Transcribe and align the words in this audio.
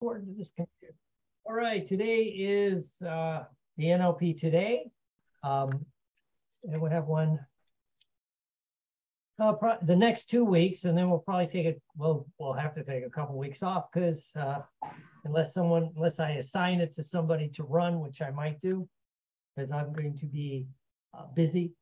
According 0.00 0.26
to 0.26 0.34
this 0.34 0.50
computer. 0.54 0.94
All 1.46 1.54
right, 1.54 1.86
today 1.86 2.24
is 2.24 3.00
uh, 3.00 3.44
the 3.78 3.84
NLP 3.84 4.38
today. 4.38 4.90
Um, 5.42 5.86
and 6.64 6.82
we'll 6.82 6.90
have 6.90 7.06
one 7.06 7.38
uh, 9.38 9.54
the 9.82 9.96
next 9.96 10.28
two 10.28 10.44
weeks, 10.44 10.84
and 10.84 10.96
then 10.96 11.08
we'll 11.08 11.20
probably 11.20 11.46
take 11.46 11.64
it. 11.64 11.80
Well, 11.96 12.26
we'll 12.38 12.52
have 12.52 12.74
to 12.74 12.84
take 12.84 13.06
a 13.06 13.10
couple 13.10 13.38
weeks 13.38 13.62
off 13.62 13.90
because 13.90 14.32
uh, 14.36 14.60
unless 15.24 15.54
someone, 15.54 15.92
unless 15.96 16.20
I 16.20 16.32
assign 16.32 16.80
it 16.80 16.94
to 16.96 17.02
somebody 17.02 17.48
to 17.50 17.62
run, 17.64 18.00
which 18.00 18.20
I 18.20 18.30
might 18.30 18.60
do, 18.60 18.86
because 19.54 19.70
I'm 19.72 19.94
going 19.94 20.18
to 20.18 20.26
be 20.26 20.66
uh, 21.16 21.26
busy. 21.34 21.72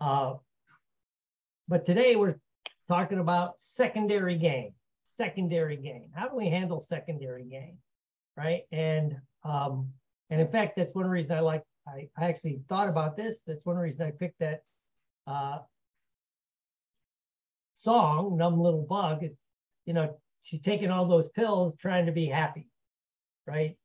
Uh, 0.00 0.34
but 1.68 1.84
today 1.84 2.16
we're 2.16 2.36
talking 2.88 3.18
about 3.18 3.60
secondary 3.60 4.36
gain. 4.36 4.72
Secondary 5.14 5.76
gain. 5.76 6.10
How 6.14 6.26
do 6.28 6.36
we 6.36 6.48
handle 6.48 6.80
secondary 6.80 7.44
gain, 7.44 7.76
right? 8.34 8.62
And 8.72 9.16
um, 9.44 9.88
and 10.30 10.40
in 10.40 10.48
fact, 10.48 10.74
that's 10.74 10.94
one 10.94 11.06
reason 11.06 11.36
I 11.36 11.40
like. 11.40 11.62
I, 11.86 12.08
I 12.16 12.26
actually 12.28 12.62
thought 12.68 12.88
about 12.88 13.14
this. 13.14 13.40
That's 13.46 13.64
one 13.64 13.76
reason 13.76 14.06
I 14.06 14.12
picked 14.12 14.38
that 14.38 14.62
uh, 15.26 15.58
song, 17.78 18.38
"Numb 18.38 18.58
Little 18.58 18.86
Bug." 18.88 19.22
It's 19.22 19.38
you 19.84 19.92
know 19.92 20.16
she's 20.40 20.62
taking 20.62 20.90
all 20.90 21.06
those 21.06 21.28
pills 21.28 21.74
trying 21.78 22.06
to 22.06 22.12
be 22.12 22.26
happy, 22.26 22.68
right? 23.46 23.76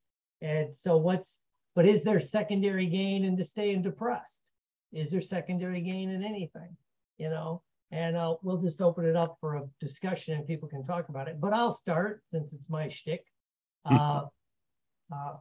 And 0.42 0.74
so 0.74 0.96
what's 0.96 1.40
but 1.76 1.86
is 1.86 2.04
there 2.04 2.22
secondary 2.22 2.88
gain 2.88 3.26
in 3.26 3.44
staying 3.44 3.82
depressed? 3.82 4.50
Is 4.94 5.12
there 5.12 5.22
secondary 5.22 5.82
gain 5.82 6.10
in 6.10 6.24
anything? 6.24 6.78
You 7.18 7.32
know, 7.32 7.64
and 7.92 8.18
uh, 8.18 8.36
we'll 8.42 8.58
just 8.58 8.82
open 8.82 9.06
it 9.06 9.16
up 9.16 9.38
for 9.40 9.56
a 9.56 9.64
discussion 9.80 10.34
and 10.36 10.48
people 10.48 10.68
can 10.68 10.86
talk 10.86 11.10
about 11.10 11.28
it. 11.28 11.40
But 11.40 11.54
I'll 11.54 11.72
start 11.72 12.22
since 12.30 12.54
it's 12.54 12.70
my 12.70 12.88
shtick. 12.90 13.26
Uh, 13.86 14.26
uh, 15.14 15.36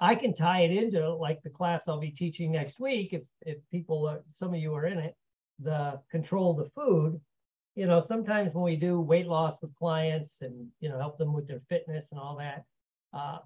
I 0.00 0.14
can 0.14 0.34
tie 0.34 0.62
it 0.62 0.70
into 0.70 1.14
like 1.14 1.42
the 1.42 1.50
class 1.50 1.88
I'll 1.88 2.00
be 2.00 2.10
teaching 2.10 2.52
next 2.52 2.80
week. 2.80 3.12
If 3.12 3.22
if 3.46 3.58
people, 3.70 4.06
are, 4.08 4.22
some 4.28 4.54
of 4.54 4.60
you 4.60 4.74
are 4.74 4.86
in 4.86 4.98
it, 4.98 5.14
the 5.58 6.00
control 6.10 6.54
the 6.54 6.70
food. 6.70 7.20
You 7.76 7.86
know, 7.86 8.00
sometimes 8.00 8.54
when 8.54 8.64
we 8.64 8.76
do 8.76 9.00
weight 9.00 9.26
loss 9.26 9.62
with 9.62 9.74
clients 9.76 10.42
and 10.42 10.68
you 10.80 10.88
know 10.88 10.98
help 10.98 11.18
them 11.18 11.32
with 11.32 11.46
their 11.46 11.60
fitness 11.68 12.12
and 12.12 12.20
all 12.20 12.36
that, 12.36 12.64
uh, 13.14 13.38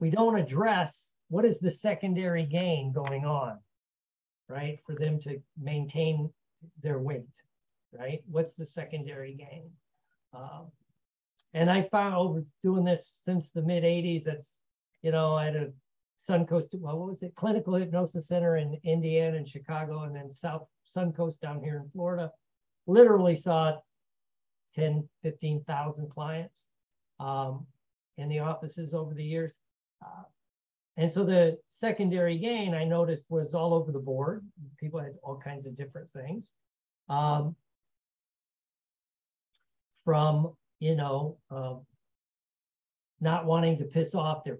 we 0.00 0.10
don't 0.10 0.36
address 0.36 1.08
what 1.28 1.44
is 1.44 1.60
the 1.60 1.70
secondary 1.70 2.44
gain 2.44 2.92
going 2.92 3.24
on, 3.24 3.58
right? 4.48 4.78
For 4.86 4.94
them 4.94 5.20
to 5.22 5.40
maintain 5.60 6.30
their 6.82 6.98
weight, 6.98 7.28
right? 7.92 8.22
What's 8.30 8.54
the 8.54 8.66
secondary 8.66 9.34
gain? 9.34 9.70
Um, 10.34 10.70
and 11.54 11.70
I 11.70 11.82
found 11.82 12.46
doing 12.62 12.84
this 12.84 13.12
since 13.16 13.50
the 13.50 13.62
mid 13.62 13.84
80s, 13.84 14.24
that's, 14.24 14.54
you 15.02 15.12
know, 15.12 15.34
I 15.34 15.46
had 15.46 15.56
a 15.56 15.72
Suncoast, 16.28 16.68
well, 16.74 16.98
what 16.98 17.08
was 17.10 17.22
it? 17.22 17.34
Clinical 17.34 17.74
Hypnosis 17.74 18.28
Center 18.28 18.56
in 18.56 18.78
Indiana 18.84 19.36
and 19.36 19.48
Chicago, 19.48 20.04
and 20.04 20.14
then 20.14 20.32
South 20.32 20.66
Suncoast 20.86 21.40
down 21.40 21.62
here 21.62 21.78
in 21.82 21.90
Florida. 21.90 22.30
Literally 22.86 23.36
saw 23.36 23.78
10, 24.76 25.08
15,000 25.22 26.10
clients 26.10 26.64
um, 27.20 27.66
in 28.18 28.28
the 28.28 28.38
offices 28.38 28.94
over 28.94 29.14
the 29.14 29.24
years. 29.24 29.58
Uh, 30.04 30.22
and 30.96 31.10
so 31.10 31.24
the 31.24 31.58
secondary 31.70 32.36
gain 32.38 32.74
I 32.74 32.84
noticed 32.84 33.26
was 33.30 33.54
all 33.54 33.72
over 33.72 33.92
the 33.92 33.98
board. 33.98 34.46
People 34.78 35.00
had 35.00 35.14
all 35.22 35.38
kinds 35.38 35.66
of 35.66 35.76
different 35.76 36.10
things. 36.10 36.48
Um, 37.08 37.56
from, 40.04 40.54
you 40.80 40.94
know, 40.96 41.38
um, 41.50 41.86
not 43.20 43.46
wanting 43.46 43.78
to 43.78 43.84
piss 43.84 44.14
off 44.14 44.44
their, 44.44 44.58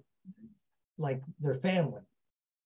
like 0.97 1.21
their 1.39 1.55
family, 1.55 2.01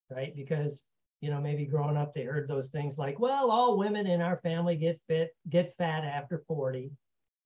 right? 0.09 0.35
Because, 0.35 0.83
you 1.21 1.29
know, 1.29 1.41
maybe 1.41 1.65
growing 1.65 1.97
up, 1.97 2.13
they 2.13 2.23
heard 2.23 2.47
those 2.47 2.69
things 2.69 2.97
like, 2.97 3.19
well, 3.19 3.49
all 3.49 3.77
women 3.77 4.05
in 4.05 4.21
our 4.21 4.37
family 4.37 4.75
get 4.75 5.01
fit, 5.07 5.35
get 5.49 5.75
fat 5.77 6.03
after 6.03 6.43
40, 6.47 6.91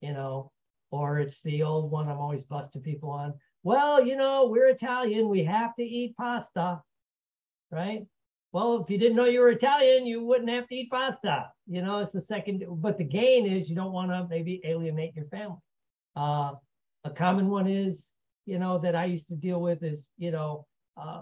you 0.02 0.14
know, 0.14 0.52
or 0.92 1.20
it's 1.20 1.42
the 1.42 1.64
old 1.64 1.90
one 1.90 2.10
I'm 2.10 2.18
always 2.18 2.44
busting 2.44 2.82
people 2.82 3.10
on 3.10 3.34
well, 3.64 4.06
you 4.06 4.16
know, 4.16 4.48
we're 4.48 4.70
Italian, 4.70 5.30
we 5.30 5.44
have 5.44 5.76
to 5.76 5.84
eat 5.84 6.16
pasta, 6.18 6.82
right? 7.72 8.06
Well, 8.54 8.82
if 8.84 8.90
you 8.90 8.98
didn't 8.98 9.16
know 9.16 9.26
you 9.26 9.40
were 9.40 9.50
Italian, 9.50 10.06
you 10.06 10.24
wouldn't 10.24 10.50
have 10.50 10.68
to 10.68 10.76
eat 10.76 10.90
pasta. 10.92 11.50
You 11.68 11.82
know, 11.82 12.00
it's 12.00 12.12
the 12.12 12.22
second, 12.22 12.66
but 12.68 12.98
the 12.98 13.04
gain 13.04 13.46
is 13.46 13.70
you 13.70 13.76
don't 13.76 13.94
want 13.94 14.12
to 14.12 14.28
maybe 14.30 14.62
alienate 14.66 15.16
your 15.16 15.26
family. 15.26 15.58
Uh, 16.16 16.54
a 17.06 17.10
common 17.10 17.50
one 17.50 17.68
is, 17.68 18.10
you 18.46 18.60
know, 18.60 18.78
that 18.80 18.96
I 18.96 19.06
used 19.06 19.30
to 19.30 19.36
deal 19.36 19.62
with 19.62 19.84
is, 19.84 20.06
you 20.18 20.32
know, 20.32 20.66
uh, 20.98 21.22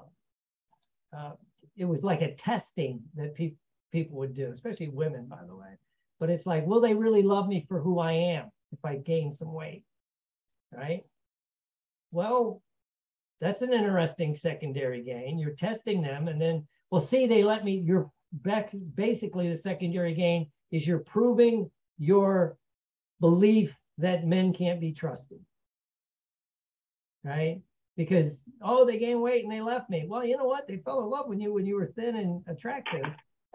uh, 1.15 1.31
it 1.77 1.85
was 1.85 2.03
like 2.03 2.21
a 2.21 2.35
testing 2.35 3.01
that 3.15 3.35
pe- 3.35 3.53
people 3.91 4.17
would 4.17 4.33
do, 4.33 4.51
especially 4.51 4.89
women, 4.89 5.25
by 5.25 5.43
the 5.47 5.55
way. 5.55 5.77
But 6.19 6.29
it's 6.29 6.45
like, 6.45 6.65
will 6.65 6.81
they 6.81 6.93
really 6.93 7.21
love 7.21 7.47
me 7.47 7.65
for 7.67 7.79
who 7.79 7.99
I 7.99 8.13
am 8.13 8.49
if 8.71 8.79
I 8.83 8.95
gain 8.97 9.33
some 9.33 9.53
weight? 9.53 9.83
Right. 10.71 11.03
Well, 12.11 12.61
that's 13.41 13.61
an 13.61 13.73
interesting 13.73 14.35
secondary 14.35 15.01
gain. 15.01 15.39
You're 15.39 15.51
testing 15.51 16.01
them, 16.01 16.27
and 16.27 16.41
then, 16.41 16.67
well, 16.91 17.01
see, 17.01 17.27
they 17.27 17.43
let 17.43 17.63
me, 17.63 17.75
you're 17.85 18.11
back, 18.31 18.71
basically 18.95 19.49
the 19.49 19.55
secondary 19.55 20.13
gain 20.13 20.51
is 20.71 20.85
you're 20.85 20.99
proving 20.99 21.69
your 21.97 22.57
belief 23.19 23.75
that 23.97 24.25
men 24.25 24.53
can't 24.53 24.79
be 24.79 24.93
trusted. 24.93 25.39
Right? 27.23 27.61
Because, 27.97 28.43
oh, 28.61 28.85
they 28.85 28.97
gained 28.97 29.21
weight 29.21 29.43
and 29.43 29.51
they 29.51 29.61
left 29.61 29.89
me. 29.89 30.05
Well, 30.07 30.25
you 30.25 30.37
know 30.37 30.45
what? 30.45 30.67
They 30.67 30.77
fell 30.77 31.03
in 31.03 31.09
love 31.09 31.27
with 31.27 31.39
you 31.39 31.53
when 31.53 31.65
you 31.65 31.75
were 31.75 31.91
thin 31.97 32.15
and 32.15 32.41
attractive. 32.47 33.03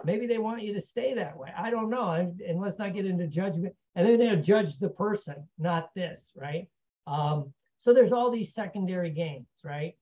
Maybe 0.05 0.27
they 0.27 0.39
want 0.39 0.63
you 0.63 0.75
to 0.75 0.81
stay 0.81 1.15
that 1.15 1.37
way. 1.37 1.51
I 1.57 1.71
don't 1.71 1.89
know. 1.89 2.11
and 2.11 2.61
let's 2.61 2.79
not 2.79 2.95
get 2.95 3.07
into 3.07 3.27
judgment. 3.27 3.75
And 3.95 4.07
then 4.07 4.19
they'll 4.19 4.43
judge 4.43 4.79
the 4.79 4.91
person, 4.91 5.49
not 5.59 5.95
this, 5.95 6.31
right? 6.37 6.69
Um, 7.07 7.53
so 7.85 7.93
there's 7.93 8.13
all 8.13 8.31
these 8.31 8.55
secondary 8.55 9.11
gains, 9.11 9.47
right? 9.63 9.93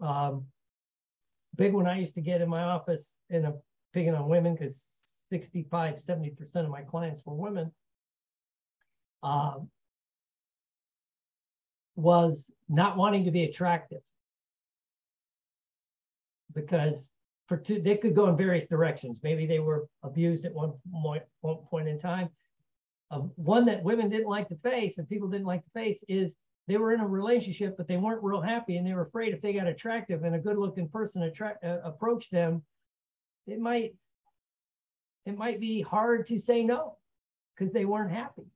Um, 0.00 0.44
big 1.56 1.72
one 1.72 1.88
I 1.88 1.98
used 1.98 2.14
to 2.14 2.20
get 2.20 2.40
in 2.40 2.48
my 2.48 2.62
office, 2.62 3.16
and 3.30 3.44
I'm 3.44 3.54
picking 3.92 4.14
on 4.14 4.28
women 4.28 4.54
because 4.54 4.92
65, 5.30 5.96
70% 5.96 6.56
of 6.56 6.70
my 6.70 6.82
clients 6.82 7.20
were 7.26 7.34
women, 7.34 7.72
um, 9.24 9.68
was 11.96 12.52
not 12.68 12.96
wanting 12.96 13.24
to 13.24 13.32
be 13.32 13.42
attractive. 13.42 14.02
Because 16.54 17.10
for 17.48 17.56
two, 17.56 17.82
they 17.82 17.96
could 17.96 18.14
go 18.14 18.28
in 18.28 18.36
various 18.36 18.68
directions. 18.68 19.18
Maybe 19.24 19.46
they 19.46 19.58
were 19.58 19.88
abused 20.04 20.44
at 20.44 20.54
one 20.54 20.74
point, 21.02 21.24
one 21.40 21.56
point 21.68 21.88
in 21.88 21.98
time. 21.98 22.28
Um, 23.10 23.32
one 23.34 23.64
that 23.66 23.82
women 23.82 24.10
didn't 24.10 24.28
like 24.28 24.48
to 24.50 24.56
face 24.62 24.98
and 24.98 25.08
people 25.08 25.28
didn't 25.28 25.48
like 25.48 25.64
to 25.64 25.70
face 25.70 26.04
is 26.06 26.36
they 26.68 26.76
were 26.76 26.92
in 26.92 27.00
a 27.00 27.06
relationship, 27.06 27.76
but 27.76 27.88
they 27.88 27.96
weren't 27.96 28.22
real 28.22 28.40
happy, 28.40 28.76
and 28.76 28.86
they 28.86 28.94
were 28.94 29.02
afraid 29.02 29.34
if 29.34 29.42
they 29.42 29.52
got 29.52 29.66
attractive 29.66 30.22
and 30.22 30.34
a 30.34 30.38
good-looking 30.38 30.88
person 30.88 31.24
attract 31.24 31.64
uh, 31.64 31.90
them, 32.30 32.62
it 33.46 33.58
might 33.58 33.94
it 35.24 35.36
might 35.36 35.60
be 35.60 35.80
hard 35.82 36.26
to 36.26 36.38
say 36.38 36.62
no 36.62 36.96
because 37.54 37.72
they 37.72 37.84
weren't 37.84 38.12
happy, 38.12 38.46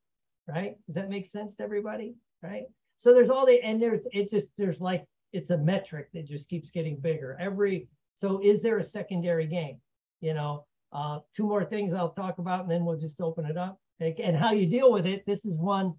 right? 0.49 0.77
Does 0.87 0.95
that 0.97 1.11
make 1.11 1.27
sense 1.27 1.55
to 1.57 1.63
everybody, 1.63 2.15
right? 2.43 2.65
So 2.99 3.13
there's 3.13 3.31
all 3.31 3.47
the 3.47 3.61
and 3.63 3.81
there's 3.81 4.07
it 4.13 4.31
just 4.31 4.51
there's 4.57 4.81
like 4.81 5.05
it's 5.33 5.51
a 5.51 5.59
metric 5.59 6.09
that 6.15 6.27
just 6.27 6.49
keeps 6.49 6.71
getting 6.71 6.97
bigger 6.97 7.37
every. 7.41 7.89
So 8.15 8.41
is 8.43 8.63
there 8.63 8.79
a 8.79 8.85
secondary 8.85 9.47
game? 9.47 9.79
You 10.21 10.35
know, 10.35 10.65
uh, 10.93 11.21
two 11.35 11.45
more 11.45 11.65
things 11.65 11.93
I'll 11.93 12.11
talk 12.13 12.39
about, 12.39 12.63
and 12.63 12.71
then 12.71 12.85
we'll 12.85 12.97
just 12.97 13.21
open 13.21 13.45
it 13.45 13.57
up. 13.57 13.79
And 14.01 14.37
how 14.37 14.53
you 14.53 14.67
deal 14.67 14.93
with 14.93 15.07
it. 15.07 15.25
This 15.27 15.45
is 15.45 15.59
one 15.59 15.95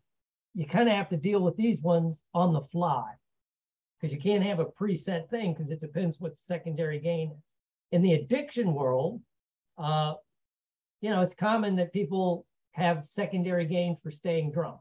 you 0.58 0.66
kind 0.66 0.90
of 0.90 0.96
have 0.96 1.08
to 1.10 1.18
deal 1.18 1.40
with 1.44 1.56
these 1.56 1.80
ones 1.82 2.24
on 2.34 2.52
the 2.52 2.62
fly 2.62 3.14
because 3.96 4.12
you 4.12 4.20
can't 4.20 4.44
have 4.44 4.60
a 4.60 4.66
preset 4.66 5.30
thing 5.30 5.54
because 5.54 5.70
it 5.70 5.80
depends 5.80 6.20
what 6.20 6.36
the 6.36 6.42
secondary 6.42 7.00
gain 7.00 7.30
is. 7.30 7.44
In 7.92 8.02
the 8.02 8.14
addiction 8.14 8.74
world, 8.74 9.22
uh, 9.78 10.16
you 11.02 11.12
know, 11.12 11.22
it's 11.22 11.36
common 11.36 11.76
that 11.76 11.94
people 11.94 12.48
have 12.72 13.08
secondary 13.08 13.66
gain 13.66 13.98
for 14.02 14.10
staying 14.10 14.52
drunk. 14.52 14.80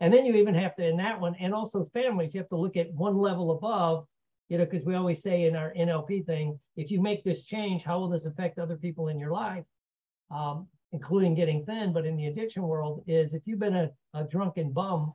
And 0.00 0.12
then 0.12 0.26
you 0.26 0.34
even 0.34 0.54
have 0.54 0.76
to, 0.76 0.86
in 0.86 0.98
that 0.98 1.18
one, 1.18 1.34
and 1.40 1.54
also 1.54 1.90
families, 1.94 2.34
you 2.34 2.40
have 2.40 2.50
to 2.50 2.56
look 2.56 2.76
at 2.76 2.92
one 2.92 3.16
level 3.16 3.52
above, 3.52 4.06
you 4.50 4.58
know, 4.58 4.66
because 4.66 4.84
we 4.84 4.96
always 4.96 5.22
say 5.22 5.44
in 5.44 5.56
our 5.56 5.72
NLP 5.72 6.26
thing, 6.26 6.60
if 6.76 6.90
you 6.90 7.00
make 7.00 7.24
this 7.24 7.42
change, 7.42 7.84
how 7.84 7.98
will 7.98 8.10
this 8.10 8.26
affect 8.26 8.58
other 8.58 8.76
people 8.76 9.08
in 9.08 9.18
your 9.18 9.32
life? 9.32 9.64
Um, 10.30 10.68
including 10.92 11.34
getting 11.34 11.64
thin, 11.64 11.92
but 11.92 12.04
in 12.04 12.16
the 12.16 12.26
addiction 12.26 12.62
world, 12.62 13.04
is 13.06 13.34
if 13.34 13.42
you've 13.46 13.58
been 13.58 13.76
a, 13.76 13.90
a 14.14 14.24
drunken 14.24 14.72
bum, 14.72 15.14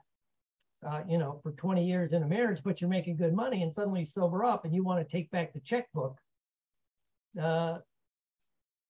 uh, 0.86 1.02
you 1.08 1.18
know, 1.18 1.40
for 1.44 1.52
20 1.54 1.86
years 1.86 2.14
in 2.14 2.24
a 2.24 2.28
marriage, 2.28 2.62
but 2.64 2.80
you're 2.80 2.90
making 2.90 3.18
good 3.18 3.34
money 3.34 3.64
and 3.64 3.74
suddenly 3.74 4.02
you 4.02 4.06
sober 4.06 4.46
up 4.46 4.66
and 4.66 4.74
you 4.74 4.84
want 4.84 5.06
to 5.06 5.12
take 5.12 5.30
back 5.32 5.54
the 5.54 5.60
checkbook, 5.60 6.18
uh, 7.42 7.80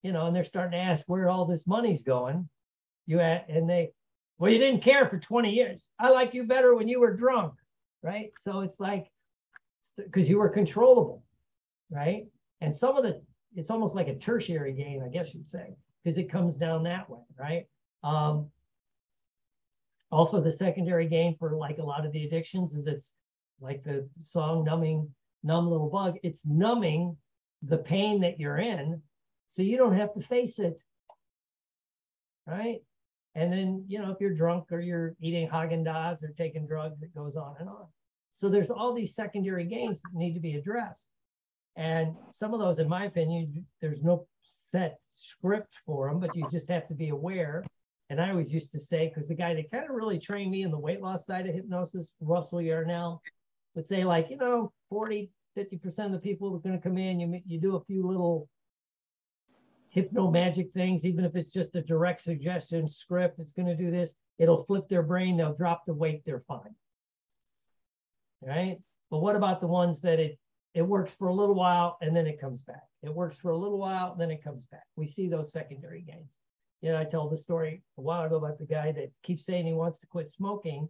you 0.03 0.11
know, 0.11 0.27
and 0.27 0.35
they're 0.35 0.43
starting 0.43 0.73
to 0.73 0.77
ask 0.77 1.03
where 1.07 1.29
all 1.29 1.45
this 1.45 1.65
money's 1.65 2.03
going. 2.03 2.47
You 3.07 3.19
and 3.19 3.69
they, 3.69 3.91
Well, 4.37 4.51
you 4.51 4.59
didn't 4.59 4.81
care 4.81 5.07
for 5.07 5.17
20 5.17 5.51
years. 5.51 5.89
I 5.99 6.09
liked 6.09 6.33
you 6.33 6.43
better 6.43 6.75
when 6.75 6.87
you 6.87 6.99
were 6.99 7.15
drunk, 7.15 7.53
right? 8.03 8.31
So 8.41 8.61
it's 8.61 8.79
like, 8.79 9.09
because 9.95 10.29
you 10.29 10.37
were 10.37 10.49
controllable, 10.49 11.23
right? 11.89 12.27
And 12.61 12.75
some 12.75 12.97
of 12.97 13.03
the, 13.03 13.21
it's 13.55 13.69
almost 13.69 13.95
like 13.95 14.07
a 14.07 14.15
tertiary 14.15 14.73
gain, 14.73 15.01
I 15.03 15.09
guess 15.09 15.33
you'd 15.33 15.47
say, 15.47 15.75
because 16.05 16.19
it 16.19 16.31
comes 16.31 16.55
down 16.55 16.83
that 16.83 17.09
way, 17.09 17.21
right? 17.37 17.65
Um, 18.03 18.47
also, 20.11 20.39
the 20.39 20.51
secondary 20.51 21.07
gain 21.07 21.35
for 21.39 21.55
like 21.55 21.79
a 21.79 21.83
lot 21.83 22.05
of 22.05 22.11
the 22.11 22.23
addictions 22.23 22.75
is 22.75 22.85
it's 22.85 23.13
like 23.59 23.83
the 23.83 24.07
song 24.21 24.63
numbing, 24.63 25.09
numb 25.43 25.67
little 25.67 25.89
bug, 25.89 26.17
it's 26.21 26.45
numbing 26.45 27.17
the 27.63 27.79
pain 27.79 28.21
that 28.21 28.39
you're 28.39 28.59
in 28.59 29.01
so 29.49 29.63
you 29.63 29.77
don't 29.77 29.97
have 29.97 30.13
to 30.13 30.21
face 30.21 30.59
it, 30.59 30.77
right? 32.45 32.81
And 33.33 33.51
then, 33.51 33.83
you 33.87 33.99
know, 33.99 34.11
if 34.11 34.17
you're 34.21 34.35
drunk 34.35 34.71
or 34.71 34.79
you're 34.79 35.15
eating 35.19 35.49
Haagen-Dazs 35.49 36.23
or 36.23 36.33
taking 36.37 36.67
drugs, 36.67 37.01
it 37.01 37.15
goes 37.15 37.35
on 37.35 37.55
and 37.59 37.67
on. 37.67 37.87
So 38.35 38.47
there's 38.47 38.69
all 38.69 38.93
these 38.93 39.15
secondary 39.15 39.65
gains 39.65 40.01
that 40.01 40.13
need 40.13 40.35
to 40.35 40.39
be 40.39 40.55
addressed. 40.55 41.09
And 41.75 42.15
some 42.31 42.53
of 42.53 42.59
those, 42.59 42.79
in 42.79 42.87
my 42.87 43.05
opinion, 43.05 43.65
there's 43.81 44.03
no 44.03 44.27
set 44.47 44.99
script 45.11 45.73
for 45.85 46.09
them, 46.09 46.19
but 46.19 46.35
you 46.35 46.47
just 46.49 46.69
have 46.69 46.87
to 46.87 46.93
be 46.93 47.09
aware. 47.09 47.63
And 48.09 48.21
I 48.21 48.29
always 48.29 48.53
used 48.53 48.71
to 48.73 48.79
say, 48.79 49.11
because 49.13 49.27
the 49.27 49.35
guy 49.35 49.53
that 49.55 49.71
kind 49.71 49.85
of 49.89 49.95
really 49.95 50.19
trained 50.19 50.51
me 50.51 50.63
in 50.63 50.71
the 50.71 50.77
weight 50.77 51.01
loss 51.01 51.25
side 51.25 51.47
of 51.47 51.55
hypnosis, 51.55 52.11
Russell 52.21 52.61
Yarnell, 52.61 53.21
would 53.73 53.87
say, 53.87 54.03
like, 54.03 54.29
you 54.29 54.37
know, 54.37 54.71
40, 54.89 55.31
50% 55.57 56.05
of 56.05 56.11
the 56.11 56.19
people 56.19 56.55
are 56.55 56.59
going 56.59 56.77
to 56.77 56.81
come 56.81 56.97
in, 56.97 57.19
you, 57.19 57.41
you 57.45 57.59
do 57.59 57.75
a 57.75 57.83
few 57.83 58.05
little 58.05 58.47
hypno 59.89 60.29
magic 60.29 60.71
things, 60.73 61.05
even 61.05 61.23
if 61.23 61.35
it's 61.35 61.51
just 61.51 61.75
a 61.75 61.81
direct 61.81 62.21
suggestion 62.21 62.87
script, 62.87 63.39
it's 63.39 63.53
going 63.53 63.67
to 63.67 63.75
do 63.75 63.89
this. 63.89 64.13
It'll 64.37 64.65
flip 64.65 64.89
their 64.89 65.03
brain. 65.03 65.37
They'll 65.37 65.55
drop 65.55 65.85
the 65.85 65.93
weight. 65.93 66.23
They're 66.25 66.43
fine. 66.47 66.75
Right. 68.41 68.77
But 69.09 69.19
what 69.19 69.37
about 69.37 69.61
the 69.61 69.67
ones 69.67 70.01
that 70.01 70.19
it 70.19 70.37
it 70.75 70.83
works 70.83 71.15
for 71.15 71.29
a 71.29 71.33
little 71.33 71.55
while 71.55 71.97
and 72.01 72.15
then 72.15 72.27
it 72.27 72.39
comes 72.39 72.61
back? 72.61 72.83
It 73.01 73.13
works 73.13 73.39
for 73.39 73.49
a 73.49 73.57
little 73.57 73.79
while, 73.79 74.15
then 74.15 74.29
it 74.29 74.43
comes 74.43 74.65
back. 74.65 74.83
We 74.95 75.07
see 75.07 75.27
those 75.27 75.51
secondary 75.51 76.01
gains. 76.01 76.29
You 76.81 76.91
know, 76.91 76.99
I 76.99 77.05
told 77.05 77.31
the 77.31 77.37
story 77.37 77.81
a 77.97 78.01
while 78.01 78.25
ago 78.25 78.35
about 78.35 78.59
the 78.59 78.65
guy 78.65 78.91
that 78.91 79.11
keeps 79.23 79.45
saying 79.45 79.65
he 79.65 79.73
wants 79.73 79.97
to 79.99 80.07
quit 80.07 80.31
smoking, 80.31 80.87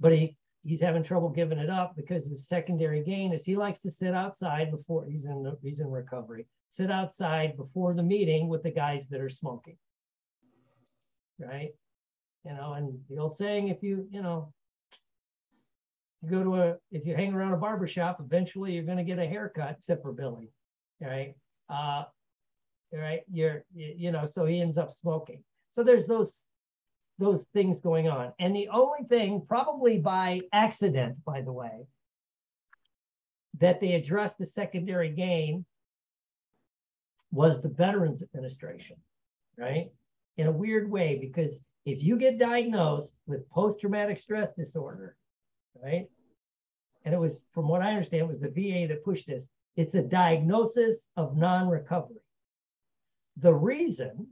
but 0.00 0.12
he 0.12 0.36
he's 0.64 0.80
having 0.80 1.02
trouble 1.02 1.28
giving 1.28 1.58
it 1.58 1.70
up 1.70 1.94
because 1.96 2.24
his 2.24 2.48
secondary 2.48 3.02
gain 3.02 3.32
is 3.32 3.44
he 3.44 3.56
likes 3.56 3.80
to 3.80 3.90
sit 3.90 4.14
outside 4.14 4.70
before 4.70 5.04
he's 5.04 5.24
in 5.24 5.56
he's 5.62 5.80
in 5.80 5.90
recovery 5.90 6.46
sit 6.72 6.90
outside 6.90 7.54
before 7.54 7.92
the 7.92 8.02
meeting 8.02 8.48
with 8.48 8.62
the 8.62 8.70
guys 8.70 9.06
that 9.08 9.20
are 9.20 9.28
smoking. 9.28 9.76
Right? 11.38 11.72
You 12.46 12.54
know, 12.54 12.72
and 12.72 12.98
the 13.10 13.18
old 13.18 13.36
saying, 13.36 13.68
if 13.68 13.82
you, 13.82 14.08
you 14.10 14.22
know, 14.22 14.54
you 16.22 16.30
go 16.30 16.42
to 16.44 16.54
a, 16.56 16.76
if 16.90 17.06
you 17.06 17.14
hang 17.14 17.34
around 17.34 17.52
a 17.52 17.56
barber 17.56 17.86
shop, 17.86 18.18
eventually 18.20 18.72
you're 18.72 18.84
going 18.84 18.98
to 18.98 19.04
get 19.04 19.18
a 19.18 19.26
haircut, 19.26 19.76
except 19.78 20.02
for 20.02 20.12
Billy. 20.12 20.50
Right? 21.00 21.34
Uh, 21.68 22.04
right? 22.92 23.22
You're, 23.32 23.64
you, 23.74 24.12
know, 24.12 24.26
so 24.26 24.44
he 24.44 24.60
ends 24.60 24.78
up 24.78 24.92
smoking. 24.92 25.42
So 25.72 25.82
there's 25.82 26.06
those 26.06 26.44
those 27.18 27.44
things 27.52 27.78
going 27.78 28.08
on. 28.08 28.32
And 28.40 28.56
the 28.56 28.68
only 28.68 29.04
thing, 29.06 29.44
probably 29.46 29.98
by 29.98 30.40
accident, 30.52 31.16
by 31.24 31.42
the 31.42 31.52
way, 31.52 31.86
that 33.58 33.80
they 33.80 33.92
addressed 33.92 34.38
the 34.38 34.46
secondary 34.46 35.10
gain 35.10 35.64
was 37.30 37.60
the 37.60 37.68
Veterans 37.68 38.22
Administration, 38.22 38.96
right? 39.56 39.90
In 40.36 40.46
a 40.46 40.52
weird 40.52 40.90
way, 40.90 41.18
because 41.20 41.60
if 41.84 42.02
you 42.02 42.16
get 42.16 42.38
diagnosed 42.38 43.14
with 43.26 43.48
post 43.50 43.80
traumatic 43.80 44.18
stress 44.18 44.48
disorder, 44.56 45.16
right? 45.80 46.06
And 47.04 47.14
it 47.14 47.18
was, 47.18 47.40
from 47.52 47.68
what 47.68 47.82
I 47.82 47.90
understand, 47.90 48.28
was 48.28 48.40
the 48.40 48.48
VA 48.48 48.86
that 48.88 49.04
pushed 49.04 49.26
this. 49.26 49.48
It's 49.76 49.94
a 49.94 50.02
diagnosis 50.02 51.06
of 51.16 51.36
non 51.36 51.68
recovery. 51.68 52.20
The 53.38 53.54
reason, 53.54 54.28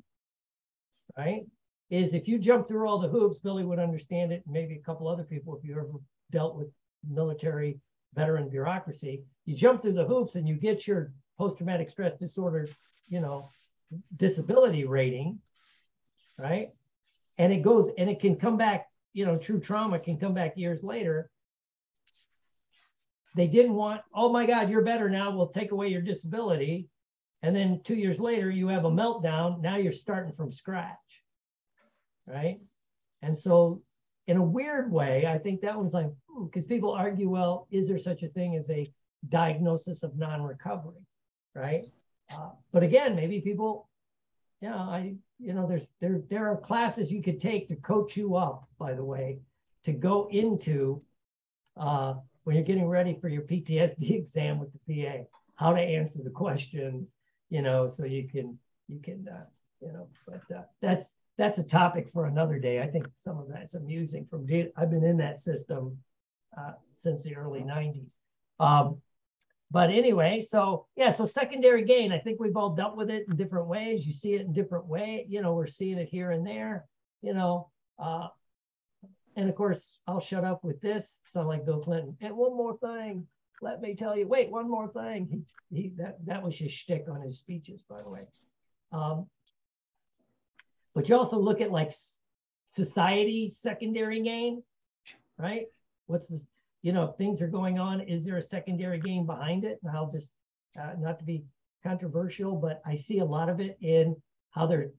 right, 1.17 1.47
is 1.89 2.15
if 2.15 2.29
you 2.29 2.39
jump 2.39 2.69
through 2.69 2.89
all 2.89 2.99
the 2.99 3.09
hoops, 3.09 3.39
Billy 3.39 3.65
would 3.65 3.79
understand 3.79 4.33
it, 4.33 4.43
and 4.45 4.53
maybe 4.53 4.75
a 4.75 4.83
couple 4.83 5.09
other 5.09 5.25
people, 5.25 5.57
if 5.57 5.65
you 5.65 5.73
ever 5.73 5.87
dealt 6.31 6.57
with 6.57 6.69
military 7.09 7.81
veteran 8.15 8.49
bureaucracy, 8.49 9.23
you 9.47 9.57
jump 9.57 9.83
through 9.83 9.95
the 9.95 10.05
hoops 10.05 10.35
and 10.35 10.47
you 10.47 10.55
get 10.55 10.87
your 10.87 11.13
post 11.39 11.57
traumatic 11.57 11.89
stress 11.89 12.17
disorder 12.17 12.69
you 13.11 13.21
know, 13.21 13.51
disability 14.17 14.87
rating, 14.87 15.41
right? 16.39 16.71
And 17.37 17.53
it 17.53 17.63
goes 17.63 17.91
and 17.99 18.09
it 18.09 18.21
can 18.21 18.37
come 18.37 18.57
back, 18.57 18.87
you 19.12 19.27
know, 19.27 19.37
true 19.37 19.61
trauma 19.61 19.99
can 19.99 20.19
come 20.19 20.35
back 20.35 20.57
years 20.57 20.83
later. 20.83 21.31
They 23.37 23.47
didn't 23.47 23.75
want, 23.75 24.03
oh 24.15 24.33
my 24.33 24.47
God, 24.47 24.71
you're 24.71 24.85
better 24.85 25.09
now. 25.09 25.35
We'll 25.35 25.49
take 25.49 25.73
away 25.73 25.89
your 25.89 26.03
disability. 26.03 26.89
And 27.43 27.55
then 27.55 27.81
two 27.85 27.95
years 27.95 28.19
later, 28.19 28.51
you 28.51 28.69
have 28.69 28.85
a 28.85 28.91
meltdown. 28.91 29.62
Now 29.62 29.77
you're 29.77 29.93
starting 29.93 30.33
from 30.33 30.53
scratch, 30.53 30.97
right? 32.27 32.59
And 33.23 33.37
so, 33.37 33.83
in 34.27 34.37
a 34.37 34.43
weird 34.43 34.93
way, 34.93 35.27
I 35.27 35.39
think 35.39 35.61
that 35.61 35.77
one's 35.77 35.93
like, 35.93 36.06
because 36.45 36.65
hmm, 36.65 36.69
people 36.69 36.93
argue, 36.93 37.29
well, 37.29 37.67
is 37.71 37.89
there 37.89 37.99
such 37.99 38.23
a 38.23 38.29
thing 38.29 38.56
as 38.56 38.69
a 38.71 38.93
diagnosis 39.29 40.03
of 40.03 40.17
non 40.17 40.43
recovery, 40.43 41.06
right? 41.55 41.85
Uh, 42.33 42.51
but 42.73 42.83
again, 42.83 43.17
maybe 43.17 43.41
people, 43.41 43.89
know, 44.69 44.77
I, 44.77 45.15
you 45.39 45.55
know, 45.55 45.67
there's 45.67 45.87
there 46.01 46.21
there 46.29 46.47
are 46.47 46.57
classes 46.57 47.11
you 47.11 47.23
could 47.23 47.41
take 47.41 47.69
to 47.69 47.77
coach 47.77 48.17
you 48.17 48.37
up. 48.37 48.69
By 48.79 48.95
the 48.95 49.05
way, 49.05 49.41
to 49.85 49.93
go 49.93 50.29
into 50.31 51.03
uh, 51.77 52.15
when 52.45 52.57
you're 52.57 52.65
getting 52.65 52.89
ready 52.89 53.17
for 53.21 53.29
your 53.29 53.43
PTSD 53.43 54.11
exam 54.19 54.59
with 54.59 54.71
the 54.73 55.05
PA, 55.05 55.25
how 55.57 55.73
to 55.73 55.81
answer 55.81 56.21
the 56.23 56.31
question, 56.31 57.07
you 57.49 57.62
know, 57.62 57.89
so 57.89 58.05
you 58.05 58.29
can 58.29 58.59
you 58.89 59.01
can 59.01 59.27
uh, 59.29 59.45
you 59.81 59.93
know, 59.93 60.09
but 60.27 60.57
uh, 60.57 60.63
that's 60.81 61.15
that's 61.39 61.59
a 61.59 61.65
topic 61.65 62.11
for 62.13 62.27
another 62.27 62.59
day. 62.59 62.83
I 62.83 62.87
think 62.87 63.06
some 63.17 63.39
of 63.39 63.49
that's 63.49 63.75
amusing 63.75 64.27
from 64.29 64.47
I've 64.77 64.91
been 64.91 65.05
in 65.05 65.17
that 65.19 65.41
system 65.41 65.97
uh, 66.56 66.73
since 66.93 67.23
the 67.23 67.37
early 67.37 67.61
90s. 67.61 68.13
Um, 68.59 69.01
but 69.70 69.90
anyway, 69.90 70.43
so 70.43 70.87
yeah, 70.96 71.12
so 71.12 71.26
secondary 71.26 71.84
gain, 71.84 72.12
I 72.12 72.19
think 72.19 72.40
we've 72.40 72.56
all 72.56 72.75
dealt 72.75 72.96
with 72.96 73.11
it 73.11 73.26
in 73.28 73.37
different 73.37 73.69
ways. 73.69 74.05
You 74.05 74.12
see 74.12 74.34
it 74.34 74.40
in 74.40 74.52
different 74.52 74.87
way. 74.87 75.26
You 75.28 75.43
know, 75.43 75.55
we're 75.55 75.69
seeing 75.69 75.99
it 75.99 76.08
here 76.08 76.32
and 76.32 76.44
there, 76.44 76.87
you 77.22 77.34
know. 77.34 77.70
Uh, 77.99 78.28
and 79.37 79.49
of 79.49 79.55
course, 79.55 79.99
I'll 80.08 80.20
shut 80.20 80.44
up 80.44 80.64
with 80.64 80.81
this. 80.81 81.20
Sound 81.26 81.46
like 81.46 81.64
Bill 81.64 81.81
Clinton. 81.81 82.17
And 82.20 82.36
one 82.36 82.56
more 82.56 82.77
thing, 82.79 83.27
let 83.62 83.81
me 83.81 83.94
tell 83.94 84.17
you. 84.17 84.27
Wait, 84.27 84.50
one 84.50 84.69
more 84.69 84.89
thing. 84.89 85.44
He, 85.70 85.82
he 85.82 85.93
that 85.98 86.19
that 86.27 86.43
was 86.43 86.56
his 86.56 86.72
shtick 86.72 87.06
on 87.08 87.20
his 87.20 87.39
speeches, 87.39 87.82
by 87.89 88.03
the 88.03 88.10
way. 88.10 88.22
Um, 88.91 89.27
but 90.94 91.08
you 91.08 91.17
also 91.17 91.39
look 91.39 91.60
at 91.60 91.70
like 91.70 91.93
society 92.70 93.48
secondary 93.48 94.20
gain, 94.22 94.65
right? 95.39 95.67
What's 96.06 96.27
this? 96.27 96.44
You 96.82 96.93
know, 96.93 97.08
things 97.08 97.43
are 97.43 97.49
going 97.49 97.79
on. 97.79 98.01
Is 98.01 98.25
there 98.25 98.39
a 98.39 98.43
secondary 98.43 98.99
game 98.99 99.27
behind 99.27 99.65
it? 99.65 99.79
And 99.82 99.94
I'll 99.94 100.10
just, 100.10 100.32
uh, 100.81 100.93
not 100.99 101.19
to 101.19 101.25
be 101.25 101.44
controversial, 101.82 102.56
but 102.56 102.81
I 102.87 102.94
see 102.94 103.19
a 103.19 103.25
lot 103.25 103.49
of 103.49 103.60
it 103.60 103.77
in 103.81 104.17
how 104.51 104.67
they're, 104.67 104.91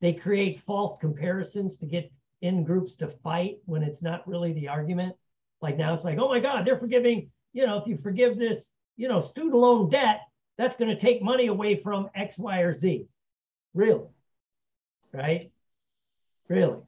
they 0.00 0.12
create 0.12 0.60
false 0.60 0.96
comparisons 1.00 1.78
to 1.78 1.86
get 1.86 2.10
in 2.40 2.64
groups 2.64 2.96
to 2.96 3.08
fight 3.08 3.58
when 3.64 3.82
it's 3.82 4.02
not 4.02 4.26
really 4.28 4.52
the 4.52 4.68
argument. 4.68 5.14
Like 5.60 5.76
now 5.76 5.94
it's 5.94 6.04
like, 6.04 6.18
oh 6.18 6.28
my 6.28 6.40
God, 6.40 6.64
they're 6.64 6.78
forgiving, 6.78 7.30
you 7.52 7.66
know, 7.66 7.78
if 7.78 7.86
you 7.86 7.96
forgive 7.96 8.38
this, 8.38 8.70
you 8.96 9.08
know, 9.08 9.20
student 9.20 9.54
loan 9.54 9.90
debt, 9.90 10.20
that's 10.56 10.76
going 10.76 10.90
to 10.90 10.96
take 10.96 11.22
money 11.22 11.46
away 11.46 11.80
from 11.80 12.08
X, 12.14 12.38
Y, 12.38 12.60
or 12.60 12.72
Z. 12.72 13.06
Really? 13.74 14.06
Right? 15.12 15.50
Really? 16.48 16.78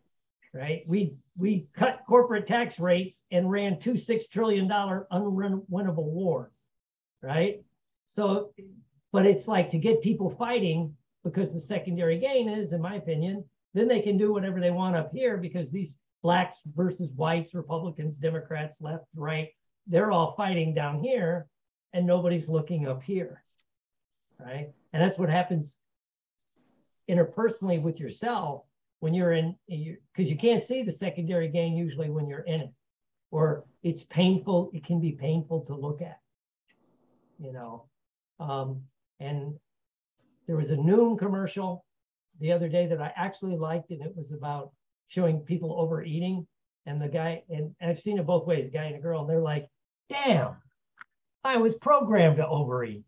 Right? 0.52 0.82
We 0.86 1.14
we 1.40 1.66
cut 1.74 2.02
corporate 2.06 2.46
tax 2.46 2.78
rates 2.78 3.22
and 3.32 3.50
ran 3.50 3.78
two 3.78 3.96
six 3.96 4.26
trillion 4.26 4.68
dollar 4.68 5.06
unwinnable 5.10 6.04
wars, 6.04 6.68
right? 7.22 7.62
So, 8.08 8.52
but 9.10 9.24
it's 9.24 9.48
like 9.48 9.70
to 9.70 9.78
get 9.78 10.02
people 10.02 10.28
fighting 10.30 10.94
because 11.24 11.52
the 11.52 11.60
secondary 11.60 12.18
gain 12.18 12.48
is, 12.48 12.74
in 12.74 12.82
my 12.82 12.96
opinion, 12.96 13.44
then 13.72 13.88
they 13.88 14.00
can 14.00 14.18
do 14.18 14.32
whatever 14.32 14.60
they 14.60 14.70
want 14.70 14.96
up 14.96 15.12
here 15.12 15.38
because 15.38 15.70
these 15.70 15.94
blacks 16.22 16.58
versus 16.76 17.10
whites, 17.12 17.54
Republicans, 17.54 18.16
Democrats, 18.16 18.80
left, 18.82 19.06
right, 19.14 19.48
they're 19.86 20.12
all 20.12 20.34
fighting 20.36 20.74
down 20.74 21.02
here 21.02 21.46
and 21.94 22.06
nobody's 22.06 22.48
looking 22.48 22.86
up 22.86 23.02
here, 23.02 23.42
right? 24.38 24.70
And 24.92 25.02
that's 25.02 25.18
what 25.18 25.30
happens 25.30 25.78
interpersonally 27.08 27.80
with 27.80 27.98
yourself 27.98 28.64
when 29.00 29.14
you're 29.14 29.32
in 29.32 29.56
because 29.68 30.30
you 30.30 30.36
can't 30.36 30.62
see 30.62 30.82
the 30.82 30.92
secondary 30.92 31.48
gain 31.48 31.76
usually 31.76 32.10
when 32.10 32.28
you're 32.28 32.40
in 32.40 32.60
it 32.60 32.70
or 33.30 33.64
it's 33.82 34.04
painful 34.04 34.70
it 34.72 34.84
can 34.84 35.00
be 35.00 35.12
painful 35.12 35.60
to 35.62 35.74
look 35.74 36.00
at 36.02 36.18
you 37.38 37.52
know 37.52 37.84
um, 38.40 38.82
and 39.20 39.54
there 40.46 40.56
was 40.56 40.70
a 40.70 40.76
Noom 40.76 41.18
commercial 41.18 41.84
the 42.40 42.50
other 42.50 42.68
day 42.68 42.86
that 42.86 43.00
I 43.00 43.12
actually 43.14 43.56
liked, 43.56 43.90
and 43.90 44.02
it 44.02 44.16
was 44.16 44.32
about 44.32 44.72
showing 45.08 45.40
people 45.40 45.78
overeating. 45.78 46.46
And 46.86 47.00
the 47.00 47.08
guy, 47.08 47.42
and, 47.50 47.74
I've 47.80 48.00
seen 48.00 48.18
it 48.18 48.26
both 48.26 48.46
ways, 48.46 48.66
a 48.66 48.70
guy 48.70 48.84
and 48.84 48.96
a 48.96 49.00
girl, 49.00 49.20
and 49.20 49.30
they're 49.30 49.40
like, 49.40 49.68
damn, 50.08 50.56
I 51.44 51.58
was 51.58 51.74
programmed 51.74 52.38
to 52.38 52.48
overeat. 52.48 53.04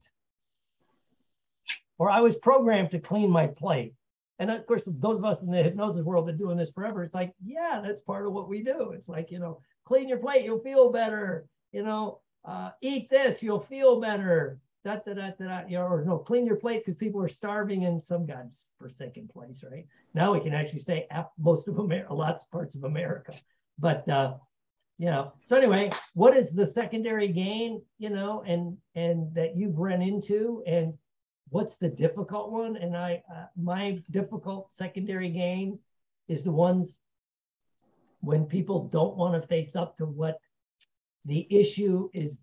Or 1.98 2.10
I 2.10 2.20
was 2.20 2.36
programmed 2.36 2.90
to 2.92 3.00
clean 3.00 3.30
my 3.30 3.46
plate. 3.46 3.94
And 4.42 4.50
of 4.50 4.66
course, 4.66 4.88
those 4.98 5.18
of 5.18 5.24
us 5.24 5.40
in 5.40 5.52
the 5.52 5.62
hypnosis 5.62 6.02
world 6.02 6.26
have 6.26 6.36
been 6.36 6.44
doing 6.44 6.56
this 6.56 6.72
forever. 6.72 7.04
It's 7.04 7.14
like, 7.14 7.32
yeah, 7.44 7.80
that's 7.80 8.00
part 8.00 8.26
of 8.26 8.32
what 8.32 8.48
we 8.48 8.64
do. 8.64 8.90
It's 8.90 9.08
like, 9.08 9.30
you 9.30 9.38
know, 9.38 9.60
clean 9.84 10.08
your 10.08 10.18
plate, 10.18 10.44
you'll 10.44 10.58
feel 10.58 10.90
better. 10.90 11.46
You 11.70 11.84
know, 11.84 12.18
uh, 12.44 12.70
eat 12.80 13.08
this, 13.08 13.40
you'll 13.40 13.60
feel 13.60 14.00
better. 14.00 14.58
Da, 14.84 14.96
da, 14.96 15.14
da, 15.14 15.30
da, 15.38 15.60
you 15.68 15.78
know, 15.78 15.86
or 15.86 16.04
no, 16.04 16.18
clean 16.18 16.44
your 16.44 16.56
plate 16.56 16.84
because 16.84 16.98
people 16.98 17.22
are 17.22 17.28
starving 17.28 17.82
in 17.82 18.00
some 18.00 18.26
God's 18.26 18.66
forsaken 18.80 19.28
place, 19.32 19.62
right? 19.62 19.86
Now 20.12 20.32
we 20.32 20.40
can 20.40 20.54
actually 20.54 20.80
say 20.80 21.06
most 21.38 21.68
of 21.68 21.78
America, 21.78 22.12
lots 22.12 22.42
of 22.42 22.50
parts 22.50 22.74
of 22.74 22.82
America. 22.82 23.34
But 23.78 24.08
uh, 24.08 24.34
you 24.98 25.06
know, 25.06 25.34
so 25.44 25.56
anyway, 25.56 25.92
what 26.14 26.36
is 26.36 26.52
the 26.52 26.66
secondary 26.66 27.28
gain, 27.28 27.80
you 27.98 28.10
know, 28.10 28.42
and 28.44 28.76
and 28.96 29.32
that 29.36 29.56
you've 29.56 29.78
run 29.78 30.02
into, 30.02 30.64
and 30.66 30.94
what's 31.52 31.76
the 31.76 31.88
difficult 31.88 32.50
one? 32.50 32.76
And 32.76 32.96
I, 32.96 33.22
uh, 33.30 33.44
my 33.56 34.02
difficult 34.10 34.72
secondary 34.72 35.28
gain 35.28 35.78
is 36.26 36.42
the 36.42 36.50
ones 36.50 36.96
when 38.20 38.46
people 38.46 38.88
don't 38.88 39.16
want 39.16 39.40
to 39.40 39.46
face 39.46 39.76
up 39.76 39.98
to 39.98 40.06
what 40.06 40.38
the 41.26 41.46
issue 41.50 42.08
is 42.14 42.38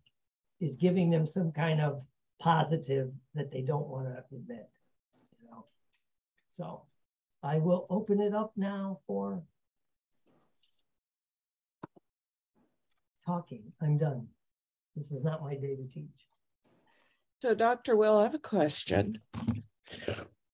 is 0.60 0.76
giving 0.76 1.10
them 1.10 1.26
some 1.26 1.52
kind 1.52 1.82
of 1.82 2.04
positive 2.40 3.12
that 3.34 3.50
they 3.50 3.62
don't 3.62 3.88
want 3.88 4.06
to 4.06 4.24
admit 4.36 4.70
you 5.42 5.50
know? 5.50 5.66
So 6.52 6.84
i 7.42 7.58
will 7.58 7.88
open 7.90 8.20
it 8.20 8.34
up 8.36 8.52
now 8.58 9.00
for 9.08 9.42
talking. 13.26 13.64
I'm 13.82 13.98
done. 13.98 14.28
This 14.96 15.12
is 15.12 15.24
not 15.24 15.42
my 15.42 15.56
day 15.56 15.76
to 15.76 15.88
teach 15.94 16.29
so 17.42 17.54
dr 17.54 17.96
will 17.96 18.18
i 18.18 18.24
have 18.24 18.36
a 18.36 18.40
question. 18.40 19.20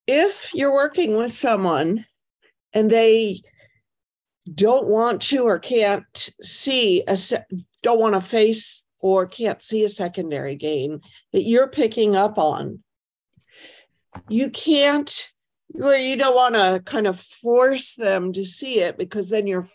If 0.08 0.52
you're 0.54 0.74
working 0.74 1.18
with 1.18 1.32
someone 1.32 2.06
and 2.74 2.90
they 2.90 3.42
don't 4.54 4.88
want 4.88 5.22
to 5.24 5.44
or 5.44 5.58
can't 5.58 6.30
see 6.42 7.04
a 7.08 7.18
don't 7.82 8.00
want 8.00 8.14
to 8.14 8.22
face 8.22 8.86
or 9.00 9.26
can't 9.26 9.64
see 9.64 9.84
a 9.84 9.90
secondary 9.90 10.56
gain 10.56 11.02
that 11.34 11.44
you're 11.44 11.68
picking 11.68 12.16
up 12.16 12.38
on 12.38 12.84
you 14.30 14.50
can't 14.50 15.32
or 15.82 15.96
you 15.96 16.16
don't 16.16 16.36
want 16.36 16.56
to 16.56 16.82
kind 16.86 17.08
of 17.08 17.20
force 17.20 17.96
them 17.96 18.32
to 18.34 18.46
see 18.46 18.80
it 18.80 18.98
because 18.98 19.30
then 19.30 19.48
you're 19.48 19.68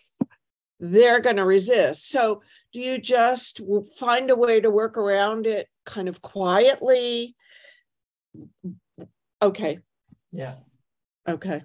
they're 0.82 1.20
going 1.20 1.36
to 1.36 1.44
resist. 1.44 2.08
So 2.08 2.42
do 2.72 2.80
you 2.80 2.98
just 2.98 3.60
find 3.98 4.30
a 4.30 4.36
way 4.36 4.60
to 4.60 4.70
work 4.70 4.96
around 4.96 5.46
it 5.46 5.68
kind 5.84 6.08
of 6.08 6.22
quietly 6.22 7.34
okay 9.42 9.78
yeah 10.32 10.56
okay 11.28 11.62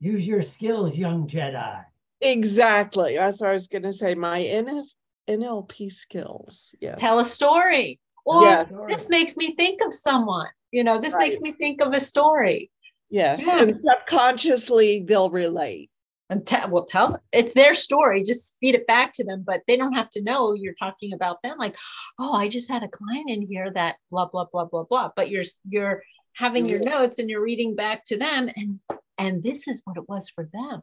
use 0.00 0.26
your 0.26 0.42
skills 0.42 0.96
young 0.96 1.26
jedi 1.26 1.84
Exactly. 2.22 3.16
That's 3.16 3.40
what 3.40 3.50
I 3.50 3.54
was 3.54 3.68
going 3.68 3.82
to 3.82 3.92
say. 3.92 4.14
My 4.14 4.40
NF, 4.40 4.86
NLP 5.28 5.90
skills. 5.90 6.74
Yes. 6.80 6.98
Tell 7.00 7.18
a 7.18 7.24
story. 7.24 7.98
Or 8.24 8.42
yes. 8.42 8.72
this 8.88 9.08
makes 9.08 9.36
me 9.36 9.54
think 9.56 9.82
of 9.82 9.92
someone. 9.92 10.48
You 10.70 10.84
know, 10.84 11.00
this 11.00 11.14
right. 11.14 11.28
makes 11.28 11.40
me 11.40 11.52
think 11.52 11.82
of 11.82 11.92
a 11.92 12.00
story. 12.00 12.70
Yes. 13.10 13.44
Yeah. 13.44 13.62
And 13.62 13.76
subconsciously 13.76 15.04
they'll 15.06 15.30
relate. 15.30 15.90
And 16.32 16.46
tell 16.46 16.70
well, 16.70 16.86
tell 16.86 17.22
it's 17.30 17.52
their 17.52 17.74
story. 17.74 18.22
Just 18.22 18.56
feed 18.58 18.74
it 18.74 18.86
back 18.86 19.12
to 19.14 19.24
them, 19.24 19.44
but 19.46 19.60
they 19.66 19.76
don't 19.76 19.92
have 19.92 20.08
to 20.10 20.22
know 20.22 20.54
you're 20.54 20.72
talking 20.72 21.12
about 21.12 21.42
them. 21.42 21.58
Like, 21.58 21.76
oh, 22.18 22.32
I 22.32 22.48
just 22.48 22.70
had 22.70 22.82
a 22.82 22.88
client 22.88 23.28
in 23.28 23.46
here 23.46 23.70
that 23.74 23.96
blah 24.10 24.26
blah 24.26 24.46
blah 24.50 24.64
blah 24.64 24.84
blah. 24.84 25.10
But 25.14 25.28
you're 25.28 25.44
you're 25.68 26.02
having 26.32 26.64
your 26.64 26.80
notes 26.80 27.18
and 27.18 27.28
you're 27.28 27.42
reading 27.42 27.76
back 27.76 28.06
to 28.06 28.16
them, 28.16 28.48
and 28.56 28.80
and 29.18 29.42
this 29.42 29.68
is 29.68 29.82
what 29.84 29.98
it 29.98 30.08
was 30.08 30.30
for 30.30 30.48
them. 30.54 30.80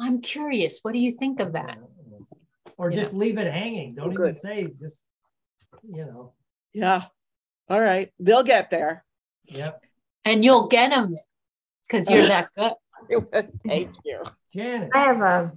I'm 0.00 0.20
curious. 0.20 0.80
What 0.82 0.94
do 0.94 0.98
you 0.98 1.12
think 1.12 1.38
of 1.38 1.52
that? 1.52 1.78
Or 2.76 2.90
just 2.90 3.12
leave 3.12 3.38
it 3.38 3.52
hanging. 3.52 3.94
Don't 3.94 4.18
oh, 4.18 4.24
even 4.24 4.36
say, 4.36 4.66
just, 4.80 5.04
you 5.82 6.06
know. 6.06 6.32
Yeah. 6.72 7.04
All 7.68 7.80
right. 7.80 8.10
They'll 8.18 8.44
get 8.44 8.70
there. 8.70 9.04
Yep. 9.46 9.82
And 10.24 10.44
you'll 10.44 10.68
get 10.68 10.90
them 10.90 11.14
because 11.88 12.08
you're 12.08 12.20
uh-huh. 12.20 12.28
that 12.28 12.48
good. 12.56 12.72
Thank 13.66 13.94
you. 14.04 14.22
Janet. 14.54 14.90
I 14.94 14.98
have 14.98 15.20
a, 15.20 15.52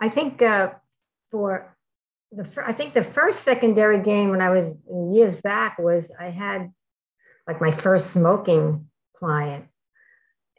I 0.00 0.08
think 0.08 0.42
uh, 0.42 0.72
for 1.30 1.76
the, 2.30 2.48
I 2.66 2.72
think 2.72 2.94
the 2.94 3.02
first 3.02 3.40
secondary 3.40 4.02
gain 4.02 4.30
when 4.30 4.40
I 4.40 4.50
was 4.50 4.74
years 5.10 5.40
back 5.40 5.78
was 5.78 6.10
I 6.18 6.30
had 6.30 6.72
like 7.46 7.60
my 7.60 7.70
first 7.70 8.10
smoking 8.10 8.88
client 9.16 9.66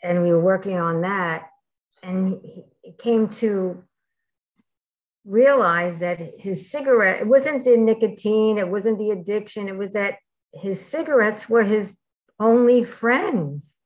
and 0.03 0.21
we 0.21 0.31
were 0.31 0.39
working 0.39 0.79
on 0.79 1.01
that. 1.01 1.49
And 2.03 2.41
he 2.81 2.91
came 2.99 3.29
to 3.29 3.83
realize 5.25 5.99
that 5.99 6.19
his 6.37 6.69
cigarette, 6.69 7.21
it 7.21 7.27
wasn't 7.27 7.63
the 7.63 7.77
nicotine, 7.77 8.57
it 8.57 8.69
wasn't 8.69 8.99
the 8.99 9.11
addiction, 9.11 9.69
it 9.69 9.77
was 9.77 9.93
that 9.93 10.17
his 10.53 10.85
cigarettes 10.85 11.49
were 11.49 11.63
his 11.63 11.97
only 12.39 12.83
friends. 12.83 13.77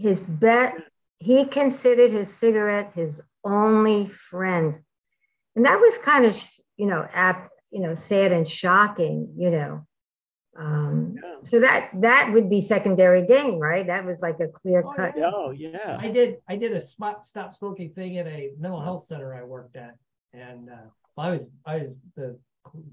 His 0.00 0.20
bet, 0.22 0.74
he 1.16 1.44
considered 1.44 2.10
his 2.10 2.32
cigarette 2.34 2.92
his 2.94 3.20
only 3.44 4.06
friend 4.06 4.78
And 5.54 5.64
that 5.66 5.78
was 5.80 5.98
kind 5.98 6.24
of, 6.24 6.36
you 6.76 6.86
know, 6.86 7.06
ap, 7.12 7.50
you 7.70 7.82
know, 7.82 7.94
sad 7.94 8.32
and 8.32 8.48
shocking, 8.48 9.34
you 9.36 9.50
know. 9.50 9.86
Um, 10.58 11.14
yeah. 11.16 11.34
So 11.44 11.60
that 11.60 11.90
that 12.00 12.32
would 12.32 12.50
be 12.50 12.60
secondary 12.60 13.26
gain, 13.26 13.58
right? 13.58 13.86
That 13.86 14.04
was 14.04 14.20
like 14.20 14.40
a 14.40 14.48
clear 14.48 14.82
oh, 14.86 14.92
cut. 14.94 15.14
Yeah. 15.16 15.30
Oh 15.32 15.50
yeah. 15.50 15.98
I 16.00 16.08
did 16.08 16.36
I 16.48 16.56
did 16.56 16.72
a 16.72 16.80
spot 16.80 17.26
stop 17.26 17.54
smoking 17.54 17.92
thing 17.92 18.18
at 18.18 18.26
a 18.26 18.50
mental 18.58 18.80
health 18.80 19.06
center 19.06 19.34
I 19.34 19.42
worked 19.42 19.76
at, 19.76 19.96
and 20.32 20.68
uh, 20.70 20.88
I 21.18 21.30
was 21.30 21.50
I 21.64 21.76
was 21.76 21.90
the 22.16 22.38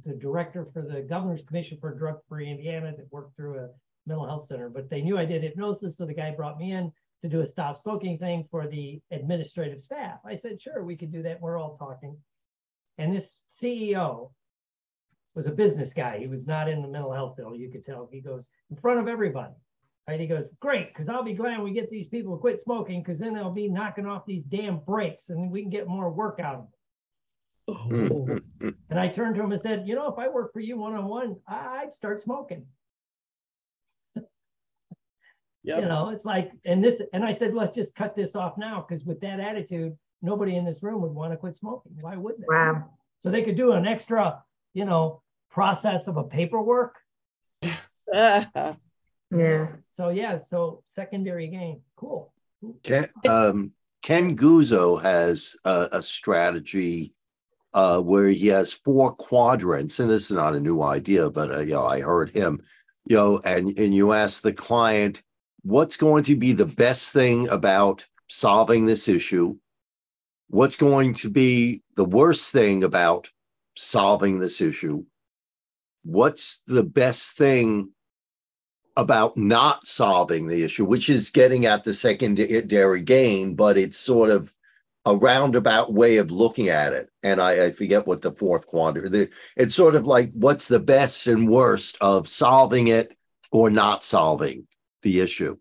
the 0.06 0.14
director 0.14 0.68
for 0.74 0.82
the 0.82 1.02
governor's 1.02 1.44
commission 1.44 1.78
for 1.80 1.94
drug 1.94 2.20
free 2.30 2.50
Indiana 2.50 2.94
that 2.96 3.12
worked 3.12 3.36
through 3.36 3.60
a 3.60 3.70
mental 4.08 4.26
health 4.26 4.48
center. 4.48 4.70
But 4.70 4.90
they 4.90 5.02
knew 5.02 5.18
I 5.18 5.26
did 5.26 5.44
hypnosis, 5.44 5.98
so 5.98 6.06
the 6.06 6.14
guy 6.14 6.32
brought 6.32 6.58
me 6.58 6.72
in 6.72 6.92
to 7.22 7.30
do 7.30 7.42
a 7.42 7.46
stop 7.46 7.82
smoking 7.82 8.18
thing 8.18 8.48
for 8.50 8.68
the 8.68 9.02
administrative 9.12 9.82
staff. 9.82 10.20
I 10.26 10.36
said, 10.36 10.62
sure, 10.62 10.84
we 10.84 10.96
could 10.96 11.12
do 11.12 11.24
that. 11.24 11.42
We're 11.42 11.60
all 11.60 11.78
talking. 11.78 12.16
And 12.98 13.14
this 13.14 13.38
CEO 13.52 14.32
was 15.36 15.48
a 15.48 15.52
business 15.52 15.94
guy. 15.94 16.18
He 16.20 16.28
was 16.28 16.48
not 16.48 16.70
in 16.70 16.82
the 16.82 16.88
mental 16.88 17.14
health 17.14 17.36
field. 17.38 17.60
You 17.60 17.70
could 17.70 17.86
tell. 17.86 18.10
He 18.12 18.22
goes 18.22 18.48
in 18.70 18.78
front 18.78 19.00
of 19.00 19.08
everybody. 19.08 19.54
Right? 20.08 20.20
He 20.20 20.28
goes, 20.28 20.50
great, 20.62 20.88
because 20.88 21.10
I'll 21.10 21.24
be 21.24 21.34
glad 21.34 21.62
we 21.62 21.74
get 21.74 21.90
these 21.90 22.08
people 22.08 22.36
to 22.36 22.40
quit 22.40 22.62
smoking, 22.62 23.02
because 23.02 23.20
then 23.20 23.34
they'll 23.34 23.52
be 23.52 23.68
knocking 23.68 24.06
off 24.06 24.26
these 24.26 24.44
damn 24.44 24.80
breaks, 24.80 25.30
and 25.30 25.52
we 25.52 25.62
can 25.62 25.70
get 25.70 25.88
more 25.88 26.10
work 26.10 26.40
out 26.40 26.56
of 26.56 26.62
them. 26.62 26.70
Oh. 27.68 28.40
and 28.90 29.00
I 29.00 29.10
turned 29.10 29.36
to 29.36 29.44
him 29.44 29.52
and 29.52 29.60
said, 29.60 29.86
you 29.86 29.96
know, 29.96 30.10
if 30.10 30.18
I 30.18 30.30
work 30.30 30.54
for 30.54 30.62
you 30.62 30.78
one 30.78 30.94
on 30.94 31.06
one, 31.06 31.36
I'd 31.48 31.92
start 31.92 32.22
smoking. 32.22 32.66
Yep. 35.68 35.82
You 35.82 35.86
know, 35.90 36.10
it's 36.12 36.24
like, 36.24 36.54
and 36.64 36.82
this, 36.82 37.02
and 37.12 37.26
I 37.26 37.34
said, 37.34 37.54
let's 37.54 37.76
just 37.76 37.94
cut 37.94 38.16
this 38.16 38.38
off 38.38 38.58
now, 38.58 38.86
because 38.88 39.04
with 39.04 39.20
that 39.20 39.42
attitude, 39.42 39.98
nobody 40.22 40.56
in 40.56 40.64
this 40.64 40.82
room 40.82 41.02
would 41.02 41.12
want 41.12 41.34
to 41.34 41.38
quit 41.38 41.58
smoking. 41.58 41.92
Why 42.00 42.16
would 42.16 42.38
they? 42.38 42.46
Wow. 42.48 42.90
So 43.22 43.30
they 43.30 43.42
could 43.42 43.58
do 43.58 43.74
an 43.74 43.86
extra, 43.86 44.42
you 44.74 44.86
know, 44.86 45.22
process 45.52 46.08
of 46.08 46.16
a 46.16 46.24
paperwork. 46.24 46.96
yeah. 48.14 48.46
So 49.92 50.08
yeah, 50.08 50.38
so 50.38 50.84
secondary 50.88 51.50
gain, 51.50 51.82
cool. 51.98 52.32
Ken, 52.84 53.10
um, 53.28 53.72
Ken 54.02 54.38
Guzzo 54.38 55.02
has 55.02 55.58
a, 55.66 55.90
a 55.92 56.02
strategy 56.02 57.14
uh, 57.74 58.00
where 58.00 58.30
he 58.30 58.48
has 58.48 58.72
four 58.72 59.14
quadrants, 59.14 60.00
and 60.00 60.10
this 60.10 60.32
is 60.32 60.38
not 60.38 60.56
a 60.56 60.62
new 60.62 60.82
idea, 60.82 61.30
but 61.30 61.52
uh, 61.52 61.60
you 61.60 61.74
know, 61.74 61.86
I 61.86 62.00
heard 62.00 62.30
him, 62.30 62.62
you 63.06 63.18
know, 63.18 63.42
and 63.44 63.78
and 63.78 63.94
you 63.94 64.14
ask 64.14 64.42
the 64.42 64.54
client, 64.54 65.24
what's 65.68 65.98
going 65.98 66.24
to 66.24 66.36
be 66.36 66.54
the 66.54 66.66
best 66.66 67.14
thing 67.14 67.48
about 67.50 68.06
solving 68.28 68.86
this 68.86 69.08
issue? 69.08 69.58
What's 70.50 70.78
going 70.78 71.14
to 71.16 71.30
be 71.30 71.84
the 71.96 72.06
worst 72.06 72.52
thing 72.52 72.84
about 72.84 73.32
solving 73.76 74.40
this 74.40 74.62
issue? 74.62 75.06
what's 76.08 76.62
the 76.68 76.84
best 76.84 77.38
thing 77.38 77.92
about 78.96 79.38
not 79.38 79.86
solving 79.86 80.48
the 80.48 80.64
issue, 80.64 80.86
which 80.86 81.10
is 81.10 81.30
getting 81.30 81.66
at 81.66 81.84
the 81.84 81.94
secondary 81.94 83.02
gain, 83.02 83.56
but 83.56 83.78
it's 83.78 83.98
sort 83.98 84.30
of 84.30 84.54
a 85.06 85.16
roundabout 85.16 85.94
way 85.94 86.18
of 86.18 86.32
looking 86.32 86.70
at 86.70 86.94
it. 86.94 87.10
And 87.24 87.42
I, 87.42 87.66
I 87.66 87.72
forget 87.72 88.08
what 88.08 88.22
the 88.22 88.32
fourth 88.32 88.66
quadrant. 88.66 89.30
It's 89.56 89.76
sort 89.76 89.96
of 89.96 90.08
like 90.08 90.32
what's 90.34 90.68
the 90.68 90.80
best 90.80 91.28
and 91.28 91.50
worst 91.50 91.98
of 92.02 92.28
solving 92.28 92.88
it 92.88 93.16
or 93.52 93.70
not 93.70 94.04
solving 94.04 94.68
the 95.04 95.20
issue. 95.22 95.58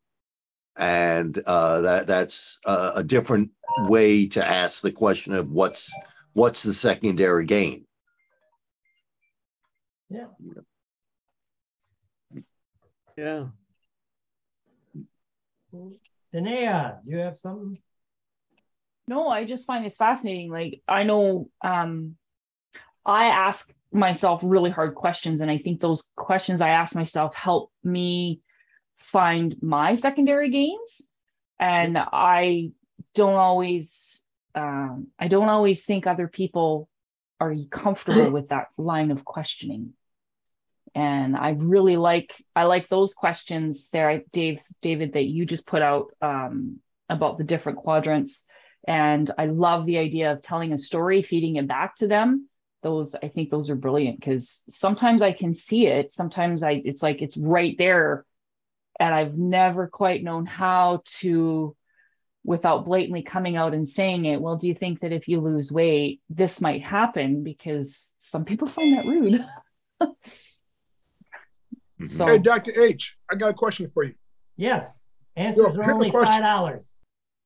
and 0.76 1.38
uh, 1.46 1.80
that 1.82 2.06
that's 2.06 2.58
a, 2.66 2.92
a 2.96 3.04
different 3.04 3.50
way 3.88 4.26
to 4.28 4.46
ask 4.46 4.82
the 4.82 4.92
question 4.92 5.34
of 5.34 5.50
what's 5.50 5.90
what's 6.34 6.62
the 6.62 6.74
secondary 6.74 7.46
gain. 7.46 7.86
Yeah. 10.10 10.26
Yeah. 13.16 13.46
Danae, 16.32 16.92
do 17.04 17.10
you 17.10 17.18
have 17.18 17.38
something? 17.38 17.78
No, 19.08 19.28
I 19.28 19.44
just 19.44 19.66
find 19.66 19.84
this 19.84 19.96
fascinating. 19.96 20.50
Like 20.50 20.82
I 20.88 21.04
know 21.04 21.48
um 21.64 22.16
I 23.04 23.26
ask 23.26 23.72
myself 23.92 24.40
really 24.44 24.70
hard 24.70 24.94
questions 24.94 25.40
and 25.40 25.50
I 25.50 25.58
think 25.58 25.80
those 25.80 26.08
questions 26.16 26.60
I 26.60 26.70
ask 26.70 26.94
myself 26.94 27.34
help 27.34 27.72
me 27.84 28.40
find 28.96 29.56
my 29.62 29.94
secondary 29.94 30.50
gains 30.50 31.02
and 31.58 31.96
I 31.98 32.70
don't 33.14 33.34
always 33.34 34.20
um 34.54 35.08
I 35.18 35.28
don't 35.28 35.48
always 35.48 35.84
think 35.84 36.06
other 36.06 36.28
people 36.28 36.88
are 37.40 37.54
comfortable 37.70 38.30
with 38.32 38.48
that 38.50 38.68
line 38.76 39.10
of 39.10 39.24
questioning. 39.24 39.92
And 40.94 41.36
i 41.36 41.50
really 41.50 41.96
like 41.96 42.32
i 42.54 42.64
like 42.64 42.88
those 42.88 43.12
questions 43.12 43.90
there 43.90 44.22
dave 44.32 44.60
david 44.80 45.12
that 45.12 45.24
you 45.24 45.44
just 45.44 45.66
put 45.66 45.82
out 45.82 46.12
um, 46.22 46.80
about 47.08 47.38
the 47.38 47.44
different 47.44 47.78
quadrants. 47.78 48.44
And 48.86 49.30
i 49.36 49.46
love 49.46 49.86
the 49.86 49.98
idea 49.98 50.32
of 50.32 50.42
telling 50.42 50.72
a 50.72 50.78
story 50.78 51.22
feeding 51.22 51.56
it 51.56 51.68
back 51.68 51.96
to 51.96 52.06
them. 52.06 52.48
Those 52.82 53.14
i 53.14 53.28
think 53.28 53.50
those 53.50 53.70
are 53.70 53.76
brilliant 53.76 54.20
because 54.20 54.62
sometimes 54.68 55.22
i 55.22 55.32
can 55.32 55.52
see 55.52 55.86
it 55.86 56.12
sometimes 56.12 56.62
i 56.62 56.80
it's 56.84 57.02
like 57.02 57.20
it's 57.20 57.36
right 57.36 57.76
there 57.78 58.25
and 58.98 59.14
i've 59.14 59.36
never 59.36 59.86
quite 59.86 60.22
known 60.22 60.46
how 60.46 61.02
to 61.04 61.76
without 62.44 62.84
blatantly 62.84 63.22
coming 63.22 63.56
out 63.56 63.74
and 63.74 63.88
saying 63.88 64.24
it 64.24 64.40
well 64.40 64.56
do 64.56 64.68
you 64.68 64.74
think 64.74 65.00
that 65.00 65.12
if 65.12 65.28
you 65.28 65.40
lose 65.40 65.72
weight 65.72 66.20
this 66.30 66.60
might 66.60 66.82
happen 66.82 67.42
because 67.42 68.14
some 68.18 68.44
people 68.44 68.68
find 68.68 68.96
that 68.96 69.04
rude 69.04 69.44
mm-hmm. 70.02 70.12
So, 72.04 72.26
hey, 72.26 72.38
Dr. 72.38 72.78
H, 72.78 73.16
I 73.30 73.36
got 73.36 73.50
a 73.50 73.54
question 73.54 73.88
for 73.88 74.04
you. 74.04 74.14
Yes. 74.56 75.00
Answers 75.36 75.74
Yo, 75.74 75.80
are 75.80 75.92
only 75.92 76.10
five 76.10 76.40
dollars. 76.40 76.92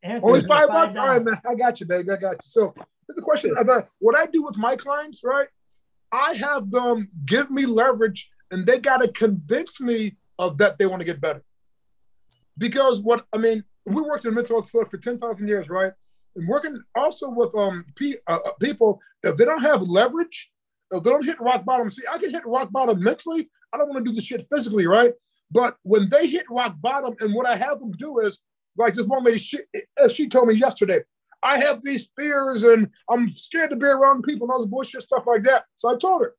Only 0.04 0.46
five 0.46 0.68
bucks? 0.68 0.96
All 0.96 1.06
right, 1.06 1.22
man. 1.22 1.40
I 1.46 1.54
got 1.54 1.80
you, 1.80 1.86
baby. 1.86 2.10
I 2.10 2.16
got 2.16 2.32
you. 2.32 2.38
So 2.42 2.72
here's 2.76 3.16
the 3.16 3.22
question 3.22 3.54
about 3.58 3.88
what 3.98 4.16
I 4.16 4.26
do 4.26 4.42
with 4.42 4.56
my 4.56 4.76
clients, 4.76 5.20
right? 5.22 5.48
I 6.12 6.34
have 6.34 6.70
them 6.70 7.08
give 7.26 7.50
me 7.50 7.66
leverage 7.66 8.30
and 8.50 8.66
they 8.66 8.78
got 8.78 8.98
to 8.98 9.12
convince 9.12 9.80
me 9.80 10.16
of 10.40 10.58
that 10.58 10.78
they 10.78 10.86
want 10.86 11.00
to 11.00 11.06
get 11.06 11.20
better. 11.20 11.42
Because 12.58 13.00
what 13.00 13.26
I 13.32 13.38
mean, 13.38 13.64
we 13.86 14.02
worked 14.02 14.24
in 14.24 14.34
mental 14.34 14.56
health 14.56 14.70
field 14.70 14.90
for 14.90 14.98
10,000 14.98 15.48
years, 15.48 15.68
right? 15.68 15.92
And 16.36 16.48
working 16.48 16.80
also 16.94 17.28
with 17.30 17.54
um 17.54 17.84
pe- 17.96 18.20
uh, 18.26 18.38
uh 18.44 18.52
people, 18.60 19.00
if 19.22 19.36
they 19.36 19.44
don't 19.44 19.62
have 19.62 19.82
leverage, 19.82 20.50
if 20.90 21.02
they 21.02 21.10
don't 21.10 21.24
hit 21.24 21.40
rock 21.40 21.64
bottom, 21.64 21.90
see, 21.90 22.02
I 22.12 22.18
can 22.18 22.30
hit 22.30 22.46
rock 22.46 22.70
bottom 22.70 23.02
mentally. 23.02 23.48
I 23.72 23.78
don't 23.78 23.88
want 23.88 24.04
to 24.04 24.10
do 24.10 24.14
the 24.14 24.22
shit 24.22 24.46
physically, 24.52 24.86
right? 24.86 25.12
But 25.50 25.76
when 25.82 26.08
they 26.08 26.26
hit 26.26 26.46
rock 26.50 26.76
bottom, 26.80 27.14
and 27.20 27.34
what 27.34 27.46
I 27.46 27.56
have 27.56 27.80
them 27.80 27.92
do 27.92 28.18
is, 28.20 28.38
like 28.76 28.94
this 28.94 29.06
one 29.06 29.24
lady, 29.24 29.38
she, 29.38 29.58
she 30.12 30.28
told 30.28 30.48
me 30.48 30.54
yesterday, 30.54 31.00
I 31.42 31.58
have 31.58 31.82
these 31.82 32.08
fears 32.16 32.62
and 32.62 32.88
I'm 33.08 33.30
scared 33.30 33.70
to 33.70 33.76
be 33.76 33.86
around 33.86 34.22
people 34.22 34.46
and 34.46 34.52
all 34.52 34.60
this 34.60 34.68
bullshit 34.68 35.02
stuff 35.02 35.24
like 35.26 35.44
that. 35.44 35.64
So 35.76 35.90
I 35.90 35.96
told 35.96 36.22
her, 36.22 36.34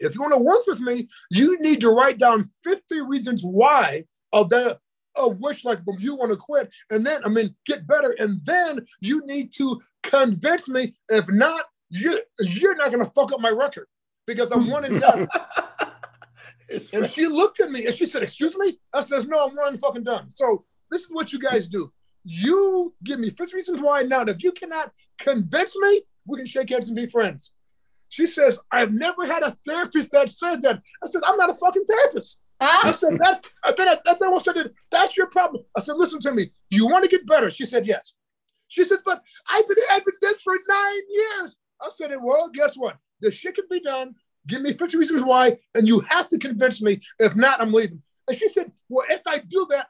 if 0.00 0.14
you 0.14 0.20
want 0.20 0.34
to 0.34 0.40
work 0.40 0.66
with 0.66 0.80
me, 0.80 1.08
you 1.30 1.58
need 1.60 1.80
to 1.80 1.90
write 1.90 2.18
down 2.18 2.48
50 2.64 3.00
reasons 3.02 3.42
why 3.42 4.04
of 4.32 4.50
that 4.50 4.78
of 5.16 5.38
which 5.40 5.64
like 5.64 5.78
you 5.98 6.14
want 6.14 6.30
to 6.30 6.36
quit 6.36 6.70
and 6.90 7.04
then 7.04 7.22
I 7.24 7.28
mean 7.28 7.54
get 7.66 7.86
better. 7.86 8.14
And 8.18 8.44
then 8.44 8.84
you 9.00 9.26
need 9.26 9.52
to 9.54 9.80
convince 10.02 10.68
me. 10.68 10.94
If 11.08 11.26
not, 11.28 11.64
you 11.88 12.20
you're 12.40 12.76
not 12.76 12.90
gonna 12.90 13.10
fuck 13.14 13.32
up 13.32 13.40
my 13.40 13.50
record 13.50 13.86
because 14.26 14.50
I'm 14.50 14.68
one 14.68 14.84
and 14.84 15.00
done. 15.00 15.28
and 16.68 16.82
right. 16.92 17.10
she 17.10 17.26
looked 17.26 17.60
at 17.60 17.70
me 17.70 17.86
and 17.86 17.94
she 17.94 18.06
said, 18.06 18.22
"Excuse 18.22 18.56
me." 18.56 18.78
I 18.92 19.02
says, 19.02 19.26
"No, 19.26 19.46
I'm 19.46 19.56
one 19.56 19.68
and 19.68 19.80
fucking 19.80 20.04
done." 20.04 20.30
So 20.30 20.64
this 20.90 21.02
is 21.02 21.08
what 21.10 21.32
you 21.32 21.38
guys 21.38 21.68
do. 21.68 21.92
You 22.24 22.94
give 23.04 23.20
me 23.20 23.30
50 23.30 23.54
reasons 23.54 23.80
why 23.80 24.02
now. 24.02 24.22
If 24.22 24.42
you 24.42 24.52
cannot 24.52 24.92
convince 25.18 25.76
me, 25.76 26.02
we 26.26 26.38
can 26.38 26.46
shake 26.46 26.70
hands 26.70 26.88
and 26.88 26.96
be 26.96 27.06
friends. 27.06 27.52
She 28.08 28.26
says, 28.26 28.58
I've 28.70 28.92
never 28.92 29.26
had 29.26 29.42
a 29.42 29.56
therapist 29.66 30.12
that 30.12 30.28
said 30.28 30.62
that. 30.62 30.80
I 31.02 31.06
said, 31.06 31.22
I'm 31.26 31.36
not 31.36 31.50
a 31.50 31.54
fucking 31.54 31.84
therapist. 31.88 32.38
I 32.60 32.90
said, 32.92 33.18
that, 33.18 33.46
then, 33.76 33.88
I, 33.88 33.96
then 34.18 34.34
I 34.34 34.38
said, 34.38 34.72
that's 34.90 35.16
your 35.16 35.26
problem. 35.26 35.64
I 35.76 35.80
said, 35.80 35.96
listen 35.96 36.20
to 36.20 36.32
me. 36.32 36.50
You 36.70 36.86
want 36.86 37.04
to 37.04 37.10
get 37.10 37.26
better? 37.26 37.50
She 37.50 37.66
said, 37.66 37.86
yes. 37.86 38.14
She 38.68 38.84
said, 38.84 38.98
but 39.04 39.22
I've 39.50 39.68
been, 39.68 39.76
been 39.90 40.14
this 40.22 40.40
for 40.40 40.54
nine 40.68 41.00
years. 41.10 41.58
I 41.80 41.90
said, 41.90 42.12
well, 42.22 42.50
guess 42.52 42.74
what? 42.74 42.96
The 43.20 43.30
shit 43.30 43.54
can 43.54 43.64
be 43.70 43.80
done. 43.80 44.14
Give 44.46 44.62
me 44.62 44.72
50 44.72 44.96
reasons 44.96 45.22
why, 45.22 45.58
and 45.74 45.88
you 45.88 46.00
have 46.00 46.28
to 46.28 46.38
convince 46.38 46.80
me. 46.80 47.00
If 47.18 47.34
not, 47.34 47.60
I'm 47.60 47.72
leaving. 47.72 48.02
And 48.28 48.36
she 48.36 48.48
said, 48.48 48.70
well, 48.88 49.06
if 49.10 49.20
I 49.26 49.38
do 49.38 49.66
that, 49.70 49.88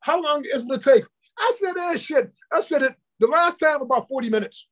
how 0.00 0.22
long 0.22 0.44
is 0.44 0.62
it 0.62 0.68
going 0.68 0.80
to 0.80 0.92
take? 0.92 1.04
I 1.38 1.52
said, 1.58 1.74
eh, 1.76 1.96
shit. 1.96 2.32
I 2.52 2.60
said 2.60 2.82
it 2.82 2.94
the 3.18 3.26
last 3.26 3.58
time 3.58 3.80
about 3.80 4.08
40 4.08 4.28
minutes. 4.28 4.66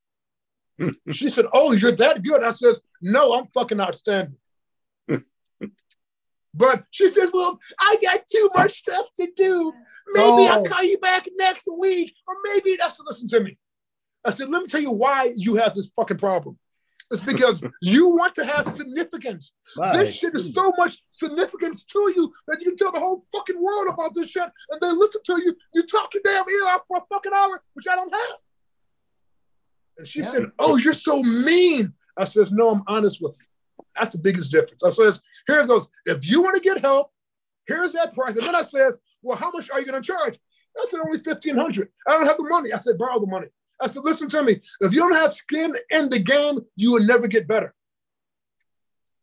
she 1.11 1.29
said, 1.29 1.47
oh, 1.53 1.73
you're 1.73 1.93
that 1.93 2.23
good. 2.23 2.43
I 2.43 2.51
says, 2.51 2.81
no, 3.01 3.35
I'm 3.35 3.47
fucking 3.49 3.81
outstanding. 3.81 4.37
but 6.55 6.85
she 6.91 7.09
says, 7.09 7.31
well, 7.33 7.59
I 7.81 7.97
got 8.03 8.21
too 8.31 8.49
much 8.55 8.75
stuff 8.75 9.07
to 9.19 9.31
do. 9.37 9.73
Maybe 10.15 10.27
oh. 10.29 10.49
I'll 10.49 10.65
call 10.65 10.85
you 10.85 10.99
back 10.99 11.27
next 11.37 11.69
week. 11.79 12.15
Or 12.27 12.35
maybe 12.45 12.77
that's 12.79 12.97
to 12.97 13.03
listen 13.07 13.29
to 13.29 13.41
me. 13.41 13.59
I 14.25 14.31
said, 14.31 14.51
let 14.51 14.63
me 14.63 14.69
tell 14.69 14.81
you 14.81 14.93
why 14.93 15.33
you 15.37 15.57
have 15.57 15.75
this 15.75 15.91
fucking 15.97 16.19
problem. 16.19 16.59
It's 17.11 17.23
because 17.23 17.63
you 17.83 18.09
want 18.09 18.35
to 18.37 18.45
have 18.45 18.75
significance. 18.75 19.53
Right. 19.77 19.99
This 19.99 20.15
shit 20.15 20.35
is 20.35 20.53
so 20.55 20.73
much 20.79 21.03
significance 21.11 21.85
to 21.85 22.13
you 22.17 22.33
that 22.49 22.59
you 22.61 22.69
can 22.69 22.77
tell 22.77 22.93
the 22.93 23.01
whole 23.01 23.27
fucking 23.33 23.61
world 23.61 23.89
about 23.93 24.15
this 24.15 24.31
shit 24.31 24.49
and 24.71 24.81
they 24.81 24.93
listen 24.93 25.21
to 25.27 25.43
you. 25.43 25.55
You 25.75 25.87
talk 25.87 26.13
your 26.15 26.23
damn 26.25 26.49
ear 26.49 26.69
off 26.69 26.83
for 26.87 26.99
a 26.99 27.15
fucking 27.15 27.33
hour, 27.35 27.63
which 27.75 27.87
I 27.87 27.97
don't 27.97 28.13
have. 28.13 28.37
And 30.03 30.09
she 30.09 30.19
yeah. 30.19 30.33
said, 30.33 30.51
Oh, 30.59 30.75
you're 30.75 30.95
so 30.95 31.23
mean. 31.23 31.93
I 32.17 32.25
says, 32.25 32.51
No, 32.51 32.71
I'm 32.71 32.83
honest 32.89 33.23
with 33.23 33.39
you. 33.39 33.85
That's 33.95 34.11
the 34.11 34.19
biggest 34.19 34.51
difference. 34.51 34.83
I 34.83 34.91
says, 34.91 35.23
Here 35.47 35.61
it 35.61 35.69
goes. 35.69 35.89
If 36.07 36.29
you 36.29 36.43
want 36.43 36.57
to 36.57 36.61
get 36.61 36.81
help, 36.81 37.13
here's 37.69 37.93
that 37.93 38.13
price. 38.13 38.37
And 38.37 38.45
then 38.45 38.57
I 38.57 38.63
says, 38.63 38.99
Well, 39.23 39.37
how 39.37 39.53
much 39.53 39.71
are 39.71 39.79
you 39.79 39.87
going 39.87 40.03
to 40.03 40.05
charge? 40.05 40.41
I 40.77 40.87
said, 40.91 40.99
Only 41.07 41.19
1500 41.19 41.89
I 42.09 42.11
don't 42.11 42.27
have 42.27 42.37
the 42.37 42.49
money. 42.49 42.73
I 42.73 42.79
said, 42.79 42.99
Borrow 42.99 43.21
the 43.21 43.29
money. 43.29 43.47
I 43.81 43.87
said, 43.87 44.05
listen 44.05 44.29
to 44.31 44.43
me. 44.43 44.61
If 44.81 44.93
you 44.93 45.01
don't 45.01 45.15
have 45.15 45.35
skin 45.35 45.75
in 45.91 46.09
the 46.09 46.19
game, 46.19 46.59
you 46.77 46.93
will 46.93 47.05
never 47.05 47.27
get 47.27 47.49
better. 47.49 47.75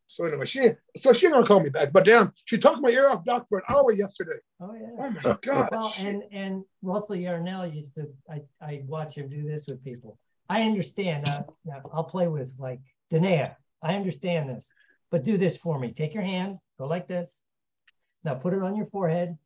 So 0.07 0.25
anyway, 0.25 0.45
she 0.45 0.71
so 0.97 1.13
she 1.13 1.27
ain't 1.27 1.35
gonna 1.35 1.45
call 1.45 1.59
me 1.59 1.69
back. 1.69 1.91
But 1.91 2.05
damn, 2.05 2.31
she 2.45 2.57
talked 2.57 2.81
my 2.81 2.89
ear 2.89 3.09
off, 3.09 3.23
doc, 3.25 3.47
for 3.47 3.59
an 3.59 3.65
hour 3.69 3.91
yesterday. 3.91 4.39
Oh 4.59 4.73
yeah. 4.73 4.87
Oh 4.97 5.11
my 5.11 5.37
god. 5.41 5.69
Well, 5.71 5.93
and 5.99 6.23
and 6.31 6.63
Russell 6.81 7.15
Yarnell 7.15 7.67
used 7.67 7.93
to. 7.93 8.07
I 8.29 8.41
I 8.59 8.81
watch 8.87 9.13
him 9.13 9.29
do 9.29 9.43
this 9.43 9.67
with 9.67 9.83
people. 9.83 10.17
I 10.49 10.63
understand. 10.63 11.27
Uh, 11.27 11.43
I'll 11.93 12.03
play 12.03 12.27
with 12.27 12.53
like 12.59 12.79
Danae. 13.11 13.51
I 13.81 13.95
understand 13.95 14.49
this, 14.49 14.71
but 15.11 15.23
do 15.23 15.37
this 15.37 15.55
for 15.55 15.79
me. 15.79 15.93
Take 15.93 16.13
your 16.13 16.23
hand, 16.23 16.57
go 16.77 16.87
like 16.87 17.07
this. 17.07 17.41
Now 18.23 18.35
put 18.35 18.53
it 18.53 18.61
on 18.61 18.75
your 18.75 18.87
forehead, 18.87 19.37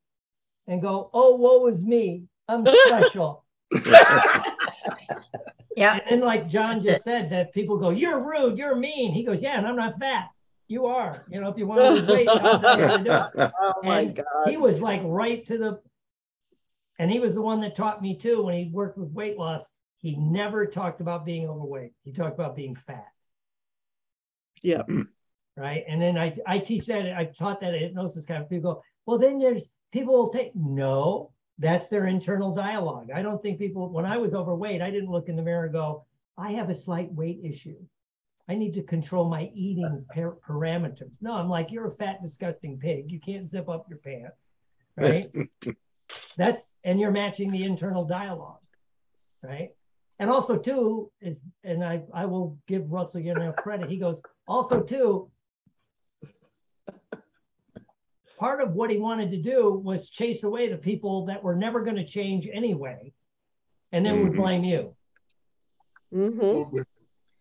and 0.67 0.81
go. 0.81 1.09
Oh, 1.13 1.35
woe 1.35 1.67
is 1.67 1.83
me. 1.83 2.23
I'm 2.47 2.65
special. 2.87 3.45
Yeah. 5.75 5.99
And 6.09 6.21
like 6.21 6.47
John 6.47 6.81
just 6.81 7.03
said, 7.03 7.29
that 7.31 7.53
people 7.53 7.77
go, 7.77 7.89
You're 7.89 8.23
rude, 8.23 8.57
you're 8.57 8.75
mean. 8.75 9.13
He 9.13 9.23
goes, 9.23 9.41
Yeah, 9.41 9.57
and 9.57 9.67
I'm 9.67 9.75
not 9.75 9.99
fat. 9.99 10.29
You 10.67 10.85
are. 10.85 11.25
You 11.29 11.41
know, 11.41 11.49
if 11.49 11.57
you 11.57 11.67
want 11.67 11.81
to 11.81 11.89
lose 11.89 12.07
weight, 12.07 12.27
Oh 12.31 13.73
my 13.83 14.01
and 14.01 14.15
God. 14.15 14.47
He 14.47 14.57
was 14.57 14.81
like 14.81 15.01
right 15.03 15.45
to 15.47 15.57
the 15.57 15.79
and 16.99 17.11
he 17.11 17.19
was 17.19 17.33
the 17.33 17.41
one 17.41 17.61
that 17.61 17.75
taught 17.75 18.01
me 18.01 18.15
too 18.15 18.43
when 18.43 18.55
he 18.55 18.69
worked 18.71 18.97
with 18.97 19.09
weight 19.09 19.37
loss. 19.37 19.65
He 20.03 20.17
never 20.17 20.65
talked 20.65 20.99
about 20.99 21.25
being 21.25 21.47
overweight. 21.47 21.93
He 22.03 22.11
talked 22.11 22.35
about 22.35 22.57
being 22.57 22.75
fat. 22.75 23.07
Yeah. 24.61 24.83
Right. 25.55 25.83
And 25.87 26.01
then 26.01 26.17
I, 26.17 26.35
I 26.47 26.57
teach 26.57 26.87
that, 26.87 27.15
I 27.15 27.25
taught 27.25 27.61
that 27.61 27.75
at 27.75 27.79
hypnosis 27.79 28.25
kind 28.25 28.41
of 28.41 28.49
people 28.49 28.73
go, 28.73 28.83
well, 29.05 29.19
then 29.19 29.37
there's 29.37 29.69
people 29.91 30.15
will 30.15 30.31
take 30.31 30.51
no, 30.55 31.31
that's 31.59 31.89
their 31.89 32.07
internal 32.07 32.55
dialogue. 32.55 33.11
I 33.13 33.21
don't 33.21 33.39
think 33.39 33.59
people, 33.59 33.87
when 33.91 34.03
I 34.03 34.17
was 34.17 34.33
overweight, 34.33 34.81
I 34.81 34.89
didn't 34.89 35.11
look 35.11 35.29
in 35.29 35.35
the 35.35 35.43
mirror 35.43 35.65
and 35.65 35.73
go, 35.73 36.07
I 36.39 36.53
have 36.53 36.71
a 36.71 36.75
slight 36.75 37.13
weight 37.13 37.41
issue. 37.43 37.77
I 38.49 38.55
need 38.55 38.73
to 38.73 38.81
control 38.81 39.29
my 39.29 39.51
eating 39.53 40.03
par- 40.15 40.37
parameters. 40.43 41.11
No, 41.21 41.33
I'm 41.35 41.49
like, 41.49 41.71
you're 41.71 41.89
a 41.89 41.95
fat, 41.95 42.23
disgusting 42.23 42.79
pig. 42.79 43.11
You 43.11 43.19
can't 43.19 43.47
zip 43.47 43.69
up 43.69 43.85
your 43.87 43.99
pants, 43.99 44.53
right? 44.97 45.31
That's, 46.35 46.63
and 46.83 46.99
you're 46.99 47.11
matching 47.11 47.51
the 47.51 47.63
internal 47.63 48.05
dialogue, 48.05 48.63
right? 49.43 49.69
And 50.23 50.31
also, 50.31 50.57
too, 50.57 51.12
is, 51.19 51.38
and 51.65 51.83
I, 51.83 52.01
I 52.13 52.25
will 52.25 52.57
give 52.65 52.89
Russell 52.89 53.19
you 53.19 53.33
know 53.33 53.51
credit. 53.51 53.89
He 53.89 53.97
goes, 53.97 54.21
also, 54.47 54.81
too, 54.81 55.29
part 58.39 58.62
of 58.62 58.71
what 58.71 58.89
he 58.89 58.99
wanted 58.99 59.31
to 59.31 59.38
do 59.41 59.73
was 59.73 60.09
chase 60.09 60.43
away 60.43 60.69
the 60.69 60.77
people 60.77 61.25
that 61.25 61.43
were 61.43 61.57
never 61.57 61.81
going 61.81 61.97
to 61.97 62.05
change 62.05 62.47
anyway, 62.47 63.12
and 63.91 64.05
then 64.05 64.23
would 64.23 64.31
Mhm. 64.31 64.38
blame 64.38 64.63
you. 64.63 64.95
Mm-hmm. 66.13 66.77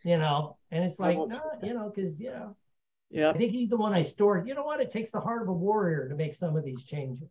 You 0.03 0.18
know, 0.18 0.57
and 0.73 0.83
it's 0.83 0.99
like, 0.99 1.16
no, 1.16 1.40
you 1.62 1.75
know, 1.75 1.88
because 1.88 2.18
you 2.18 2.31
know, 2.31 2.57
Yeah. 3.11 3.31
I 3.31 3.35
think 3.35 3.53
he's 3.53 3.68
the 3.68 3.77
one 3.77 3.92
I 3.92 4.03
stored. 4.03 4.49
You 4.49 4.55
know 4.55 4.64
what? 4.64 4.81
It 4.81 4.90
takes 4.90 5.12
the 5.12 5.21
heart 5.21 5.42
of 5.42 5.49
a 5.49 5.53
warrior 5.53 6.09
to 6.09 6.16
make 6.16 6.35
some 6.35 6.57
of 6.57 6.64
these 6.64 6.83
changes, 6.83 7.31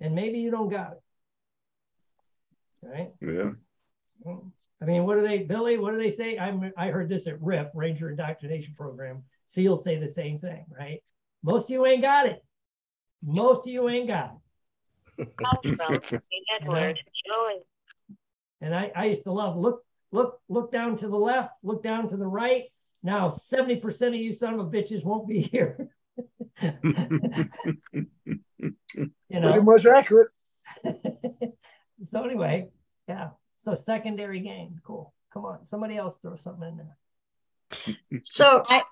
and 0.00 0.16
maybe 0.16 0.40
you 0.40 0.50
don't 0.50 0.68
got 0.68 0.94
it. 0.94 1.02
Right? 2.82 3.12
Yeah. 3.20 3.52
I 4.24 4.84
mean, 4.84 5.04
what 5.04 5.16
do 5.16 5.26
they, 5.26 5.38
Billy? 5.38 5.78
What 5.78 5.92
do 5.92 5.98
they 5.98 6.10
say? 6.10 6.38
I'm, 6.38 6.72
I 6.76 6.88
heard 6.88 7.08
this 7.08 7.26
at 7.26 7.42
RIP, 7.42 7.70
Ranger 7.74 8.10
Indoctrination 8.10 8.74
Program. 8.76 9.22
SEAL 9.46 9.78
say 9.78 9.96
the 9.96 10.08
same 10.08 10.38
thing, 10.38 10.64
right? 10.76 11.02
Most 11.42 11.64
of 11.64 11.70
you 11.70 11.86
ain't 11.86 12.02
got 12.02 12.26
it. 12.26 12.42
Most 13.24 13.60
of 13.60 13.68
you 13.68 13.88
ain't 13.88 14.08
got 14.08 14.34
it. 15.18 15.28
Edward, 16.60 16.98
Joey. 17.26 17.62
And 18.60 18.74
I, 18.74 18.92
I 18.94 19.04
used 19.06 19.24
to 19.24 19.32
love 19.32 19.56
look, 19.56 19.82
look, 20.12 20.40
look 20.48 20.72
down 20.72 20.96
to 20.98 21.08
the 21.08 21.16
left, 21.16 21.52
look 21.62 21.82
down 21.82 22.08
to 22.08 22.16
the 22.16 22.26
right. 22.26 22.64
Now 23.02 23.28
70% 23.28 24.08
of 24.08 24.14
you 24.14 24.32
son 24.32 24.54
of 24.54 24.60
a 24.60 24.64
bitches 24.64 25.04
won't 25.04 25.28
be 25.28 25.40
here. 25.40 25.88
you 26.62 26.70
know, 28.94 29.08
Pretty 29.30 29.40
know. 29.40 29.62
much 29.62 29.86
accurate. 29.86 30.28
so 32.02 32.24
anyway, 32.24 32.68
yeah. 33.08 33.28
So 33.66 33.74
secondary 33.74 34.38
gain, 34.38 34.80
cool. 34.84 35.12
Come 35.34 35.44
on, 35.44 35.66
somebody 35.66 35.96
else 35.96 36.18
throw 36.18 36.36
something 36.36 36.68
in 36.68 36.76
there. 36.76 38.22
So 38.22 38.64
I- 38.68 38.84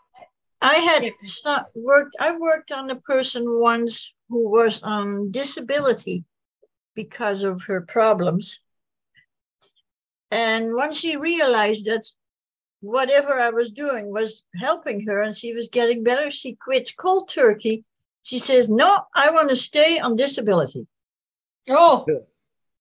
I 0.61 0.75
had 0.79 1.13
start, 1.23 1.67
worked, 1.77 2.17
I 2.19 2.37
worked 2.37 2.73
on 2.73 2.91
a 2.91 2.97
person 2.97 3.61
once 3.61 4.13
who 4.29 4.49
was 4.49 4.83
on 4.83 5.31
disability 5.31 6.25
because 6.95 7.45
of 7.45 7.63
her 7.67 7.83
problems. 7.83 8.59
And 10.33 10.75
once 10.75 10.99
she 10.99 11.17
realized 11.17 11.85
that 11.85 12.11
whatever 12.81 13.39
I 13.39 13.51
was 13.51 13.71
doing 13.71 14.11
was 14.11 14.43
helping 14.57 15.07
her 15.07 15.23
and 15.23 15.37
she 15.37 15.55
was 15.55 15.69
getting 15.69 16.03
better, 16.03 16.33
she 16.33 16.57
quit 16.57 16.97
cold 16.97 17.29
turkey. 17.29 17.85
She 18.25 18.41
says, 18.41 18.69
No, 18.69 19.05
I 19.15 19.31
want 19.31 19.51
to 19.51 19.57
stay 19.57 20.01
on 20.01 20.17
disability. 20.17 20.89
Oh, 21.71 22.05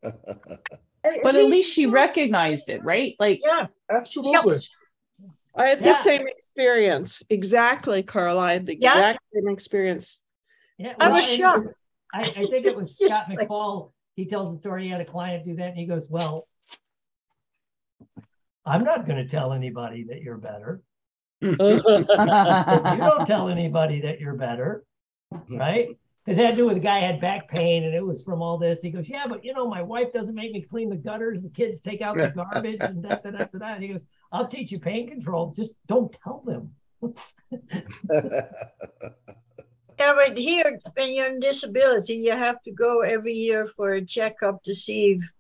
But 1.04 1.36
at 1.36 1.46
least 1.46 1.74
she 1.74 1.86
recognized 1.86 2.70
it, 2.70 2.84
right? 2.84 3.16
Like, 3.20 3.42
Yeah. 3.44 3.68
Absolutely. 3.90 4.60
I 5.56 5.66
had 5.68 5.80
the 5.82 5.88
Yeah. 5.90 5.94
same 5.98 6.28
experience. 6.28 7.22
Exactly, 7.30 8.02
Carl. 8.04 8.40
I 8.40 8.54
had 8.54 8.66
the 8.66 8.80
Yeah. 8.80 8.92
exact 8.94 9.20
same 9.34 9.50
experience. 9.50 10.22
Yeah, 10.78 10.94
I 11.00 11.10
was 11.10 11.30
and 11.30 11.40
shocked. 11.40 11.68
I, 12.14 12.22
I 12.22 12.46
think 12.46 12.66
it 12.66 12.76
was 12.76 12.98
Scott 13.00 13.26
Like- 13.30 13.48
McFall. 13.48 13.92
He 14.16 14.26
tells 14.26 14.52
the 14.54 14.60
story. 14.60 14.84
He 14.86 14.90
had 14.90 15.02
a 15.02 15.06
client 15.06 15.44
do 15.44 15.56
that, 15.56 15.70
and 15.70 15.78
he 15.78 15.86
goes, 15.88 16.08
"Well, 16.08 16.48
I'm 18.66 18.84
not 18.84 19.06
going 19.08 19.18
to 19.18 19.28
tell 19.28 19.54
anybody 19.54 20.04
that 20.10 20.22
you're 20.22 20.38
better. 20.38 20.82
You 21.42 21.56
don't 21.58 23.26
tell 23.26 23.50
anybody 23.50 24.02
that 24.02 24.20
you're 24.20 24.36
better, 24.36 24.84
right?" 25.50 25.90
Because 26.24 26.38
it 26.38 26.46
had 26.46 26.52
to 26.52 26.58
do 26.58 26.66
with 26.66 26.76
the 26.76 26.80
guy 26.82 27.00
had 27.00 27.20
back 27.20 27.50
pain, 27.50 27.84
and 27.84 27.94
it 27.94 28.06
was 28.06 28.22
from 28.22 28.42
all 28.42 28.58
this. 28.58 28.82
He 28.82 28.90
goes, 28.90 29.10
"Yeah, 29.10 29.26
but 29.28 29.44
you 29.44 29.54
know, 29.54 29.68
my 29.68 29.82
wife 29.82 30.14
doesn't 30.14 30.36
make 30.36 30.54
me 30.54 30.62
clean 30.62 30.90
the 30.90 30.96
gutters. 30.96 31.42
The 31.42 31.50
kids 31.50 31.82
take 31.84 32.02
out 32.02 32.16
the 32.16 32.30
garbage, 32.36 32.78
and 32.80 33.04
that, 33.04 33.24
that, 33.24 33.38
that, 33.38 33.52
that." 33.52 33.76
And 33.76 33.84
he 33.84 33.90
goes, 33.90 34.04
"I'll 34.32 34.48
teach 34.48 34.72
you 34.72 34.80
pain 34.80 35.10
control. 35.10 35.54
Just 35.56 35.74
don't 35.88 36.16
tell 36.24 36.44
them." 36.46 36.72
Yeah, 40.00 40.14
but 40.16 40.38
here, 40.38 40.80
when 40.96 41.14
you're 41.14 41.30
on 41.30 41.40
disability, 41.40 42.16
you 42.16 42.32
have 42.32 42.62
to 42.64 42.72
go 42.72 43.02
every 43.02 43.34
year 43.34 43.68
for 43.68 43.94
a 43.94 44.04
checkup 44.04 44.64
to 44.64 44.74
see 44.74 45.14
if 45.14 45.32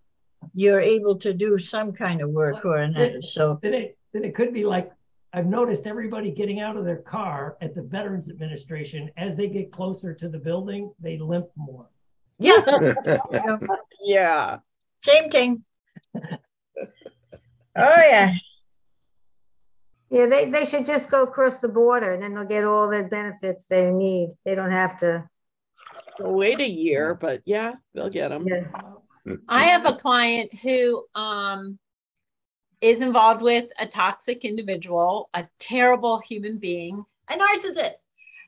you're 0.54 0.80
able 0.80 1.18
to 1.18 1.34
do 1.34 1.58
some 1.58 1.92
kind 1.92 2.22
of 2.22 2.30
work 2.30 2.64
or 2.64 2.78
another. 2.78 3.22
So, 3.22 3.60
then 3.62 3.74
it 3.74 3.98
then 4.14 4.24
it 4.24 4.36
could 4.36 4.54
be 4.54 4.64
like 4.64 4.92
I've 5.34 5.48
noticed 5.48 5.88
everybody 5.88 6.30
getting 6.30 6.60
out 6.60 6.78
of 6.78 6.86
their 6.86 6.98
car 6.98 7.58
at 7.60 7.74
the 7.74 7.82
Veterans 7.82 8.30
Administration 8.30 9.10
as 9.18 9.36
they 9.36 9.48
get 9.48 9.72
closer 9.72 10.14
to 10.14 10.30
the 10.30 10.38
building, 10.38 10.94
they 11.00 11.18
limp 11.18 11.48
more. 11.56 11.88
yeah, 12.38 12.62
yeah. 14.06 14.58
same 15.02 15.30
thing. 15.30 15.64
Oh, 17.76 18.04
yeah. 18.08 18.34
Yeah, 20.12 20.28
they, 20.28 20.48
they 20.48 20.66
should 20.66 20.86
just 20.86 21.10
go 21.10 21.24
across 21.24 21.58
the 21.58 21.68
border 21.68 22.14
and 22.14 22.22
then 22.22 22.36
they'll 22.36 22.46
get 22.46 22.64
all 22.64 22.88
the 22.88 23.04
benefits 23.04 23.66
they 23.66 23.90
need. 23.90 24.36
They 24.46 24.54
don't 24.54 24.72
have 24.72 24.96
to. 24.98 25.28
They'll 26.20 26.34
wait 26.34 26.62
a 26.62 26.70
year, 26.70 27.16
but 27.16 27.42
yeah, 27.46 27.74
they'll 27.96 28.10
get 28.10 28.30
them. 28.30 28.46
Yeah. 28.48 29.36
I 29.50 29.66
have 29.66 29.86
a 29.86 29.96
client 29.96 30.54
who 30.62 31.04
um, 31.16 31.80
is 32.84 33.00
involved 33.00 33.42
with 33.42 33.70
a 33.80 33.88
toxic 33.88 34.44
individual, 34.44 35.30
a 35.34 35.48
terrible 35.58 36.20
human 36.20 36.58
being, 36.58 37.06
a 37.30 37.38
narcissist, 37.38 37.94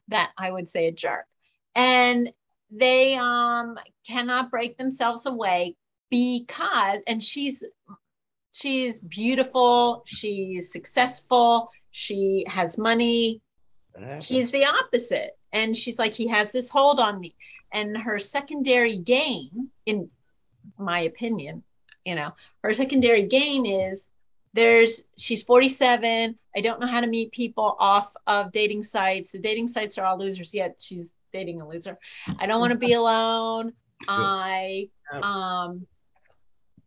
that 0.09 0.31
I 0.37 0.51
would 0.51 0.69
say 0.69 0.87
a 0.87 0.91
jerk. 0.91 1.25
And 1.73 2.33
they 2.69 3.15
um, 3.15 3.79
cannot 4.05 4.51
break 4.51 4.77
themselves 4.77 5.25
away 5.25 5.77
because, 6.09 6.99
and 7.07 7.23
she's 7.23 7.63
she's 8.51 8.99
beautiful, 8.99 10.03
she's 10.05 10.69
successful, 10.69 11.71
she 11.91 12.45
has 12.49 12.77
money, 12.77 13.41
he's 14.21 14.51
the 14.51 14.65
opposite. 14.65 15.31
And 15.53 15.77
she's 15.77 15.97
like 15.97 16.13
he 16.13 16.27
has 16.27 16.51
this 16.51 16.69
hold 16.69 16.99
on 16.99 17.21
me. 17.21 17.35
And 17.71 17.97
her 17.97 18.19
secondary 18.19 18.97
gain 18.97 19.69
in 19.85 20.09
my 20.77 21.01
opinion 21.01 21.63
you 22.03 22.15
know 22.15 22.33
her 22.63 22.73
secondary 22.73 23.23
gain 23.23 23.65
is 23.67 24.07
there's 24.55 25.03
she's 25.17 25.43
47 25.43 26.33
i 26.55 26.61
don't 26.61 26.79
know 26.79 26.87
how 26.87 27.01
to 27.01 27.07
meet 27.07 27.33
people 27.33 27.75
off 27.77 28.15
of 28.25 28.53
dating 28.53 28.83
sites. 28.83 29.31
The 29.33 29.39
dating 29.39 29.67
sites 29.67 29.97
are 29.97 30.05
all 30.05 30.17
losers. 30.17 30.53
Yet 30.53 30.77
she's 30.79 31.15
dating 31.31 31.59
a 31.59 31.67
loser. 31.67 31.97
I 32.39 32.45
don't 32.47 32.61
want 32.61 32.71
to 32.71 32.79
be 32.79 32.93
alone. 32.93 33.73
I 34.07 34.89
um 35.11 35.85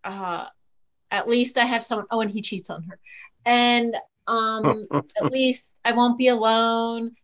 uh 0.03 0.47
at 1.11 1.29
least 1.29 1.59
i 1.59 1.65
have 1.65 1.83
someone 1.83 2.07
oh 2.11 2.21
and 2.21 2.31
he 2.31 2.41
cheats 2.43 2.71
on 2.71 2.83
her. 2.85 2.99
And 3.45 3.95
um 4.27 4.87
at 5.21 5.31
least 5.31 5.75
I 5.85 5.93
won't 5.93 6.19
be 6.19 6.29
alone. 6.29 7.15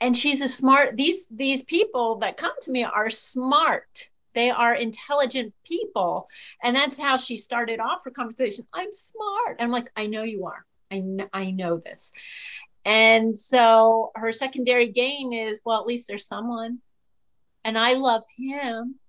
And 0.00 0.16
she's 0.16 0.40
a 0.42 0.48
smart, 0.48 0.96
these 0.96 1.26
these 1.28 1.62
people 1.64 2.16
that 2.16 2.36
come 2.36 2.52
to 2.62 2.70
me 2.70 2.84
are 2.84 3.10
smart. 3.10 4.08
They 4.38 4.50
are 4.50 4.72
intelligent 4.72 5.52
people. 5.66 6.28
And 6.62 6.76
that's 6.76 6.96
how 6.96 7.16
she 7.16 7.36
started 7.36 7.80
off 7.80 8.04
her 8.04 8.12
conversation. 8.12 8.68
I'm 8.72 8.92
smart. 8.92 9.56
I'm 9.58 9.72
like, 9.72 9.90
I 9.96 10.06
know 10.06 10.22
you 10.22 10.46
are. 10.46 10.64
I 10.92 11.00
know, 11.00 11.26
I 11.32 11.50
know 11.50 11.78
this. 11.78 12.12
And 12.84 13.36
so 13.36 14.12
her 14.14 14.30
secondary 14.30 14.92
gain 14.92 15.32
is, 15.32 15.62
well, 15.64 15.80
at 15.80 15.86
least 15.86 16.06
there's 16.06 16.28
someone. 16.28 16.78
And 17.64 17.76
I 17.76 17.94
love 17.94 18.22
him. 18.36 19.00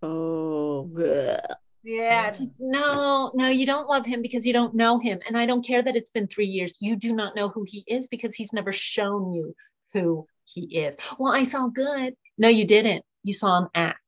Oh, 0.00 0.90
bleh. 0.90 1.44
Yeah, 1.82 2.28
it's 2.28 2.40
like, 2.40 2.48
no, 2.58 3.32
no, 3.34 3.48
you 3.48 3.66
don't 3.66 3.86
love 3.86 4.06
him 4.06 4.22
because 4.22 4.46
you 4.46 4.54
don't 4.54 4.74
know 4.74 4.98
him. 4.98 5.18
And 5.28 5.36
I 5.36 5.44
don't 5.44 5.62
care 5.62 5.82
that 5.82 5.94
it's 5.94 6.08
been 6.08 6.26
three 6.26 6.46
years. 6.46 6.78
You 6.80 6.96
do 6.96 7.12
not 7.14 7.36
know 7.36 7.50
who 7.50 7.66
he 7.68 7.84
is 7.86 8.08
because 8.08 8.34
he's 8.34 8.54
never 8.54 8.72
shown 8.72 9.34
you 9.34 9.54
who 9.92 10.26
he 10.46 10.78
is. 10.78 10.96
Well, 11.18 11.34
I 11.34 11.44
saw 11.44 11.66
good. 11.66 12.14
No, 12.38 12.48
you 12.48 12.64
didn't. 12.66 13.04
You 13.22 13.32
saw 13.32 13.58
him 13.58 13.68
act. 13.74 13.98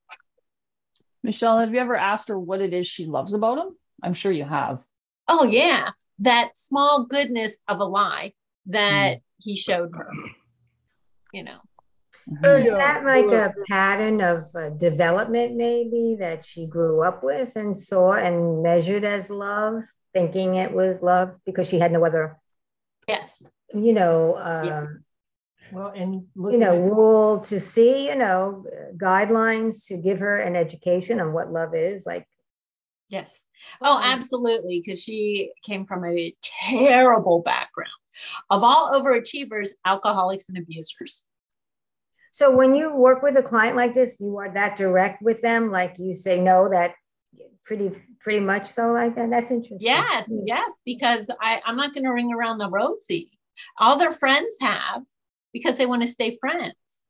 Michelle, 1.23 1.59
have 1.59 1.73
you 1.73 1.81
ever 1.81 1.97
asked 1.97 2.29
her 2.29 2.39
what 2.39 2.61
it 2.61 2.73
is 2.73 2.87
she 2.87 3.07
loves 3.07 3.35
about 3.35 3.59
him? 3.59 3.77
I'm 4.03 4.15
sure 4.15 4.33
you 4.33 4.45
have. 4.45 4.85
Oh, 5.29 5.45
yeah. 5.45 5.91
That 6.21 6.57
small 6.57 7.05
goodness 7.05 7.61
of 7.69 7.81
a 7.81 7.85
lie 7.85 8.33
that 8.67 9.19
he 9.39 9.57
showed 9.57 9.91
her. 9.95 10.11
You 11.33 11.45
know, 11.45 11.59
Is 12.45 12.67
uh, 12.67 12.77
that 12.77 13.05
like 13.05 13.27
a 13.27 13.53
pattern 13.69 14.21
of 14.23 14.45
uh, 14.55 14.71
development, 14.71 15.57
maybe 15.57 16.17
that 16.19 16.45
she 16.45 16.67
grew 16.67 17.03
up 17.03 17.23
with 17.23 17.57
and 17.57 17.77
saw 17.77 18.13
and 18.13 18.63
measured 18.63 19.05
as 19.05 19.29
love, 19.29 19.83
thinking 20.15 20.55
it 20.55 20.73
was 20.73 21.03
love 21.03 21.37
because 21.45 21.69
she 21.69 21.79
had 21.79 21.93
no 21.93 22.05
other, 22.07 22.39
yes. 23.09 23.47
you 23.75 23.93
know, 23.93 24.35
Yeah. 24.39 24.79
um, 24.79 25.05
Well, 25.73 25.93
and 25.95 26.27
you 26.37 26.59
know, 26.59 26.75
at- 26.75 26.83
rule 26.83 27.41
to 27.41 27.61
see, 27.61 28.09
you 28.09 28.17
know, 28.17 28.65
guidelines 28.97 29.87
to 29.89 29.97
give 29.97 30.19
her 30.21 30.39
an 30.39 30.57
education 30.57 31.21
on 31.21 31.33
what 31.33 31.53
love 31.53 31.75
is. 31.75 32.07
Like, 32.07 32.27
Yes. 33.09 33.47
Oh, 33.81 34.01
absolutely. 34.03 34.83
Because 34.85 35.03
she 35.03 35.53
came 35.63 35.85
from 35.85 36.05
a 36.05 36.35
terrible 36.43 37.41
background 37.41 37.91
of 38.51 38.63
all 38.63 39.01
overachievers, 39.01 39.71
alcoholics, 39.85 40.49
and 40.49 40.59
abusers. 40.59 41.25
so 42.33 42.55
when 42.55 42.75
you 42.75 42.95
work 42.95 43.23
with 43.23 43.37
a 43.37 43.43
client 43.43 43.77
like 43.77 43.95
this, 43.95 44.17
you 44.21 44.37
are 44.39 44.53
that 44.53 44.77
direct 44.77 45.23
with 45.23 45.41
them, 45.41 45.71
like 45.71 45.99
you 45.99 46.15
say 46.15 46.41
no, 46.41 46.69
that 46.69 46.95
pretty, 47.65 47.91
pretty 48.21 48.41
much 48.41 48.71
so 48.71 48.93
like 48.93 49.15
that. 49.17 49.31
That's 49.31 49.51
interesting. 49.51 49.79
Yes, 49.81 50.29
hmm. 50.29 50.47
yes, 50.47 50.81
because 50.85 51.31
I, 51.41 51.61
I'm 51.65 51.77
not 51.77 51.95
going 51.95 52.05
to 52.05 52.11
ring 52.11 52.33
around 52.33 52.59
the 52.59 52.71
rosy. 52.71 53.31
All 53.79 53.97
their 53.97 54.13
friends 54.13 54.57
have 54.61 55.03
because 55.57 55.79
they 55.79 55.87
want 55.87 56.03
to 56.03 56.09
stay 56.09 56.37
friends. 56.39 57.03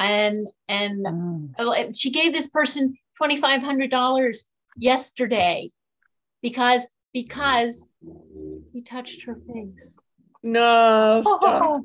and 0.00 0.38
and 0.68 1.04
Mm. 1.04 1.50
oh, 1.58 1.92
she 2.00 2.10
gave 2.10 2.32
this 2.32 2.48
person 2.48 2.96
twenty 3.18 3.36
five 3.36 3.60
hundred 3.62 3.90
dollars 3.90 4.36
yesterday 4.78 5.70
because 6.40 6.88
because 7.12 7.86
he 8.72 8.80
touched 8.82 9.20
her 9.26 9.36
face 9.36 9.96
No, 10.42 11.20
stop. 11.22 11.82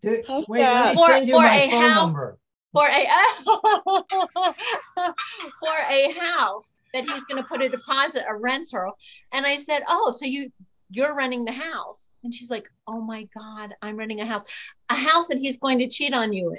Dude, 0.00 0.24
How's 0.26 0.48
wait, 0.48 0.60
that? 0.60 0.96
send 0.96 1.28
you 1.28 1.34
For- 1.34 1.42
for 1.42 1.46
a 1.46 1.68
house- 1.68 2.14
number. 2.14 2.38
for 2.74 2.86
a 2.88 3.02
for 5.60 5.76
a 5.90 6.02
house 6.18 6.74
that 6.94 7.04
he's 7.04 7.24
going 7.26 7.42
to 7.42 7.48
put 7.48 7.60
a 7.62 7.68
deposit 7.68 8.22
a 8.28 8.34
rental 8.36 8.92
and 9.32 9.44
i 9.46 9.56
said 9.56 9.82
oh 9.88 10.10
so 10.18 10.24
you 10.24 10.50
you're 10.92 11.14
renting 11.14 11.44
the 11.44 11.52
house 11.52 12.12
and 12.22 12.34
she's 12.34 12.50
like 12.50 12.66
oh 12.86 13.00
my 13.00 13.26
god 13.34 13.74
i'm 13.82 13.96
renting 13.96 14.20
a 14.20 14.26
house 14.26 14.44
a 14.90 14.94
house 14.94 15.26
that 15.28 15.38
he's 15.38 15.58
going 15.58 15.78
to 15.78 15.88
cheat 15.88 16.14
on 16.14 16.32
you 16.32 16.54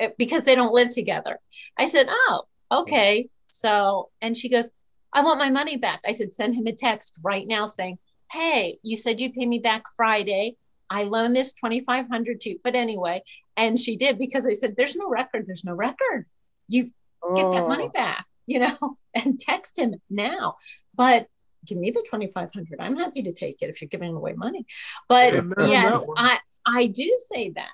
in 0.00 0.12
because 0.18 0.44
they 0.44 0.54
don't 0.54 0.74
live 0.74 0.90
together 0.90 1.38
i 1.78 1.86
said 1.86 2.06
oh 2.08 2.42
okay 2.70 3.28
so 3.48 4.08
and 4.20 4.36
she 4.36 4.48
goes 4.48 4.68
i 5.12 5.20
want 5.20 5.38
my 5.38 5.50
money 5.50 5.76
back 5.76 6.00
i 6.06 6.12
said 6.12 6.32
send 6.32 6.54
him 6.54 6.66
a 6.66 6.72
text 6.72 7.18
right 7.24 7.46
now 7.46 7.66
saying 7.66 7.98
hey 8.30 8.78
you 8.82 8.96
said 8.96 9.20
you'd 9.20 9.34
pay 9.34 9.46
me 9.46 9.58
back 9.58 9.82
friday 9.96 10.54
i 10.90 11.02
loaned 11.04 11.34
this 11.34 11.52
2500 11.54 12.40
to 12.40 12.50
you 12.50 12.60
but 12.62 12.74
anyway 12.74 13.22
and 13.58 13.76
she 13.76 13.96
did 13.96 14.18
because 14.18 14.46
I 14.46 14.52
said, 14.52 14.76
There's 14.76 14.94
no 14.94 15.08
record, 15.08 15.44
there's 15.48 15.64
no 15.64 15.74
record. 15.74 16.26
You 16.68 16.92
get 17.34 17.50
that 17.50 17.66
money 17.66 17.88
Oh. 17.88 17.92
back, 17.92 18.24
you 18.46 18.60
know, 18.60 18.96
and 19.14 19.36
text 19.38 19.76
him 19.76 19.96
now. 20.08 20.54
But 20.94 21.26
give 21.66 21.78
me 21.78 21.90
the 21.90 22.00
2500 22.08 22.80
I'm 22.80 22.96
happy 22.96 23.22
to 23.22 23.32
take 23.32 23.62
it 23.62 23.70
if 23.70 23.80
you're 23.80 23.88
giving 23.88 24.14
away 24.14 24.32
money. 24.34 24.66
But 25.08 25.34
yes. 25.58 26.02
I 26.16 26.38
I 26.66 26.86
do 26.86 27.16
say 27.32 27.50
that. 27.50 27.70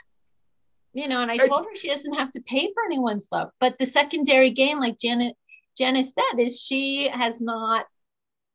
You 0.92 1.08
know, 1.08 1.22
and 1.22 1.30
I 1.30 1.36
Hey. 1.36 1.48
told 1.48 1.64
her 1.66 1.74
she 1.74 1.88
doesn't 1.88 2.14
have 2.14 2.30
to 2.32 2.40
pay 2.42 2.72
for 2.72 2.84
anyone's 2.84 3.28
love. 3.32 3.50
But 3.58 3.78
the 3.78 3.86
secondary 3.86 4.50
gain, 4.50 4.78
like 4.78 4.98
Janet 4.98 5.36
Janice 5.76 6.14
said, 6.14 6.38
is 6.38 6.60
she 6.60 7.08
has 7.08 7.40
not 7.40 7.86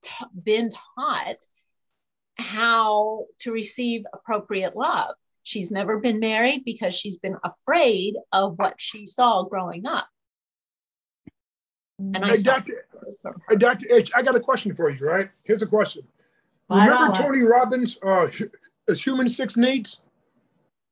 t- 0.02 0.26
been 0.42 0.70
taught 0.98 1.36
how 2.38 3.26
to 3.40 3.52
receive 3.52 4.04
appropriate 4.14 4.76
love. 4.76 5.16
She's 5.44 5.72
never 5.72 6.00
been 6.00 6.20
married 6.20 6.64
because 6.64 6.96
she's 6.96 7.18
been 7.18 7.36
afraid 7.44 8.16
of 8.32 8.58
what 8.58 8.76
she 8.78 9.06
saw 9.06 9.44
growing 9.44 9.86
up. 9.86 10.08
And 12.00 12.18
I 12.24 12.30
Hey, 12.30 12.42
Dr. 12.42 12.74
Hey, 13.50 13.56
Dr. 13.58 13.86
H, 13.92 14.12
I 14.16 14.22
got 14.22 14.36
a 14.36 14.40
question 14.40 14.74
for 14.74 14.90
you, 14.90 15.06
right? 15.06 15.30
Here's 15.44 15.62
a 15.62 15.68
question. 15.68 16.04
Fire 16.68 16.90
Remember 16.92 17.08
away. 17.08 17.18
Tony 17.18 17.42
Robbins, 17.42 18.00
uh, 18.02 18.28
hu- 18.28 18.50
human 18.96 19.28
six 19.28 19.58
needs, 19.58 20.00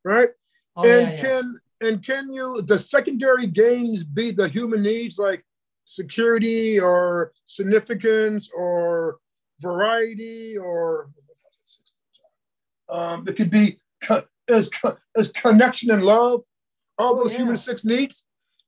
right? 0.03 0.29
Oh, 0.75 0.83
and 0.83 1.07
yeah. 1.13 1.21
can 1.21 1.59
and 1.81 2.03
can 2.05 2.31
you 2.31 2.61
the 2.63 2.77
secondary 2.77 3.47
gains 3.47 4.03
be 4.03 4.31
the 4.31 4.49
human 4.49 4.81
needs 4.81 5.17
like 5.17 5.45
security 5.85 6.79
or 6.79 7.31
significance 7.45 8.49
or 8.55 9.17
variety 9.61 10.57
or 10.57 11.09
um, 12.89 13.27
it 13.27 13.35
could 13.35 13.49
be 13.49 13.79
as 14.49 14.69
co- 14.69 14.97
as 15.15 15.31
connection 15.31 15.89
and 15.91 16.03
love, 16.03 16.41
all 16.97 17.13
Oh, 17.13 17.23
those 17.23 17.31
yeah. 17.31 17.39
human 17.39 17.57
six 17.57 17.83
needs. 17.85 18.23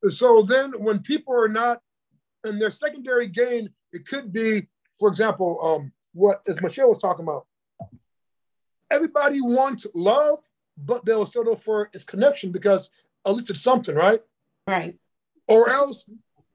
So 0.09 0.41
then, 0.41 0.71
when 0.83 0.99
people 0.99 1.33
are 1.33 1.49
not 1.49 1.81
and 2.43 2.61
their 2.61 2.71
secondary 2.71 3.27
gain, 3.27 3.69
it 3.91 4.07
could 4.07 4.31
be, 4.31 4.67
for 4.97 5.09
example, 5.09 5.59
um, 5.61 5.91
what 6.13 6.41
as 6.47 6.61
Michelle 6.61 6.89
was 6.89 6.97
talking 6.97 7.23
about. 7.23 7.45
Everybody 8.91 9.41
wants 9.41 9.85
love, 9.93 10.39
but 10.77 11.05
they'll 11.05 11.25
settle 11.25 11.55
for 11.55 11.89
its 11.93 12.03
connection 12.03 12.51
because 12.51 12.89
at 13.25 13.33
least 13.33 13.49
it's 13.49 13.61
something, 13.61 13.95
right? 13.95 14.21
right. 14.67 14.95
Or 15.47 15.69
else 15.69 16.05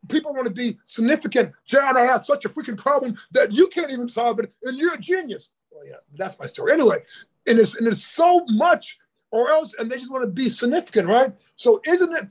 people 0.09 0.35
want 0.35 0.47
to 0.47 0.53
be 0.53 0.79
significant. 0.85 1.53
John, 1.65 1.97
I 1.97 2.03
have 2.03 2.25
such 2.25 2.45
a 2.45 2.49
freaking 2.49 2.77
problem 2.77 3.17
that 3.33 3.53
you 3.53 3.69
can't 3.69 3.91
even 3.91 4.09
solve 4.09 4.41
it, 4.41 4.53
and 4.63 4.77
you're 4.77 4.95
a 4.95 4.99
genius. 4.99 5.51
Well, 5.71 5.87
yeah, 5.87 5.97
that's 6.17 6.39
my 6.39 6.47
story. 6.47 6.73
Anyway, 6.73 6.99
and 7.47 7.59
it's 7.59 7.77
and 7.77 7.87
it's 7.87 8.05
so 8.05 8.45
much, 8.49 8.99
or 9.31 9.51
else, 9.51 9.75
and 9.79 9.91
they 9.91 9.99
just 9.99 10.13
want 10.13 10.23
to 10.23 10.31
be 10.31 10.49
significant, 10.49 11.09
right? 11.09 11.33
So 11.57 11.81
isn't 11.87 12.17
it? 12.17 12.29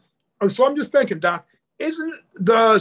So 0.51 0.65
I'm 0.65 0.75
just 0.75 0.91
thinking, 0.91 1.19
Doc, 1.19 1.45
isn't 1.79 2.13
the 2.35 2.79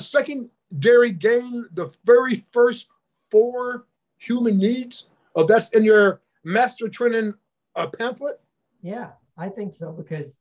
secondary 0.73 1.13
gain 1.13 1.67
the 1.73 1.91
very 2.05 2.47
first 2.53 2.89
four 3.31 3.87
human 4.19 4.59
needs? 4.59 5.09
Of 5.35 5.49
that's 5.49 5.69
in 5.71 5.85
your 5.85 6.21
master 6.45 6.89
training 6.89 7.35
uh, 7.75 7.87
pamphlet. 7.87 8.41
Yeah, 8.83 9.11
I 9.37 9.49
think 9.49 9.75
so 9.75 9.93
because, 9.93 10.39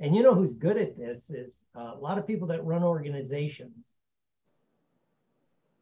and 0.00 0.14
you 0.14 0.22
know 0.22 0.34
who's 0.34 0.54
good 0.54 0.76
at 0.76 0.96
this 0.96 1.30
is 1.30 1.62
uh, 1.76 1.92
a 1.94 2.00
lot 2.00 2.18
of 2.18 2.26
people 2.26 2.48
that 2.48 2.64
run 2.64 2.82
organizations. 2.82 3.84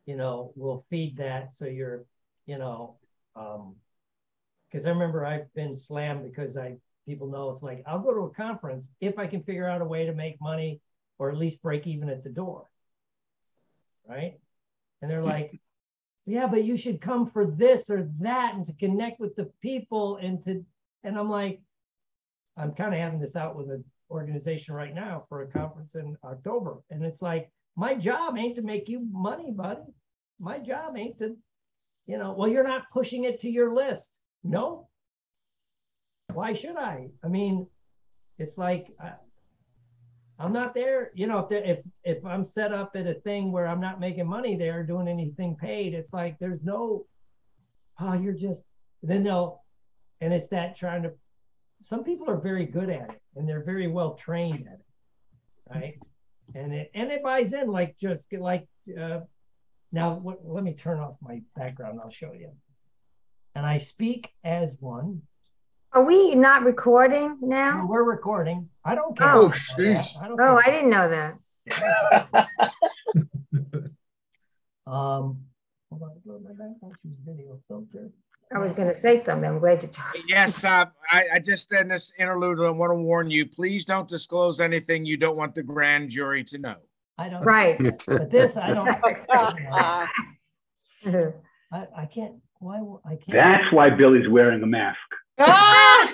You 0.04 0.16
know, 0.16 0.52
will 0.56 0.84
feed 0.90 1.16
that 1.16 1.54
so 1.54 1.64
you're, 1.64 2.04
you 2.44 2.58
know, 2.58 2.96
because 3.34 4.84
I 4.84 4.90
remember 4.90 5.24
I've 5.24 5.52
been 5.54 5.74
slammed 5.74 6.24
because 6.24 6.58
I 6.58 6.76
people 7.06 7.30
know 7.30 7.50
it's 7.50 7.62
like 7.62 7.82
I'll 7.86 8.00
go 8.00 8.12
to 8.12 8.20
a 8.20 8.30
conference 8.30 8.90
if 9.00 9.18
I 9.18 9.26
can 9.26 9.42
figure 9.42 9.66
out 9.66 9.80
a 9.80 9.86
way 9.86 10.04
to 10.04 10.12
make 10.12 10.38
money 10.42 10.82
or 11.18 11.30
at 11.30 11.38
least 11.38 11.62
break 11.62 11.86
even 11.86 12.10
at 12.10 12.22
the 12.22 12.28
door, 12.28 12.66
right? 14.08 14.34
And 15.02 15.10
they're 15.10 15.22
like, 15.22 15.60
yeah, 16.26 16.46
but 16.46 16.64
you 16.64 16.76
should 16.76 17.00
come 17.00 17.26
for 17.26 17.44
this 17.46 17.90
or 17.90 18.08
that 18.20 18.54
and 18.54 18.66
to 18.66 18.72
connect 18.74 19.20
with 19.20 19.36
the 19.36 19.50
people 19.60 20.16
and 20.16 20.42
to, 20.44 20.64
and 21.02 21.18
I'm 21.18 21.28
like, 21.28 21.60
I'm 22.56 22.72
kind 22.72 22.94
of 22.94 23.00
having 23.00 23.20
this 23.20 23.36
out 23.36 23.56
with 23.56 23.70
an 23.70 23.84
organization 24.10 24.74
right 24.74 24.94
now 24.94 25.24
for 25.28 25.42
a 25.42 25.46
conference 25.46 25.94
in 25.94 26.16
October. 26.24 26.76
And 26.90 27.04
it's 27.04 27.20
like, 27.20 27.50
my 27.76 27.94
job 27.94 28.38
ain't 28.38 28.56
to 28.56 28.62
make 28.62 28.88
you 28.88 29.06
money, 29.10 29.50
buddy. 29.50 29.82
My 30.38 30.58
job 30.58 30.96
ain't 30.96 31.18
to, 31.18 31.36
you 32.06 32.18
know, 32.18 32.32
well, 32.32 32.48
you're 32.48 32.66
not 32.66 32.90
pushing 32.92 33.24
it 33.24 33.40
to 33.40 33.50
your 33.50 33.74
list. 33.74 34.14
No. 34.44 34.88
Why 36.32 36.52
should 36.52 36.76
I? 36.76 37.08
I 37.22 37.28
mean, 37.28 37.66
it's 38.38 38.56
like, 38.56 38.88
I'm 40.38 40.52
not 40.52 40.74
there, 40.74 41.10
you 41.14 41.26
know, 41.26 41.46
if, 41.50 41.52
if 41.52 41.84
if 42.02 42.24
I'm 42.24 42.44
set 42.44 42.72
up 42.72 42.96
at 42.96 43.06
a 43.06 43.14
thing 43.14 43.52
where 43.52 43.68
I'm 43.68 43.80
not 43.80 44.00
making 44.00 44.26
money 44.26 44.56
there, 44.56 44.82
doing 44.82 45.08
anything 45.08 45.56
paid, 45.56 45.94
it's 45.94 46.12
like 46.12 46.38
there's 46.38 46.64
no, 46.64 47.06
oh, 48.00 48.12
you're 48.14 48.32
just, 48.32 48.62
then 49.02 49.22
they'll, 49.22 49.62
and 50.20 50.32
it's 50.32 50.48
that 50.48 50.76
trying 50.76 51.04
to, 51.04 51.12
some 51.82 52.02
people 52.02 52.28
are 52.28 52.40
very 52.40 52.66
good 52.66 52.90
at 52.90 53.10
it 53.10 53.20
and 53.36 53.48
they're 53.48 53.62
very 53.62 53.86
well 53.86 54.14
trained 54.14 54.66
at 54.66 54.80
it, 54.80 55.74
right? 55.74 55.98
And 56.54 56.72
it 56.72 56.90
and 56.94 57.10
it 57.10 57.22
buys 57.22 57.52
in 57.52 57.68
like 57.70 57.96
just 57.98 58.32
like 58.32 58.66
uh, 59.00 59.20
now. 59.92 60.22
Let 60.44 60.62
me 60.62 60.74
turn 60.74 61.00
off 61.00 61.16
my 61.22 61.40
background. 61.56 62.00
I'll 62.02 62.10
show 62.10 62.32
you. 62.32 62.50
And 63.54 63.64
I 63.64 63.78
speak 63.78 64.30
as 64.44 64.76
one. 64.78 65.22
Are 65.94 66.02
we 66.02 66.34
not 66.34 66.64
recording 66.64 67.38
Well, 67.40 67.50
now? 67.50 67.86
we're 67.86 68.02
recording. 68.02 68.68
I 68.84 68.94
don't 68.96 69.16
care. 69.16 69.28
Oh, 69.28 69.50
jeez. 69.78 70.20
I 70.20 70.26
don't 70.28 70.40
Oh, 70.40 70.58
care. 70.60 70.62
I 70.66 70.70
didn't 70.70 70.90
know 70.90 71.08
that. 71.08 72.50
Um, 74.86 75.38
hold 75.88 76.02
on, 76.02 76.10
go 76.26 76.34
to 76.36 76.40
my 76.44 76.50
background, 76.50 76.94
choose 77.02 77.16
video 77.26 77.58
filter. 77.68 78.10
I 78.54 78.58
was 78.58 78.72
going 78.72 78.88
to 78.88 78.92
say 78.94 79.18
something. 79.22 79.48
I'm 79.48 79.58
glad 79.58 79.82
you 79.82 79.88
told. 79.88 80.22
Yes, 80.28 80.62
uh, 80.62 80.84
I, 81.10 81.24
I 81.34 81.38
just 81.38 81.72
in 81.72 81.88
this 81.88 82.12
interlude, 82.18 82.60
I 82.60 82.68
want 82.68 82.90
to 82.90 82.96
warn 82.96 83.30
you, 83.30 83.46
please 83.46 83.86
don't 83.86 84.06
disclose 84.06 84.60
anything 84.60 85.06
you 85.06 85.16
don't 85.16 85.38
want 85.38 85.54
the 85.54 85.62
grand 85.62 86.10
jury 86.10 86.44
to 86.44 86.58
know. 86.58 86.74
I 87.16 87.30
don't. 87.30 87.42
Right. 87.42 87.80
But 88.06 88.30
this, 88.30 88.58
I 88.58 88.74
don't. 88.74 88.88
I, 89.32 90.08
I 91.72 92.04
can't. 92.04 92.34
Why? 92.60 92.76
w- 92.76 93.00
I 93.06 93.16
can't. 93.16 93.32
That's 93.32 93.72
why 93.72 93.88
Billy's 93.88 94.28
wearing 94.28 94.62
a 94.62 94.66
mask. 94.66 94.98
Ah! 95.38 96.10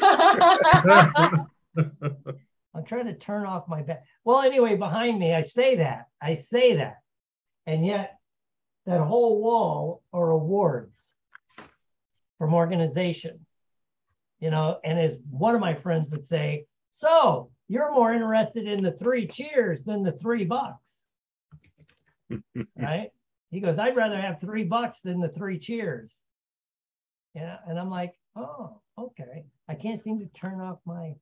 I'm 2.75 2.85
trying 2.85 3.07
to 3.07 3.15
turn 3.15 3.47
off 3.47 3.69
my 3.69 3.83
back. 3.83 4.05
Well, 4.25 4.41
anyway, 4.43 4.77
behind 4.77 5.19
me, 5.19 5.35
I 5.35 5.41
say 5.43 5.77
that. 5.77 6.07
I 6.23 6.35
say 6.35 6.77
that. 6.77 6.97
And 7.67 7.85
yet, 7.85 8.19
that 8.87 9.01
whole 9.01 9.43
wall 9.43 10.03
are 10.13 10.31
awards 10.31 11.15
from 12.39 12.55
organizations. 12.55 13.47
You 14.41 14.51
know, 14.51 14.79
and 14.85 14.99
as 14.99 15.17
one 15.29 15.55
of 15.55 15.61
my 15.61 15.75
friends 15.75 16.09
would 16.11 16.25
say, 16.25 16.65
so 16.93 17.51
you're 17.69 17.93
more 17.93 18.13
interested 18.13 18.67
in 18.67 18.83
the 18.83 18.93
three 18.93 19.27
cheers 19.27 19.83
than 19.83 20.03
the 20.03 20.13
three 20.13 20.45
bucks. 20.45 21.05
right? 22.77 23.11
He 23.51 23.61
goes, 23.61 23.79
I'd 23.79 23.97
rather 23.97 24.21
have 24.21 24.41
three 24.41 24.65
bucks 24.65 25.01
than 25.01 25.21
the 25.21 25.29
three 25.29 25.59
cheers. 25.59 26.15
Yeah. 27.35 27.59
And 27.69 27.79
I'm 27.79 27.91
like, 27.91 28.15
oh, 28.37 28.81
okay. 28.99 29.45
I 29.69 29.75
can't 29.75 30.01
seem 30.01 30.19
to 30.21 30.27
turn 30.27 30.61
off 30.61 30.79
my 30.85 31.15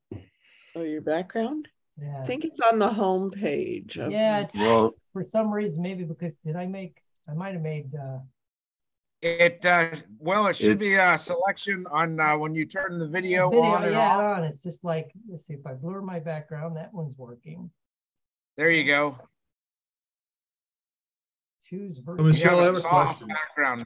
Oh, 0.77 0.83
your 0.83 1.01
background? 1.01 1.69
yeah. 2.01 2.23
I 2.23 2.27
think 2.27 2.45
it's 2.45 2.61
on 2.61 2.79
the 2.79 2.89
home 2.93 3.31
page. 3.31 3.97
Of, 3.99 4.13
Yeah, 4.13 4.41
it's, 4.41 4.55
Well, 4.55 4.95
for 5.13 5.25
some 5.25 5.51
reason, 5.51 5.83
maybe 5.83 6.05
because 6.05 6.33
did 6.45 6.57
I 6.57 6.67
make? 6.67 6.97
I 7.29 7.35
might 7.35 7.55
have 7.55 7.63
made. 7.63 7.95
uh 7.95 8.19
It, 9.21 9.65
uh, 9.67 9.91
well, 10.19 10.47
it 10.47 10.57
should 10.57 10.79
be 10.79 10.95
a 10.95 11.19
selection 11.19 11.87
on, 11.91 12.21
uh, 12.21 12.37
when 12.39 12.55
you 12.55 12.65
turn 12.67 12.99
the 12.99 13.09
video 13.09 13.51
video. 13.51 13.65
on 13.65 13.83
and 13.85 13.93
yeah, 13.93 14.17
on. 14.17 14.45
It's 14.45 14.63
just 14.63 14.85
like 14.85 15.11
let's 15.29 15.47
see 15.47 15.55
if 15.55 15.67
I 15.67 15.73
blur 15.75 16.01
my 16.03 16.21
background. 16.21 16.77
That 16.77 16.95
one's 16.95 17.17
working. 17.19 17.71
There 18.57 18.71
you 18.71 18.85
go. 18.85 19.19
Choose 21.69 22.01
So. 22.05 22.13
Michelle, 22.15 22.61
I 22.61 22.65
have 22.65 22.67
have 22.67 22.75
a 22.75 22.79
a 22.79 22.81
soft 22.81 23.07
question. 23.19 23.29
background. 23.29 23.85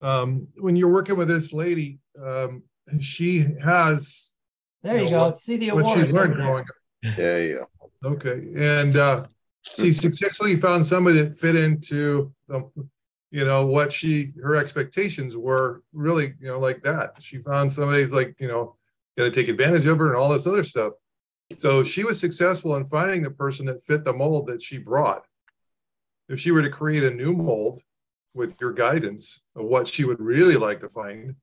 Um, 0.00 0.48
when 0.58 0.76
you're 0.76 0.92
working 0.92 1.16
with 1.16 1.28
this 1.28 1.52
lady, 1.52 1.98
um, 2.24 2.62
she 3.00 3.44
has 3.62 4.34
There 4.82 4.98
you 4.98 5.10
know, 5.10 5.30
go. 5.30 5.36
See 5.36 5.56
the 5.56 5.72
what 5.72 5.86
she 5.88 6.00
awards. 6.00 6.12
learned 6.12 6.34
growing 6.34 6.64
up. 6.64 7.16
There 7.16 7.44
you 7.44 7.66
go. 8.02 8.10
Okay, 8.10 8.52
and 8.56 8.96
uh, 8.96 9.26
she 9.76 9.92
successfully 9.92 10.56
found 10.56 10.86
somebody 10.86 11.20
that 11.22 11.36
fit 11.36 11.56
into 11.56 12.32
the, 12.46 12.68
you 13.30 13.44
know, 13.44 13.66
what 13.66 13.92
she 13.92 14.32
her 14.42 14.56
expectations 14.56 15.36
were 15.36 15.82
really, 15.92 16.34
you 16.40 16.46
know, 16.46 16.58
like 16.58 16.82
that. 16.82 17.14
She 17.20 17.38
found 17.38 17.70
somebody's 17.72 18.12
like, 18.12 18.36
you 18.40 18.48
know, 18.48 18.76
gonna 19.16 19.30
take 19.30 19.48
advantage 19.48 19.86
of 19.86 19.98
her 19.98 20.08
and 20.08 20.16
all 20.16 20.28
this 20.30 20.46
other 20.46 20.64
stuff. 20.64 20.92
So 21.56 21.82
she 21.82 22.04
was 22.04 22.20
successful 22.20 22.76
in 22.76 22.88
finding 22.88 23.22
the 23.22 23.30
person 23.30 23.66
that 23.66 23.84
fit 23.84 24.04
the 24.04 24.12
mold 24.12 24.46
that 24.48 24.62
she 24.62 24.78
brought. 24.78 25.24
If 26.28 26.40
she 26.40 26.50
were 26.50 26.62
to 26.62 26.70
create 26.70 27.02
a 27.04 27.10
new 27.10 27.32
mold 27.32 27.80
with 28.34 28.60
your 28.60 28.72
guidance 28.72 29.42
of 29.56 29.64
what 29.64 29.88
she 29.88 30.04
would 30.04 30.20
really 30.20 30.56
like 30.56 30.80
to 30.80 30.88
find, 30.88 31.34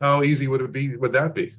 how 0.00 0.22
easy 0.22 0.48
would 0.48 0.60
it 0.60 0.72
be? 0.72 0.96
Would 0.96 1.12
that 1.12 1.34
be? 1.34 1.54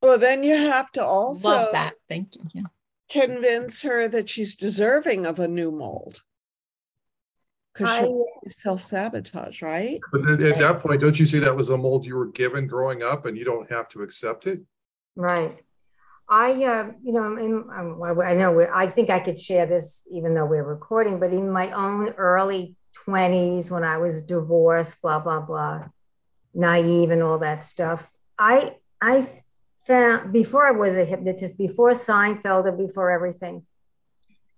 Well, 0.00 0.18
then 0.18 0.42
you 0.42 0.56
have 0.56 0.90
to 0.92 1.04
also 1.04 1.48
Love 1.48 1.72
that. 1.72 1.94
Thank 2.08 2.36
you. 2.36 2.42
Yeah. 2.52 2.62
convince 3.10 3.82
her 3.82 4.06
that 4.08 4.28
she's 4.28 4.54
deserving 4.54 5.26
of 5.26 5.38
a 5.38 5.48
new 5.48 5.70
mold. 5.70 6.22
Because 7.72 7.90
I, 7.90 8.02
she 8.02 8.60
self 8.60 8.84
sabotage, 8.84 9.62
right? 9.62 10.00
But 10.12 10.28
at, 10.28 10.40
at 10.40 10.58
that 10.58 10.80
point, 10.80 11.00
don't 11.00 11.18
you 11.18 11.26
see 11.26 11.38
that 11.38 11.56
was 11.56 11.70
a 11.70 11.76
mold 11.76 12.06
you 12.06 12.16
were 12.16 12.26
given 12.26 12.66
growing 12.66 13.02
up 13.02 13.26
and 13.26 13.36
you 13.36 13.44
don't 13.44 13.70
have 13.70 13.88
to 13.90 14.02
accept 14.02 14.46
it? 14.46 14.60
right. 15.16 15.52
I, 16.30 16.50
uh, 16.52 16.90
you 17.02 17.12
know, 17.12 17.36
in, 17.38 17.64
um, 17.74 17.98
well, 17.98 18.20
I 18.20 18.34
know 18.34 18.66
I 18.74 18.86
think 18.86 19.08
I 19.08 19.18
could 19.18 19.40
share 19.40 19.64
this 19.64 20.02
even 20.10 20.34
though 20.34 20.44
we're 20.44 20.62
recording, 20.62 21.18
but 21.18 21.32
in 21.32 21.50
my 21.50 21.70
own 21.70 22.10
early 22.10 22.76
20s 23.06 23.70
when 23.70 23.82
I 23.82 23.96
was 23.96 24.22
divorced, 24.22 25.00
blah, 25.00 25.20
blah, 25.20 25.40
blah, 25.40 25.86
naive 26.58 27.10
and 27.10 27.22
all 27.22 27.38
that 27.38 27.62
stuff, 27.62 28.12
I, 28.38 28.76
I 29.00 29.26
found 29.86 30.32
before 30.32 30.66
I 30.66 30.72
was 30.72 30.96
a 30.96 31.04
hypnotist, 31.04 31.56
before 31.56 31.92
Seinfeld 31.92 32.68
and 32.68 32.76
before 32.76 33.10
everything, 33.10 33.64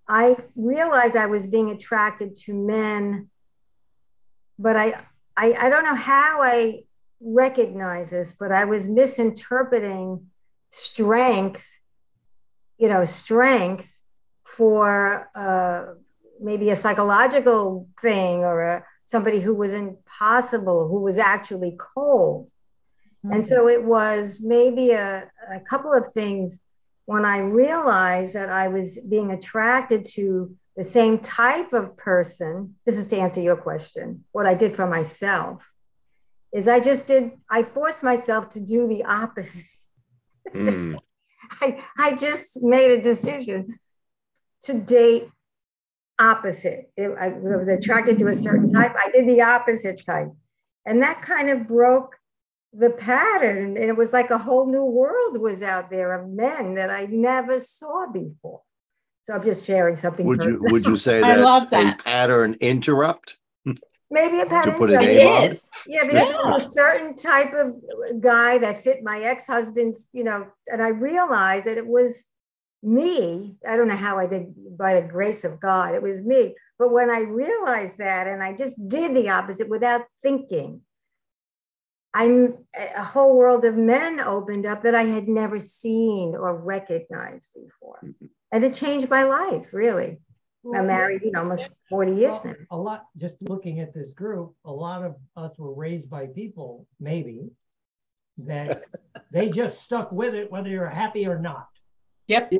I 0.07 0.35
realized 0.55 1.15
I 1.15 1.27
was 1.27 1.45
being 1.45 1.69
attracted 1.69 2.35
to 2.43 2.53
men, 2.53 3.29
but 4.57 4.75
I, 4.75 5.05
I, 5.37 5.53
I 5.53 5.69
don't 5.69 5.85
know 5.85 5.95
how 5.95 6.41
I 6.41 6.83
recognize 7.21 8.09
this, 8.09 8.33
but 8.33 8.51
I 8.51 8.65
was 8.65 8.89
misinterpreting 8.89 10.25
strength, 10.71 11.77
you 12.79 12.89
know, 12.89 13.05
strength 13.05 13.99
for 14.43 15.29
uh, 15.35 15.93
maybe 16.41 16.71
a 16.71 16.75
psychological 16.75 17.87
thing 18.01 18.39
or 18.39 18.61
a, 18.63 18.85
somebody 19.03 19.41
who 19.41 19.53
was 19.53 19.73
impossible, 19.73 20.87
who 20.87 21.01
was 21.01 21.17
actually 21.17 21.77
cold. 21.77 22.49
And 23.23 23.45
so 23.45 23.67
it 23.67 23.83
was 23.83 24.39
maybe 24.41 24.91
a, 24.91 25.29
a 25.53 25.59
couple 25.59 25.93
of 25.93 26.11
things 26.11 26.61
when 27.05 27.23
I 27.23 27.39
realized 27.39 28.33
that 28.33 28.49
I 28.49 28.67
was 28.67 28.97
being 29.07 29.31
attracted 29.31 30.05
to 30.13 30.55
the 30.75 30.83
same 30.83 31.19
type 31.19 31.73
of 31.73 31.97
person. 31.97 32.75
This 32.85 32.97
is 32.97 33.05
to 33.07 33.17
answer 33.17 33.41
your 33.41 33.57
question. 33.57 34.23
What 34.31 34.47
I 34.47 34.53
did 34.53 34.75
for 34.75 34.87
myself 34.87 35.71
is 36.53 36.67
I 36.67 36.79
just 36.79 37.07
did, 37.07 37.31
I 37.49 37.63
forced 37.63 38.03
myself 38.03 38.49
to 38.49 38.59
do 38.59 38.87
the 38.87 39.03
opposite. 39.03 39.67
Mm. 40.53 40.97
I, 41.61 41.83
I 41.97 42.15
just 42.15 42.63
made 42.63 42.91
a 42.91 43.01
decision 43.01 43.77
to 44.63 44.79
date 44.79 45.29
opposite. 46.21 46.91
It- 46.95 47.15
I 47.19 47.29
was 47.29 47.67
attracted 47.67 48.17
to 48.19 48.27
a 48.27 48.35
certain 48.35 48.67
type. 48.67 48.93
I 48.95 49.09
did 49.11 49.27
the 49.27 49.41
opposite 49.41 50.01
type. 50.05 50.29
And 50.85 51.01
that 51.01 51.21
kind 51.21 51.49
of 51.49 51.67
broke 51.67 52.15
the 52.73 52.89
pattern. 52.89 53.75
And 53.77 53.85
it 53.85 53.97
was 53.97 54.13
like 54.13 54.29
a 54.29 54.37
whole 54.37 54.67
new 54.71 54.85
world 54.85 55.39
was 55.41 55.61
out 55.61 55.89
there 55.89 56.13
of 56.13 56.29
men 56.29 56.75
that 56.75 56.89
I 56.89 57.05
never 57.05 57.59
saw 57.59 58.07
before. 58.11 58.61
So 59.23 59.33
I'm 59.33 59.43
just 59.43 59.65
sharing 59.65 59.97
something. 59.97 60.25
Would 60.25 60.43
you 60.43 60.57
would 60.71 60.85
you 60.85 60.97
say 60.97 61.21
I 61.31 61.35
love 61.35 61.69
that's 61.69 61.99
a 62.01 62.03
pattern 62.03 62.55
interrupt? 62.59 63.37
Maybe 64.13 64.41
a 64.41 64.45
pattern. 64.45 64.73
to 64.73 64.79
put 64.79 64.89
a 64.89 64.95
right? 64.97 65.05
name 65.07 65.27
on 65.27 65.43
It 65.43 65.45
it? 65.45 65.51
is. 65.51 65.69
Yeah, 65.87 66.03
because 66.03 66.27
there 66.27 66.45
was 66.45 66.67
a 66.67 66.69
certain 66.71 67.15
type 67.15 67.53
of 67.53 67.75
guy 68.19 68.57
that 68.57 68.79
fit 68.83 69.03
my 69.03 69.19
ex-husband's, 69.21 70.07
you 70.11 70.25
know, 70.25 70.47
and 70.67 70.81
I 70.81 70.89
realized 70.89 71.65
that 71.67 71.77
it 71.77 71.87
was 71.87 72.25
me. 72.83 73.55
I 73.67 73.75
don't 73.75 73.87
know 73.87 73.95
how 73.95 74.17
I 74.17 74.27
did 74.27 74.77
by 74.77 74.99
the 74.99 75.07
grace 75.07 75.43
of 75.43 75.59
God, 75.59 75.95
it 75.95 76.01
was 76.01 76.21
me. 76.21 76.55
But 76.79 76.91
when 76.91 77.09
I 77.09 77.19
realized 77.19 77.99
that 77.99 78.27
and 78.27 78.41
I 78.41 78.53
just 78.53 78.87
did 78.87 79.15
the 79.15 79.29
opposite 79.29 79.69
without 79.69 80.05
thinking, 80.23 80.81
I'm 82.13 82.57
a 82.75 83.03
whole 83.03 83.37
world 83.37 83.63
of 83.65 83.75
men 83.75 84.19
opened 84.19 84.65
up 84.65 84.83
that 84.83 84.95
I 84.95 85.03
had 85.03 85.27
never 85.27 85.59
seen 85.59 86.35
or 86.35 86.57
recognized 86.57 87.49
before. 87.53 87.99
Mm-hmm. 88.03 88.25
And 88.51 88.63
it 88.63 88.75
changed 88.75 89.09
my 89.09 89.23
life, 89.23 89.73
really. 89.73 90.19
I'm 90.75 90.87
married, 90.87 91.21
you 91.23 91.31
know, 91.31 91.39
almost 91.39 91.67
40 91.89 92.13
years 92.13 92.31
Well, 92.31 92.45
now. 92.45 92.53
A 92.71 92.77
lot, 92.77 93.05
just 93.17 93.37
looking 93.41 93.79
at 93.79 93.93
this 93.93 94.11
group, 94.11 94.53
a 94.65 94.71
lot 94.71 95.03
of 95.03 95.15
us 95.35 95.57
were 95.57 95.73
raised 95.73 96.09
by 96.09 96.27
people, 96.27 96.85
maybe, 96.99 97.49
that 98.37 98.83
they 99.31 99.49
just 99.49 99.81
stuck 99.81 100.11
with 100.11 100.35
it, 100.35 100.51
whether 100.51 100.69
you're 100.69 100.87
happy 100.87 101.25
or 101.25 101.39
not, 101.39 101.67
Yep. 102.31 102.53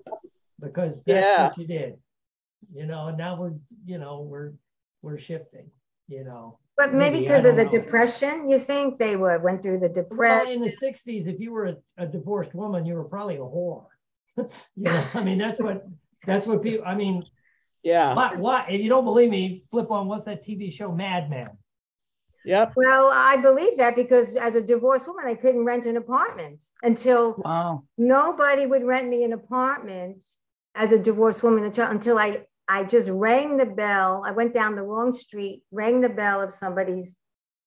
because 0.59 0.95
that's 1.05 1.07
Yeah. 1.07 1.47
what 1.47 1.57
you 1.57 1.65
did. 1.67 1.97
You 2.73 2.85
know, 2.85 3.07
and 3.07 3.17
now 3.17 3.39
we're, 3.39 3.53
you 3.85 3.97
know, 3.97 4.21
we're, 4.21 4.53
we're 5.01 5.17
shifting, 5.17 5.67
you 6.07 6.23
know. 6.23 6.59
But 6.77 6.93
maybe 6.93 7.15
Maybe, 7.15 7.25
because 7.25 7.45
of 7.45 7.55
the 7.55 7.65
know. 7.65 7.69
depression, 7.71 8.47
you 8.49 8.57
think 8.57 8.97
they 8.97 9.15
were 9.15 9.37
went 9.39 9.61
through 9.61 9.79
the 9.79 9.89
depression. 9.89 10.17
Well, 10.17 10.39
depression. 10.39 10.61
in 10.63 10.67
the 10.67 10.75
sixties, 10.75 11.27
if 11.27 11.39
you 11.39 11.51
were 11.51 11.65
a, 11.67 11.75
a 11.97 12.07
divorced 12.07 12.53
woman, 12.53 12.85
you 12.85 12.93
were 12.95 13.03
probably 13.03 13.35
a 13.35 13.39
whore. 13.39 13.85
you 14.37 14.45
know, 14.75 15.03
I 15.15 15.23
mean, 15.23 15.37
that's 15.37 15.59
what, 15.59 15.85
that's 16.25 16.45
what 16.47 16.61
people, 16.63 16.85
I 16.85 16.95
mean, 16.95 17.23
Yeah. 17.83 18.13
why, 18.15 18.35
why, 18.35 18.67
if 18.69 18.81
you 18.81 18.89
don't 18.89 19.03
believe 19.05 19.29
me, 19.29 19.65
flip 19.71 19.91
on, 19.91 20.07
what's 20.07 20.25
that 20.25 20.43
TV 20.45 20.71
show, 20.71 20.91
Mad 20.91 21.29
Men? 21.29 21.49
Yep. 22.45 22.73
Well, 22.75 23.09
I 23.11 23.37
believe 23.37 23.77
that 23.77 23.95
because 23.95 24.35
as 24.35 24.55
a 24.55 24.61
divorced 24.61 25.07
woman, 25.07 25.25
I 25.27 25.35
couldn't 25.35 25.65
rent 25.65 25.85
an 25.85 25.97
apartment 25.97 26.63
until 26.83 27.37
Wow. 27.37 27.83
nobody 27.97 28.65
would 28.65 28.83
rent 28.83 29.09
me 29.09 29.23
an 29.23 29.33
apartment 29.33 30.25
as 30.75 30.91
a 30.91 30.99
divorced 30.99 31.43
woman 31.43 31.63
until, 31.65 32.17
I 32.17 32.45
I 32.67 32.85
just 32.85 33.09
rang 33.09 33.57
the 33.57 33.65
bell. 33.65 34.23
I 34.25 34.31
went 34.31 34.53
down 34.53 34.75
the 34.75 34.83
wrong 34.83 35.13
street, 35.13 35.63
rang 35.71 35.99
the 36.01 36.09
bell 36.09 36.41
of 36.41 36.51
somebody's 36.53 37.17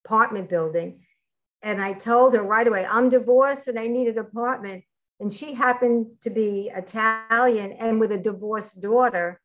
apartment 0.03 0.49
building, 0.49 1.05
and 1.61 1.81
I 1.81 1.93
told 1.93 2.33
her 2.33 2.43
right 2.43 2.67
away, 2.67 2.85
I'm 2.85 3.09
divorced 3.09 3.67
and 3.67 3.79
I 3.79 3.87
need 3.87 4.07
an 4.07 4.17
apartment. 4.17 4.83
And 5.19 5.33
she 5.33 5.53
happened 5.53 6.07
to 6.21 6.29
be 6.29 6.71
Italian 6.75 7.71
and 7.73 7.99
with 7.99 8.11
a 8.11 8.17
divorced 8.17 8.81
daughter. 8.81 9.41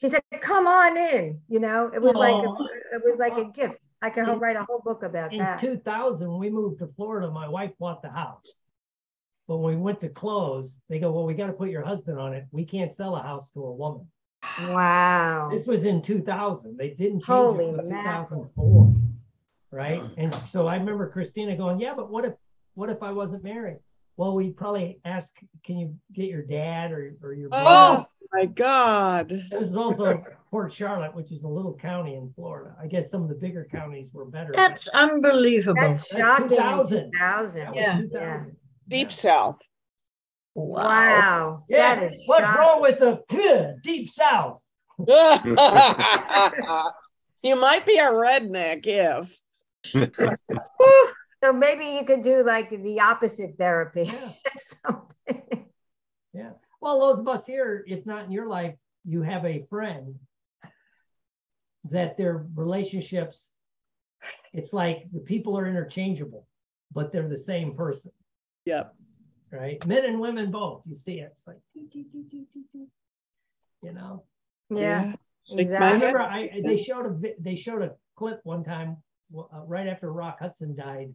She 0.00 0.08
said, 0.10 0.22
"Come 0.40 0.66
on 0.66 0.96
in." 0.96 1.42
You 1.48 1.60
know, 1.60 1.90
it 1.94 2.02
was 2.02 2.16
like 2.16 2.36
a, 2.42 2.48
it 2.96 3.02
was 3.04 3.18
like 3.18 3.38
a 3.38 3.44
gift. 3.44 3.80
I 4.02 4.10
could 4.10 4.40
write 4.40 4.56
a 4.56 4.64
whole 4.64 4.82
book 4.84 5.02
about 5.02 5.30
that. 5.32 5.62
In 5.62 5.76
2000, 5.78 6.38
we 6.38 6.50
moved 6.50 6.78
to 6.80 6.86
Florida, 6.96 7.30
my 7.30 7.48
wife 7.48 7.72
bought 7.78 8.02
the 8.02 8.10
house. 8.10 8.60
But 9.48 9.58
when 9.58 9.76
we 9.76 9.80
went 9.80 10.00
to 10.00 10.08
close, 10.08 10.80
they 10.88 10.98
go, 10.98 11.12
well, 11.12 11.24
we 11.24 11.34
got 11.34 11.46
to 11.46 11.52
put 11.52 11.70
your 11.70 11.84
husband 11.84 12.18
on 12.18 12.34
it. 12.34 12.46
We 12.50 12.64
can't 12.64 12.96
sell 12.96 13.16
a 13.16 13.22
house 13.22 13.48
to 13.50 13.64
a 13.64 13.72
woman. 13.72 14.08
Wow. 14.60 15.48
This 15.52 15.66
was 15.66 15.84
in 15.84 16.02
2000. 16.02 16.76
They 16.76 16.90
didn't 16.90 17.20
change 17.20 17.26
Holy 17.26 17.66
it 17.66 17.74
until 17.74 17.88
2004. 17.88 18.94
Right. 19.70 20.02
And 20.16 20.34
so 20.48 20.66
I 20.66 20.76
remember 20.76 21.08
Christina 21.08 21.56
going, 21.56 21.80
yeah, 21.80 21.94
but 21.94 22.10
what 22.10 22.24
if, 22.24 22.34
what 22.74 22.90
if 22.90 23.02
I 23.02 23.12
wasn't 23.12 23.44
married? 23.44 23.78
Well, 24.16 24.34
we 24.34 24.50
probably 24.50 24.98
ask, 25.04 25.30
can 25.64 25.78
you 25.78 25.94
get 26.14 26.28
your 26.28 26.42
dad 26.42 26.90
or, 26.90 27.14
or 27.22 27.34
your 27.34 27.48
oh, 27.52 27.62
brother? 27.62 28.06
Oh 28.08 28.26
my 28.32 28.46
God. 28.46 29.28
This 29.50 29.68
is 29.68 29.76
also 29.76 30.22
Port 30.50 30.72
Charlotte, 30.72 31.14
which 31.14 31.30
is 31.32 31.42
a 31.42 31.48
little 31.48 31.74
county 31.74 32.14
in 32.14 32.32
Florida. 32.34 32.74
I 32.82 32.86
guess 32.86 33.10
some 33.10 33.22
of 33.22 33.28
the 33.28 33.34
bigger 33.34 33.68
counties 33.70 34.08
were 34.12 34.24
better. 34.24 34.52
but 34.52 34.56
That's 34.56 34.88
unbelievable. 34.88 35.78
That's 35.80 36.08
That's 36.08 36.22
shocking. 36.22 36.48
2000. 36.48 37.12
2000. 37.12 37.60
that 37.64 37.68
was 37.70 37.76
Yeah. 37.76 38.00
2000. 38.00 38.56
Deep 38.88 39.12
South. 39.12 39.58
Wow. 40.54 41.64
Yeah. 41.68 41.96
That 41.96 42.04
is 42.04 42.22
What's 42.26 42.46
shocking. 42.46 42.60
wrong 42.60 42.80
with 42.80 42.98
the 42.98 43.76
deep 43.82 44.08
south? 44.08 44.60
you 44.98 45.14
might 47.60 47.84
be 47.84 47.98
a 47.98 48.10
redneck 48.10 48.86
if. 48.86 49.38
So 51.46 51.52
maybe 51.52 51.84
you 51.84 52.04
could 52.04 52.22
do 52.22 52.42
like 52.42 52.70
the 52.70 53.00
opposite 53.00 53.56
therapy. 53.56 54.10
Yeah. 54.12 54.92
Yeah. 56.34 56.50
Well, 56.82 57.00
those 57.00 57.20
of 57.20 57.28
us 57.28 57.46
here, 57.46 57.82
if 57.88 58.04
not 58.04 58.26
in 58.26 58.30
your 58.30 58.46
life, 58.46 58.74
you 59.06 59.22
have 59.22 59.46
a 59.46 59.64
friend 59.70 60.16
that 61.84 62.18
their 62.18 62.44
relationships, 62.54 63.48
it's 64.52 64.74
like 64.74 65.06
the 65.14 65.20
people 65.20 65.56
are 65.58 65.66
interchangeable, 65.66 66.46
but 66.92 67.10
they're 67.10 67.26
the 67.28 67.38
same 67.38 67.74
person, 67.74 68.10
Yep. 68.66 68.94
right? 69.50 69.86
Men 69.86 70.04
and 70.04 70.20
women 70.20 70.50
both. 70.50 70.82
You 70.84 70.94
see 70.94 71.20
it. 71.20 71.32
It's 71.38 71.46
like, 71.46 71.56
doo, 71.72 71.86
doo, 71.90 72.04
doo, 72.12 72.24
doo, 72.30 72.46
doo, 72.52 72.64
doo. 72.70 72.86
you 73.82 73.92
know. 73.94 74.24
Yeah, 74.68 75.14
Like 75.48 75.60
exactly. 75.60 75.86
I 75.86 75.92
remember 75.92 76.20
I 76.20 76.60
they 76.62 76.76
showed 76.76 77.06
a 77.06 77.32
they 77.40 77.56
showed 77.56 77.80
a 77.80 77.92
clip 78.16 78.40
one 78.44 78.62
time 78.62 78.98
uh, 79.34 79.60
right 79.66 79.86
after 79.86 80.12
Rock 80.12 80.40
Hudson 80.40 80.76
died, 80.76 81.14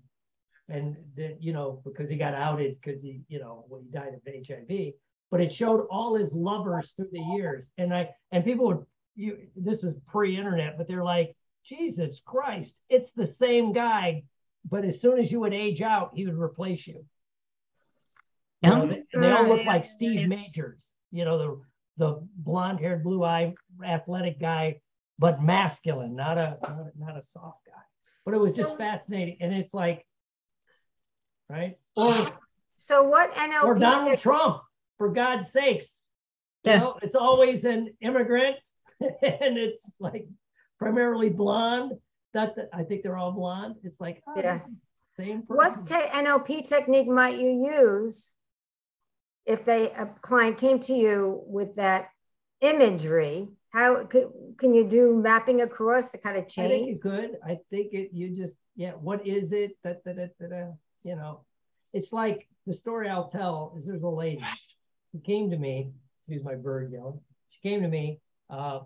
and 0.72 0.96
that 1.16 1.38
you 1.42 1.54
know 1.54 1.82
because 1.84 2.10
he 2.10 2.16
got 2.16 2.34
outed 2.34 2.78
because 2.82 3.02
he 3.02 3.22
you 3.28 3.40
know 3.40 3.66
when 3.68 3.82
he 3.82 3.90
died 3.90 4.14
of 4.14 4.22
HIV, 4.26 4.94
but 5.30 5.42
it 5.42 5.52
showed 5.52 5.88
all 5.92 6.16
his 6.16 6.32
lovers 6.32 6.94
through 6.96 7.10
the 7.12 7.20
years, 7.20 7.70
and 7.78 7.94
I 7.94 8.10
and 8.32 8.44
people 8.44 8.68
would 8.68 8.86
you 9.16 9.38
this 9.56 9.84
was 9.84 9.96
pre-internet, 10.08 10.78
but 10.78 10.88
they're 10.88 11.04
like 11.04 11.36
Jesus 11.64 12.22
Christ, 12.26 12.76
it's 12.90 13.12
the 13.12 13.26
same 13.26 13.72
guy, 13.74 14.24
but 14.70 14.86
as 14.86 15.02
soon 15.02 15.20
as 15.20 15.32
you 15.32 15.40
would 15.42 15.54
age 15.54 15.82
out, 15.82 16.12
he 16.16 16.26
would 16.26 16.40
replace 16.40 16.88
you. 16.88 17.06
You 18.62 18.70
know, 18.70 18.88
they, 18.88 19.04
and 19.14 19.24
they 19.24 19.32
all 19.32 19.48
look 19.48 19.66
like 19.66 19.86
Steve 19.86 20.28
Majors, 20.28 20.84
you 21.12 21.26
know, 21.26 21.38
the 21.38 21.62
the 21.98 22.28
blonde 22.36 22.80
haired, 22.80 23.04
blue 23.04 23.24
eyed, 23.24 23.54
athletic 23.84 24.40
guy, 24.40 24.82
but 25.20 25.42
masculine, 25.42 26.16
not 26.16 26.38
a, 26.38 26.58
not 26.62 26.72
a 26.72 26.92
not 26.98 27.18
a 27.18 27.22
soft 27.22 27.60
guy. 27.66 27.82
But 28.26 28.34
it 28.34 28.40
was 28.40 28.56
just 28.56 28.78
fascinating. 28.78 29.38
And 29.42 29.54
it's 29.54 29.74
like, 29.74 30.06
right? 31.52 31.78
Or 31.96 32.28
So 32.76 33.04
what 33.04 33.34
NLP 33.34 33.64
or 33.64 33.76
Donald 33.76 34.12
tech- 34.12 34.20
Trump, 34.22 34.62
for 34.98 35.10
God's 35.10 35.52
sakes. 35.52 35.98
You 36.64 36.78
know, 36.78 37.00
it's 37.02 37.16
always 37.16 37.64
an 37.66 37.94
immigrant 38.02 38.58
and 39.02 39.58
it's 39.58 39.84
like 40.00 40.28
primarily 40.80 41.30
blonde. 41.30 41.94
That 42.34 42.56
that- 42.56 42.70
I 42.74 42.84
think 42.84 43.04
they're 43.04 43.18
all 43.18 43.32
blonde. 43.32 43.76
It's 43.84 44.00
like, 44.00 44.22
oh, 44.28 44.34
Yeah. 44.38 44.60
same 45.18 45.42
person. 45.44 45.56
What 45.58 45.86
te- 45.86 46.10
NLP 46.24 46.68
technique 46.68 47.08
might 47.08 47.40
you 47.40 47.50
use 47.82 48.34
if 49.46 49.66
they 49.66 49.92
a 49.92 50.06
client 50.22 50.58
came 50.60 50.80
to 50.82 50.94
you 50.94 51.42
with 51.48 51.76
that 51.76 52.10
imagery? 52.62 53.48
How 53.72 54.04
could, 54.06 54.28
can 54.58 54.74
you 54.74 54.84
do 54.88 55.16
mapping 55.16 55.62
across 55.62 56.12
the 56.12 56.18
kind 56.20 56.38
of 56.38 56.48
change? 56.48 56.72
I 56.72 56.76
think 56.76 56.88
you 56.90 57.00
could. 57.00 57.38
I 57.46 57.58
think 57.72 57.94
it. 57.94 58.10
You 58.14 58.36
just 58.36 58.56
yeah. 58.76 58.92
What 58.92 59.26
is 59.26 59.52
it? 59.52 59.78
That 59.84 60.04
that 60.06 60.18
that 60.18 60.32
that. 60.40 60.78
You 61.04 61.16
know, 61.16 61.42
it's 61.94 62.14
like 62.14 62.48
the 62.68 62.74
story 62.74 63.10
I'll 63.10 63.30
tell 63.30 63.76
is 63.78 63.86
there's 63.86 64.04
a 64.04 64.08
lady 64.08 64.44
who 65.12 65.20
came 65.20 65.50
to 65.50 65.58
me. 65.58 65.92
Excuse 66.18 66.44
my 66.44 66.56
bird 66.56 66.92
yelling. 66.92 67.20
She 67.50 67.68
came 67.68 67.82
to 67.82 67.88
me. 67.88 68.20
Uh, 68.50 68.82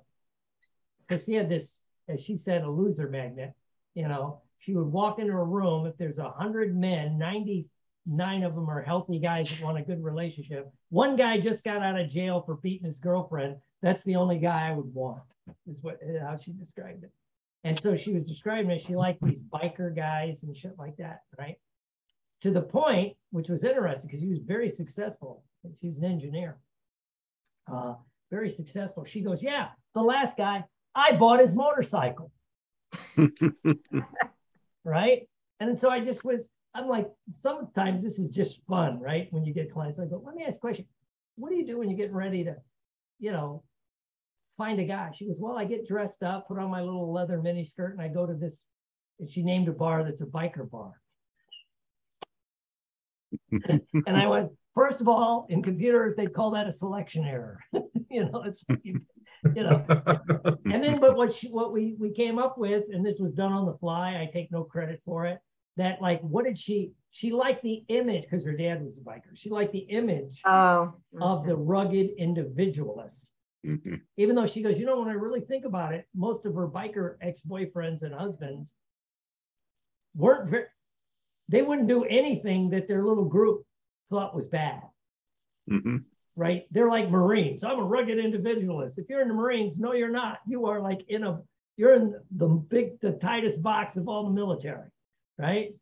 because 1.08 1.26
she 1.26 1.34
had 1.34 1.50
this, 1.50 1.78
as 2.08 2.20
she 2.20 2.38
said, 2.38 2.64
a 2.64 2.70
loser 2.70 3.10
magnet. 3.10 3.54
You 3.94 4.08
know, 4.08 4.42
she 4.60 4.74
would 4.74 4.88
walk 4.88 5.20
into 5.20 5.34
a 5.34 5.44
room 5.44 5.86
if 5.86 5.98
there's 5.98 6.18
a 6.18 6.30
hundred 6.30 6.76
men, 6.76 7.18
ninety 7.18 7.68
nine 8.06 8.44
of 8.44 8.54
them 8.54 8.70
are 8.70 8.82
healthy 8.82 9.20
guys 9.20 9.50
that 9.50 9.62
want 9.62 9.78
a 9.78 9.82
good 9.82 10.04
relationship. 10.04 10.72
One 10.90 11.16
guy 11.16 11.40
just 11.40 11.64
got 11.64 11.82
out 11.82 12.00
of 12.00 12.10
jail 12.10 12.44
for 12.46 12.56
beating 12.56 12.86
his 12.86 13.00
girlfriend. 13.00 13.58
That's 13.82 14.04
the 14.04 14.16
only 14.16 14.38
guy 14.38 14.70
I 14.70 14.74
would 14.74 14.94
want. 14.94 15.24
Is 15.68 15.84
what 15.84 16.00
how 16.22 16.38
she 16.38 16.52
described 16.52 17.04
it. 17.04 17.12
And 17.64 17.80
so 17.80 17.96
she 17.96 18.14
was 18.14 18.24
describing 18.24 18.72
it. 18.72 18.82
She 18.82 18.96
liked 18.96 19.24
these 19.24 19.40
biker 19.40 19.96
guys 19.96 20.44
and 20.44 20.56
shit 20.56 20.76
like 20.78 20.98
that, 20.98 21.24
right? 21.38 21.58
To 22.42 22.52
the 22.52 22.62
point, 22.62 23.16
which 23.32 23.50
was 23.50 23.64
interesting 23.64 24.08
because 24.08 24.22
she 24.22 24.30
was 24.30 24.40
very 24.40 24.70
successful. 24.70 25.44
She 25.80 25.88
was 25.88 25.98
an 25.98 26.04
engineer, 26.04 26.58
uh, 27.72 27.96
very 28.30 28.50
successful. 28.50 29.06
She 29.06 29.22
goes, 29.22 29.42
"Yeah, 29.42 29.70
the 29.94 30.04
last 30.04 30.38
guy, 30.38 30.64
I 30.94 31.14
bought 31.14 31.40
his 31.40 31.54
motorcycle." 31.56 32.32
right? 34.84 35.28
And 35.60 35.80
so 35.80 35.90
I 35.90 36.00
just 36.00 36.24
was, 36.24 36.50
I'm 36.74 36.88
like, 36.88 37.10
sometimes 37.42 38.04
this 38.04 38.20
is 38.20 38.30
just 38.30 38.62
fun, 38.68 39.00
right? 39.00 39.28
When 39.32 39.46
you 39.46 39.54
get 39.54 39.74
clients, 39.74 40.00
I 40.00 40.06
go, 40.06 40.22
let 40.24 40.36
me 40.36 40.44
ask 40.46 40.58
a 40.58 40.60
question. 40.60 40.86
What 41.36 41.50
do 41.50 41.56
you 41.56 41.66
do 41.66 41.80
when 41.80 41.90
you're 41.90 41.98
getting 41.98 42.16
ready 42.16 42.44
to, 42.46 42.56
you 43.20 43.32
know, 43.32 43.64
find 44.58 44.80
a 44.80 44.86
guy? 44.86 45.12
She 45.14 45.28
goes, 45.28 45.38
well, 45.40 45.58
I 45.58 45.66
get 45.66 45.88
dressed 45.88 46.24
up, 46.24 46.48
put 46.48 46.60
on 46.60 46.70
my 46.70 46.82
little 46.82 47.12
leather 47.12 47.42
mini 47.42 47.66
skirt, 47.66 47.94
and 47.94 48.02
I 48.02 48.08
go 48.08 48.26
to 48.26 48.34
this. 48.34 48.62
And 49.20 49.30
she 49.30 49.44
named 49.44 49.70
a 49.70 49.72
bar 49.72 50.04
that's 50.04 50.22
a 50.22 50.26
biker 50.26 50.70
bar. 50.70 50.92
and 53.52 54.18
I 54.18 54.28
went, 54.28 54.52
first 54.74 55.02
of 55.02 55.08
all, 55.08 55.46
in 55.50 55.62
computers, 55.62 56.16
they 56.16 56.28
call 56.28 56.52
that 56.52 56.68
a 56.68 56.72
selection 56.72 57.26
error. 57.26 57.60
you 58.10 58.26
know, 58.26 58.44
it's 58.44 58.64
you 58.70 59.64
know. 59.64 59.86
And 60.66 60.84
then, 60.84 61.00
but 61.00 61.16
what 61.16 61.34
she, 61.34 61.48
what 61.50 61.72
we 61.72 61.96
we 62.00 62.12
came 62.12 62.40
up 62.40 62.58
with, 62.58 62.86
and 62.92 63.06
this 63.06 63.20
was 63.20 63.34
done 63.34 63.52
on 63.52 63.66
the 63.66 63.78
fly. 63.78 64.20
I 64.22 64.30
take 64.32 64.52
no 64.52 64.64
credit 64.64 65.02
for 65.06 65.26
it. 65.26 65.40
That 65.78 66.02
like, 66.02 66.22
what 66.22 66.46
did 66.46 66.58
she? 66.58 66.92
She 67.12 67.32
liked 67.32 67.64
the 67.64 67.84
image 67.88 68.24
because 68.24 68.44
her 68.44 68.56
dad 68.56 68.84
was 68.84 68.98
a 68.98 69.02
biker. 69.02 69.36
She 69.36 69.50
liked 69.50 69.72
the 69.72 69.80
image 69.80 70.42
Oh, 70.46 70.94
of 71.22 71.46
the 71.46 71.56
rugged 71.56 72.12
individualist. 72.18 73.34
Mhm. 73.66 74.02
Even 74.18 74.36
though 74.36 74.46
she 74.46 74.62
goes, 74.62 74.78
you 74.78 74.86
know, 74.86 75.00
when 75.00 75.10
I 75.10 75.14
really 75.14 75.42
think 75.42 75.66
about 75.66 75.94
it, 75.94 76.08
most 76.14 76.46
of 76.46 76.54
her 76.56 76.68
biker 76.68 77.16
ex-boyfriends 77.22 78.04
and 78.04 78.14
husbands 78.14 78.74
weren't 80.14 80.50
very, 80.50 80.66
they 81.50 81.62
wouldn't 81.62 81.88
do 81.88 82.04
anything 82.06 82.70
that 82.72 82.88
their 82.88 83.04
little 83.06 83.26
group 83.26 83.66
thought 84.10 84.36
was 84.36 84.48
bad, 84.48 84.82
Mhm. 85.70 86.06
right? 86.36 86.68
They're 86.72 86.90
like 86.90 87.10
Marines. 87.10 87.64
I'm 87.64 87.80
a 87.80 87.84
rugged 87.84 88.18
individualist. 88.18 88.98
If 88.98 89.10
you're 89.10 89.22
in 89.22 89.28
the 89.28 89.34
Marines, 89.34 89.78
no, 89.78 89.94
you're 89.94 90.10
not. 90.10 90.40
You 90.48 90.66
are 90.66 90.80
like 90.82 91.08
in 91.10 91.24
a, 91.24 91.42
you're 91.78 91.94
in 91.94 92.16
the 92.32 92.48
big, 92.48 93.00
the 93.00 93.14
tightest 93.14 93.62
box 93.62 93.98
of 93.98 94.08
all 94.08 94.24
the 94.24 94.32
military, 94.32 94.90
right? 95.38 95.76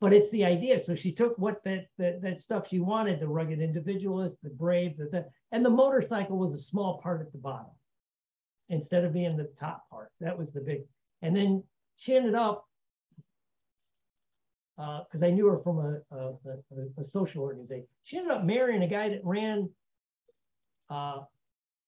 But 0.00 0.12
it's 0.12 0.30
the 0.30 0.44
idea. 0.44 0.80
So 0.80 0.94
she 0.94 1.12
took 1.12 1.38
what 1.38 1.62
that 1.64 1.86
that, 1.98 2.22
that 2.22 2.40
stuff 2.40 2.68
she 2.68 2.80
wanted, 2.80 3.20
the 3.20 3.28
rugged 3.28 3.60
individualist, 3.60 4.36
the 4.42 4.50
brave, 4.50 4.96
the, 4.96 5.06
the 5.06 5.28
and 5.52 5.64
the 5.64 5.70
motorcycle 5.70 6.38
was 6.38 6.52
a 6.52 6.58
small 6.58 6.98
part 7.00 7.20
at 7.20 7.32
the 7.32 7.38
bottom 7.38 7.70
instead 8.68 9.04
of 9.04 9.12
being 9.12 9.36
the 9.36 9.52
top 9.60 9.88
part. 9.90 10.10
That 10.20 10.36
was 10.36 10.50
the 10.50 10.60
big. 10.60 10.82
And 11.20 11.36
then 11.36 11.62
she 11.96 12.16
ended 12.16 12.34
up 12.34 12.66
because 15.04 15.22
I 15.22 15.30
knew 15.30 15.46
her 15.46 15.58
from 15.58 15.78
a, 15.78 16.16
a, 16.16 16.28
a, 16.28 17.00
a 17.00 17.04
social 17.04 17.42
organization. 17.42 17.86
She 18.04 18.16
ended 18.16 18.32
up 18.32 18.44
marrying 18.44 18.82
a 18.82 18.88
guy 18.88 19.08
that 19.10 19.20
ran 19.24 19.68
uh, 20.90 21.20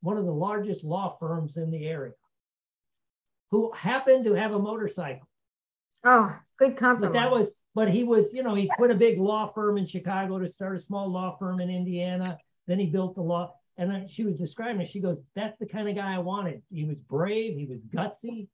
one 0.01 0.17
of 0.17 0.25
the 0.25 0.33
largest 0.33 0.85
law 0.85 1.17
firms 1.19 1.57
in 1.57 1.71
the 1.71 1.87
area, 1.87 2.13
who 3.51 3.73
happened 3.73 4.25
to 4.25 4.35
have 4.35 4.53
a 4.53 4.59
motorcycle. 4.59 5.27
oh, 6.05 6.39
good 6.59 6.77
But 7.01 7.13
that 7.15 7.31
was, 7.31 7.51
but 7.75 7.91
he 7.91 8.05
was, 8.05 8.33
you 8.33 8.43
know, 8.43 8.55
he 8.55 8.71
quit 8.77 8.91
a 8.91 8.95
big 8.95 9.19
law 9.19 9.51
firm 9.53 9.79
in 9.79 9.87
Chicago 9.87 10.39
to 10.39 10.49
start 10.49 10.77
a 10.77 10.79
small 10.79 11.11
law 11.11 11.37
firm 11.39 11.61
in 11.61 11.71
Indiana. 11.71 12.39
Then 12.67 12.79
he 12.79 12.87
built 12.87 13.15
the 13.15 13.23
law. 13.23 13.55
And 13.77 14.09
she 14.09 14.25
was 14.25 14.37
describing 14.37 14.81
it. 14.81 14.89
She 14.89 15.01
goes, 15.01 15.19
That's 15.35 15.59
the 15.59 15.67
kind 15.67 15.89
of 15.89 15.97
guy 15.97 16.15
I 16.15 16.19
wanted. 16.19 16.63
He 16.71 16.85
was 16.85 17.01
brave, 17.01 17.57
he 17.57 17.67
was 17.67 17.81
gutsy, 17.81 18.47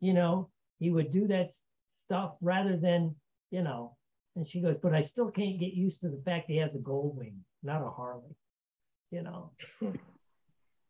you 0.00 0.12
know, 0.12 0.50
he 0.78 0.90
would 0.90 1.10
do 1.10 1.26
that 1.28 1.52
stuff 1.94 2.34
rather 2.40 2.76
than, 2.76 3.14
you 3.50 3.62
know. 3.62 3.96
And 4.34 4.46
she 4.46 4.60
goes, 4.60 4.76
But 4.82 4.94
I 4.94 5.00
still 5.00 5.30
can't 5.30 5.58
get 5.58 5.72
used 5.72 6.00
to 6.02 6.08
the 6.08 6.20
fact 6.24 6.46
he 6.48 6.56
has 6.58 6.74
a 6.74 6.78
gold 6.78 7.16
wing, 7.16 7.44
not 7.62 7.82
a 7.82 7.90
Harley, 7.90 8.36
you 9.10 9.22
know. 9.22 9.52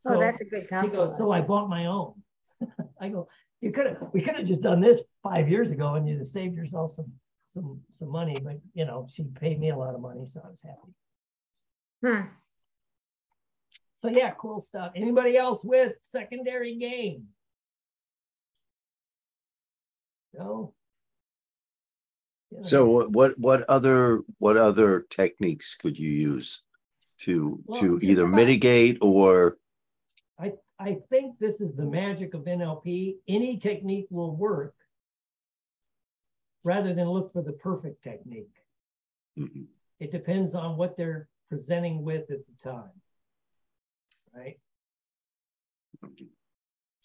Oh, 0.09 0.13
So 0.13 0.21
that's 0.21 0.41
a 0.41 0.45
good 0.45 0.69
she 0.83 0.87
goes, 0.87 1.19
So 1.19 1.33
I 1.33 1.41
bought 1.41 1.69
my 1.69 1.87
own. 1.87 2.15
I 3.01 3.09
go, 3.09 3.29
You 3.61 3.73
could 3.73 3.87
have, 3.87 3.97
we 4.13 4.21
could 4.21 4.37
have 4.37 4.47
just 4.47 4.61
done 4.61 4.81
this 4.81 5.03
five 5.21 5.49
years 5.49 5.73
ago 5.73 5.95
and 5.95 6.09
you'd 6.09 6.19
have 6.19 6.29
saved 6.29 6.55
yourself 6.55 6.93
some 6.95 7.13
some 7.49 7.81
some 7.91 8.09
money, 8.11 8.39
but 8.39 8.61
you 8.75 8.85
know, 8.85 9.09
she 9.13 9.25
paid 9.25 9.59
me 9.59 9.71
a 9.71 9.77
lot 9.77 9.95
of 9.95 10.01
money, 10.01 10.27
so 10.27 10.41
I 10.45 10.51
was 10.51 10.63
happy. 10.63 10.95
Hmm. 12.05 12.29
So 14.03 14.09
yeah, 14.09 14.33
cool 14.39 14.61
stuff. 14.61 14.93
Anybody 14.95 15.37
else 15.37 15.65
with 15.65 15.95
secondary 16.05 16.77
gain? 16.77 17.27
No. 20.35 20.75
You 22.51 22.59
know, 22.59 22.63
So 22.63 22.89
what- 22.91 23.11
what 23.11 23.39
what 23.39 23.63
other 23.69 24.23
what 24.39 24.57
other 24.57 25.03
techniques 25.03 25.75
could 25.75 25.99
you 25.99 26.11
use 26.11 26.63
to 27.19 27.63
Well, 27.65 27.81
to 27.81 27.99
just 28.01 28.11
either 28.11 28.25
about- 28.25 28.37
mitigate 28.37 28.99
or 29.03 29.59
I 30.39 30.53
I 30.79 31.01
think 31.11 31.39
this 31.39 31.61
is 31.61 31.75
the 31.75 31.87
magic 31.87 32.35
of 32.35 32.47
NLP. 32.47 33.21
Any 33.27 33.59
technique 33.59 34.07
will 34.11 34.37
work 34.37 34.75
rather 36.65 36.93
than 36.95 37.09
look 37.09 37.33
for 37.33 37.43
the 37.43 37.53
perfect 37.55 38.03
technique. 38.03 38.55
Mhm. 39.39 39.69
It 39.99 40.11
depends 40.13 40.55
on 40.55 40.77
what 40.77 40.97
they're 40.97 41.29
presenting 41.49 42.03
with 42.03 42.31
at 42.31 42.47
the 42.47 42.53
time. 42.59 43.01
Right? 44.35 44.61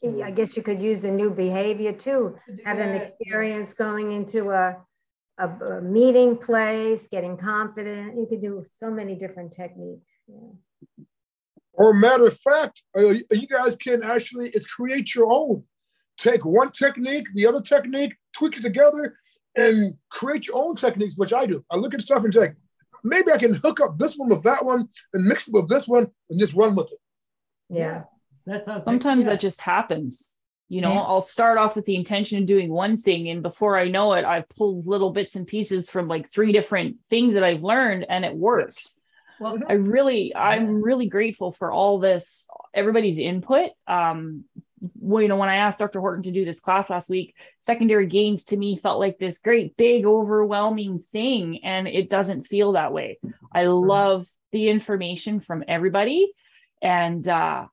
Yeah, 0.01 0.25
I 0.25 0.31
guess 0.31 0.57
you 0.57 0.63
could 0.63 0.81
use 0.81 1.03
the 1.03 1.11
new 1.11 1.31
behavior 1.31 1.93
too. 1.93 2.37
Have 2.65 2.77
them 2.77 2.89
Yeah, 2.89 2.95
yeah. 2.95 3.01
experience 3.01 3.73
going 3.73 4.11
into 4.11 4.49
a, 4.49 4.85
a, 5.41 5.65
a 5.77 5.81
meeting 5.81 6.37
place, 6.37 7.07
getting 7.07 7.37
confident. 7.37 8.17
You 8.17 8.25
could 8.27 8.41
do 8.41 8.63
so 8.71 8.91
many 8.91 9.15
different 9.15 9.51
techniques. 9.53 10.07
Yeah. 10.27 11.05
Or 11.73 11.93
matter 11.93 12.27
of 12.27 12.37
fact, 12.37 12.83
uh, 12.95 13.13
you 13.31 13.47
guys 13.47 13.75
can 13.75 14.03
actually 14.03 14.49
it's 14.49 14.67
create 14.67 15.15
your 15.15 15.31
own. 15.31 15.63
Take 16.17 16.45
one 16.45 16.71
technique, 16.71 17.27
the 17.33 17.47
other 17.47 17.61
technique, 17.61 18.15
tweak 18.35 18.57
it 18.57 18.61
together, 18.61 19.17
and 19.55 19.95
create 20.09 20.47
your 20.47 20.57
own 20.57 20.75
techniques, 20.75 21.17
which 21.17 21.33
I 21.33 21.45
do. 21.45 21.63
I 21.71 21.77
look 21.77 21.93
at 21.93 22.01
stuff 22.01 22.23
and 22.23 22.33
say, 22.33 22.49
maybe 23.03 23.31
I 23.31 23.37
can 23.37 23.55
hook 23.55 23.79
up 23.79 23.97
this 23.97 24.15
one 24.15 24.29
with 24.29 24.43
that 24.43 24.63
one 24.63 24.89
and 25.13 25.25
mix 25.25 25.47
it 25.47 25.53
with 25.53 25.69
this 25.69 25.87
one 25.87 26.07
and 26.29 26.39
just 26.39 26.53
run 26.53 26.75
with 26.75 26.91
it. 26.91 26.99
Yeah. 27.69 28.03
That's 28.45 28.67
how. 28.67 28.83
Sometimes 28.83 29.25
yeah. 29.25 29.31
that 29.31 29.39
just 29.39 29.61
happens. 29.61 30.35
You 30.72 30.80
know, 30.80 30.93
Yeah. 30.93 31.01
I'll 31.01 31.19
start 31.19 31.57
off 31.57 31.76
with 31.76 31.84
the 31.84 31.97
intention 31.97 32.38
of 32.38 32.45
doing 32.45 32.72
one 32.72 32.95
thing, 32.95 33.28
and 33.28 33.43
before 33.43 33.78
I 33.78 33.89
know 33.89 34.13
it, 34.13 34.24
I've 34.24 34.47
pulled 34.47 34.88
little 34.88 35.09
bits 35.09 35.36
and 35.36 35.45
pieces 35.45 35.89
from 35.89 36.07
like 36.07 36.32
three 36.32 36.53
different 36.53 36.95
things 37.09 37.34
that 37.34 37.43
I've 37.43 37.61
learned, 37.61 38.05
and 38.07 38.24
it 38.24 38.34
works. 38.34 38.95
Well, 39.41 39.59
I 39.67 39.74
really, 39.74 40.34
I'm 40.34 40.82
really 40.82 41.09
grateful 41.09 41.51
for 41.51 41.74
all 41.74 41.99
this, 41.99 42.47
everybody's 42.74 43.17
input. 43.17 43.72
Um, 43.86 44.45
well, 44.95 45.22
you 45.22 45.28
know, 45.28 45.36
when 45.36 45.49
I 45.49 45.57
asked 45.57 45.80
Dr. 45.80 45.99
Horton 45.99 46.24
to 46.24 46.32
do 46.32 46.45
this 46.45 46.61
class 46.61 46.89
last 46.89 47.09
week, 47.09 47.36
secondary 47.59 48.07
gains 48.07 48.45
to 48.45 48.55
me 48.55 48.78
felt 48.78 48.97
like 48.97 49.17
this 49.17 49.39
great, 49.39 49.76
big, 49.76 50.05
overwhelming 50.05 50.99
thing, 50.99 51.65
and 51.65 51.86
it 51.89 52.09
doesn't 52.09 52.43
feel 52.43 52.72
that 52.72 52.93
way. 52.93 53.19
I 53.51 53.65
love 53.65 54.26
the 54.53 54.69
information 54.69 55.41
from 55.41 55.65
everybody, 55.67 56.32
and 56.82 57.28
uh, 57.28 57.65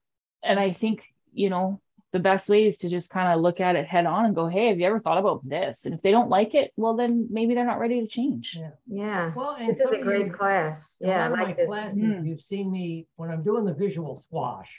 and 0.42 0.58
I 0.58 0.72
think 0.72 1.04
you 1.32 1.48
know 1.48 1.80
the 2.12 2.18
best 2.18 2.48
way 2.48 2.66
is 2.66 2.78
to 2.78 2.88
just 2.88 3.10
kind 3.10 3.32
of 3.32 3.40
look 3.40 3.60
at 3.60 3.76
it 3.76 3.86
head 3.86 4.06
on 4.06 4.24
and 4.24 4.34
go, 4.34 4.46
hey, 4.46 4.68
have 4.68 4.78
you 4.80 4.86
ever 4.86 4.98
thought 5.00 5.18
about 5.18 5.46
this? 5.46 5.84
And 5.84 5.94
if 5.94 6.00
they 6.00 6.10
don't 6.10 6.30
like 6.30 6.54
it, 6.54 6.72
well, 6.76 6.96
then 6.96 7.26
maybe 7.30 7.54
they're 7.54 7.66
not 7.66 7.78
ready 7.78 8.00
to 8.00 8.06
change. 8.06 8.56
Yeah. 8.58 8.70
Yeah. 8.86 9.32
Well, 9.36 9.56
and 9.58 9.68
This 9.68 9.80
is 9.80 9.92
a 9.92 9.98
great 9.98 10.26
you- 10.26 10.32
class. 10.32 10.96
Yeah, 11.00 11.26
I 11.26 11.28
lot 11.28 11.38
my 11.38 11.44
like 11.44 11.56
this. 11.56 11.66
classes, 11.66 11.98
Mm. 11.98 12.26
you've 12.26 12.40
seen 12.40 12.70
me 12.72 13.06
when 13.16 13.30
I'm 13.30 13.42
doing 13.42 13.64
the 13.64 13.74
visual 13.74 14.16
squash. 14.16 14.70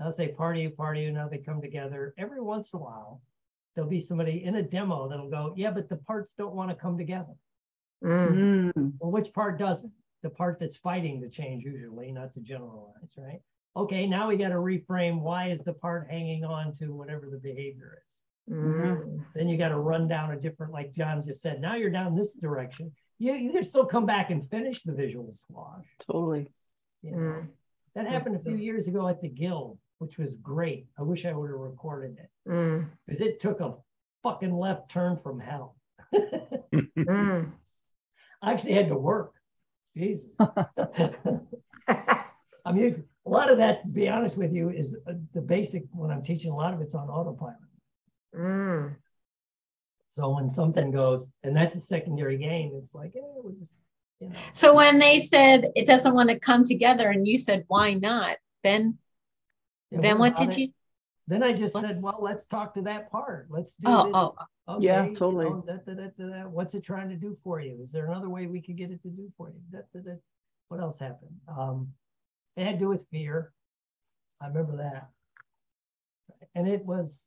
I'll 0.00 0.12
say 0.12 0.28
party, 0.28 0.68
party, 0.68 1.06
and 1.06 1.14
now 1.14 1.28
they 1.28 1.38
come 1.38 1.60
together. 1.60 2.14
Every 2.18 2.40
once 2.40 2.72
in 2.72 2.78
a 2.78 2.82
while, 2.82 3.20
there'll 3.74 3.90
be 3.90 4.00
somebody 4.00 4.42
in 4.44 4.56
a 4.56 4.62
demo 4.62 5.08
that'll 5.08 5.30
go, 5.30 5.54
yeah, 5.56 5.70
but 5.70 5.88
the 5.88 5.96
parts 5.96 6.34
don't 6.36 6.54
want 6.54 6.70
to 6.70 6.76
come 6.76 6.98
together. 6.98 7.34
Mm. 8.04 8.72
Mm. 8.74 8.92
Well, 8.98 9.10
which 9.12 9.32
part 9.32 9.58
doesn't? 9.58 9.92
The 10.22 10.30
part 10.30 10.58
that's 10.58 10.76
fighting 10.76 11.20
the 11.20 11.28
change 11.28 11.62
usually, 11.64 12.10
not 12.10 12.34
to 12.34 12.40
generalize, 12.40 13.12
right? 13.16 13.40
Okay, 13.78 14.08
now 14.08 14.26
we 14.26 14.36
got 14.36 14.48
to 14.48 14.56
reframe. 14.56 15.20
Why 15.20 15.50
is 15.50 15.60
the 15.64 15.72
part 15.72 16.08
hanging 16.10 16.44
on 16.44 16.74
to 16.78 16.92
whatever 16.92 17.28
the 17.30 17.38
behavior 17.38 18.02
is? 18.08 18.20
Mm. 18.52 19.24
Then 19.36 19.48
you 19.48 19.56
got 19.56 19.68
to 19.68 19.78
run 19.78 20.08
down 20.08 20.32
a 20.32 20.36
different, 20.36 20.72
like 20.72 20.92
John 20.92 21.24
just 21.24 21.40
said. 21.42 21.60
Now 21.60 21.76
you're 21.76 21.90
down 21.90 22.16
this 22.16 22.32
direction. 22.32 22.90
You 23.20 23.34
you 23.34 23.52
can 23.52 23.62
still 23.62 23.84
come 23.86 24.04
back 24.04 24.30
and 24.30 24.50
finish 24.50 24.82
the 24.82 24.92
visual 24.92 25.32
squash. 25.32 25.84
Totally. 26.10 26.48
You 27.02 27.12
know? 27.12 27.18
Mm. 27.18 27.48
That 27.94 28.08
happened 28.08 28.34
a 28.34 28.40
few 28.40 28.56
years 28.56 28.88
ago 28.88 29.06
at 29.06 29.20
the 29.20 29.28
Guild, 29.28 29.78
which 29.98 30.18
was 30.18 30.34
great. 30.34 30.86
I 30.98 31.02
wish 31.02 31.24
I 31.24 31.32
would 31.32 31.50
have 31.50 31.60
recorded 31.60 32.18
it 32.18 32.30
Mm. 32.50 32.86
because 33.06 33.20
it 33.20 33.40
took 33.40 33.60
a 33.60 33.74
fucking 34.24 34.52
left 34.56 34.90
turn 34.90 35.18
from 35.22 35.38
hell. 35.38 35.76
Mm. 36.72 37.52
I 38.42 38.52
actually 38.52 38.74
had 38.74 38.88
to 38.88 38.96
work. 38.96 39.34
Jesus. 39.96 40.26
I'm 42.64 42.76
used. 42.76 43.00
A 43.38 43.42
lot 43.42 43.52
of 43.52 43.58
that, 43.58 43.80
to 43.82 43.86
be 43.86 44.08
honest 44.08 44.36
with 44.36 44.52
you, 44.52 44.70
is 44.70 44.96
uh, 45.06 45.12
the 45.32 45.40
basic. 45.40 45.84
When 45.92 46.10
I'm 46.10 46.24
teaching, 46.24 46.50
a 46.50 46.56
lot 46.56 46.74
of 46.74 46.80
it's 46.80 46.96
on 46.96 47.08
autopilot. 47.08 47.54
Mm. 48.34 48.96
So 50.08 50.30
when 50.30 50.48
something 50.48 50.90
goes, 50.90 51.28
and 51.44 51.54
that's 51.54 51.76
a 51.76 51.80
secondary 51.80 52.36
gain, 52.36 52.72
it's 52.74 52.92
like, 52.92 53.12
eh, 53.14 53.20
we 53.44 53.52
just, 53.60 53.74
you 54.18 54.30
know. 54.30 54.34
So 54.54 54.74
when 54.74 54.98
they 54.98 55.20
said 55.20 55.66
it 55.76 55.86
doesn't 55.86 56.14
want 56.14 56.30
to 56.30 56.40
come 56.40 56.64
together 56.64 57.10
and 57.10 57.28
you 57.28 57.36
said, 57.36 57.62
why 57.68 57.94
not? 57.94 58.38
Then, 58.64 58.98
Yeah, 59.92 60.00
then 60.00 60.18
what 60.18 60.36
what 60.36 60.50
did 60.50 60.58
it? 60.58 60.60
you? 60.60 60.68
Then 61.28 61.44
I 61.44 61.52
just 61.52 61.74
said, 61.74 62.02
well, 62.02 62.18
let's 62.20 62.44
talk 62.46 62.74
to 62.74 62.82
that 62.82 63.08
part. 63.08 63.46
Let's 63.50 63.76
do 63.76 63.86
Oh, 63.86 64.04
this. 64.06 64.14
oh, 64.66 64.80
Yeah, 64.80 65.02
Okay, 65.02 65.10
you 65.10 65.14
totally. 65.14 65.44
know, 65.44 65.64
da, 65.64 65.74
da, 65.86 65.94
da, 65.94 66.08
da, 66.18 66.42
da. 66.42 66.48
What's 66.48 66.74
it 66.74 66.82
trying 66.82 67.08
to 67.10 67.14
do 67.14 67.36
for 67.44 67.60
you? 67.60 67.78
Is 67.80 67.92
there 67.92 68.06
another 68.06 68.28
way 68.30 68.46
we 68.46 68.60
could 68.60 68.76
get 68.76 68.90
it 68.90 69.00
to 69.02 69.10
do 69.10 69.30
for 69.36 69.48
you? 69.50 70.18
What 70.70 70.80
else 70.80 70.98
happened? 70.98 71.36
Um, 71.46 71.92
it 72.58 72.66
had 72.66 72.72
to 72.72 72.84
do 72.84 72.88
with 72.88 73.06
fear. 73.10 73.52
I 74.40 74.48
remember 74.48 74.76
that. 74.78 75.08
And 76.54 76.66
it 76.66 76.84
was, 76.84 77.24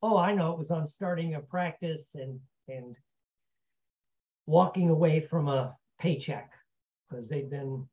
oh, 0.00 0.16
I 0.16 0.34
know 0.34 0.52
it 0.52 0.58
was 0.58 0.70
on 0.70 0.86
starting 0.86 1.34
a 1.34 1.40
practice 1.40 2.14
and 2.14 2.38
and 2.68 2.96
walking 4.46 4.90
away 4.90 5.20
from 5.20 5.48
a 5.48 5.74
paycheck 5.98 6.50
because 7.08 7.28
they'd 7.28 7.50
been 7.50 7.86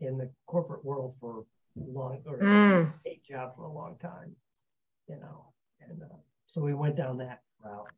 in 0.00 0.18
the 0.18 0.30
corporate 0.46 0.84
world 0.84 1.14
for 1.20 1.44
long 1.76 2.22
or 2.26 2.38
Mm. 2.38 2.92
a 3.06 3.20
job 3.28 3.56
for 3.56 3.64
a 3.64 3.72
long 3.72 3.96
time, 3.98 4.36
you 5.08 5.16
know. 5.16 5.52
And 5.80 6.02
uh, 6.02 6.16
so 6.46 6.60
we 6.60 6.74
went 6.74 6.96
down 6.96 7.18
that 7.18 7.40
route. 7.64 7.88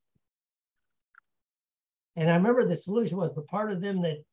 And 2.14 2.30
I 2.30 2.36
remember 2.36 2.66
the 2.66 2.76
solution 2.76 3.16
was 3.18 3.34
the 3.34 3.42
part 3.42 3.72
of 3.72 3.80
them 3.80 4.02
that 4.02 4.24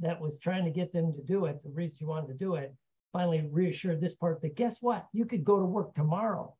that 0.00 0.20
was 0.20 0.38
trying 0.38 0.64
to 0.64 0.70
get 0.70 0.92
them 0.92 1.12
to 1.14 1.22
do 1.22 1.46
it, 1.46 1.62
the 1.62 1.70
reason 1.70 1.98
you 2.00 2.06
wanted 2.08 2.28
to 2.28 2.34
do 2.34 2.56
it, 2.56 2.74
finally 3.12 3.46
reassured 3.50 4.00
this 4.00 4.14
part 4.14 4.40
that 4.42 4.56
guess 4.56 4.80
what? 4.80 5.06
You 5.12 5.24
could 5.24 5.44
go 5.44 5.58
to 5.58 5.64
work 5.64 5.94
tomorrow 5.94 6.54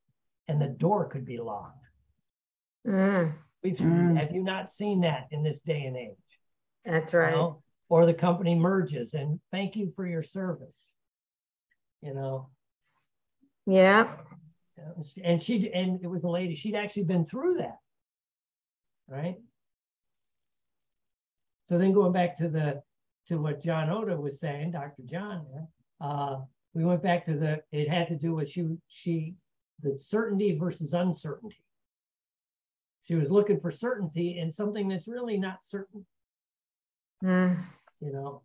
and 0.48 0.60
the 0.60 0.68
door 0.68 1.08
could 1.08 1.24
be 1.24 1.38
locked. 1.38 1.84
Mm. 2.86 3.32
We've 3.62 3.78
seen, 3.78 3.88
Mm. 3.88 4.16
have 4.18 4.32
you 4.32 4.42
not 4.42 4.70
seen 4.72 5.00
that 5.02 5.28
in 5.30 5.42
this 5.42 5.60
day 5.60 5.84
and 5.86 5.96
age? 5.96 6.16
That's 6.84 7.12
you 7.12 7.18
right. 7.20 7.32
know? 7.34 7.62
Or 7.88 8.06
the 8.06 8.14
company 8.14 8.54
merges 8.54 9.14
and 9.14 9.40
thank 9.50 9.76
you 9.76 9.92
for 9.94 10.06
your 10.06 10.22
service. 10.22 10.88
You 12.00 12.14
know, 12.14 12.50
Yeah. 13.66 14.16
and 15.22 15.40
she 15.40 15.72
and 15.72 16.02
it 16.02 16.08
was 16.08 16.24
a 16.24 16.28
lady, 16.28 16.54
she'd 16.56 16.74
actually 16.74 17.04
been 17.04 17.24
through 17.24 17.58
that. 17.58 17.78
Right. 19.06 19.36
So 21.68 21.78
then 21.78 21.92
going 21.92 22.12
back 22.12 22.36
to 22.38 22.48
the 22.48 22.82
to 23.26 23.40
what 23.40 23.62
John 23.62 23.88
Oda 23.88 24.20
was 24.20 24.40
saying, 24.40 24.72
Dr. 24.72 25.02
John, 25.04 25.46
uh, 26.02 26.40
we 26.74 26.84
went 26.84 27.02
back 27.02 27.24
to 27.26 27.34
the 27.34 27.62
it 27.70 27.88
had 27.88 28.08
to 28.08 28.16
do 28.16 28.34
with 28.34 28.48
she 28.48 28.76
she 28.88 29.34
the 29.82 29.96
certainty 29.96 30.56
versus 30.58 30.92
uncertainty. 30.94 31.64
She 33.04 33.14
was 33.14 33.30
looking 33.30 33.60
for 33.60 33.70
certainty 33.70 34.38
in 34.38 34.50
something 34.50 34.88
that's 34.88 35.08
really 35.08 35.38
not 35.38 35.64
certain, 35.64 36.06
Mm. 37.22 37.58
you 38.00 38.12
know. 38.12 38.42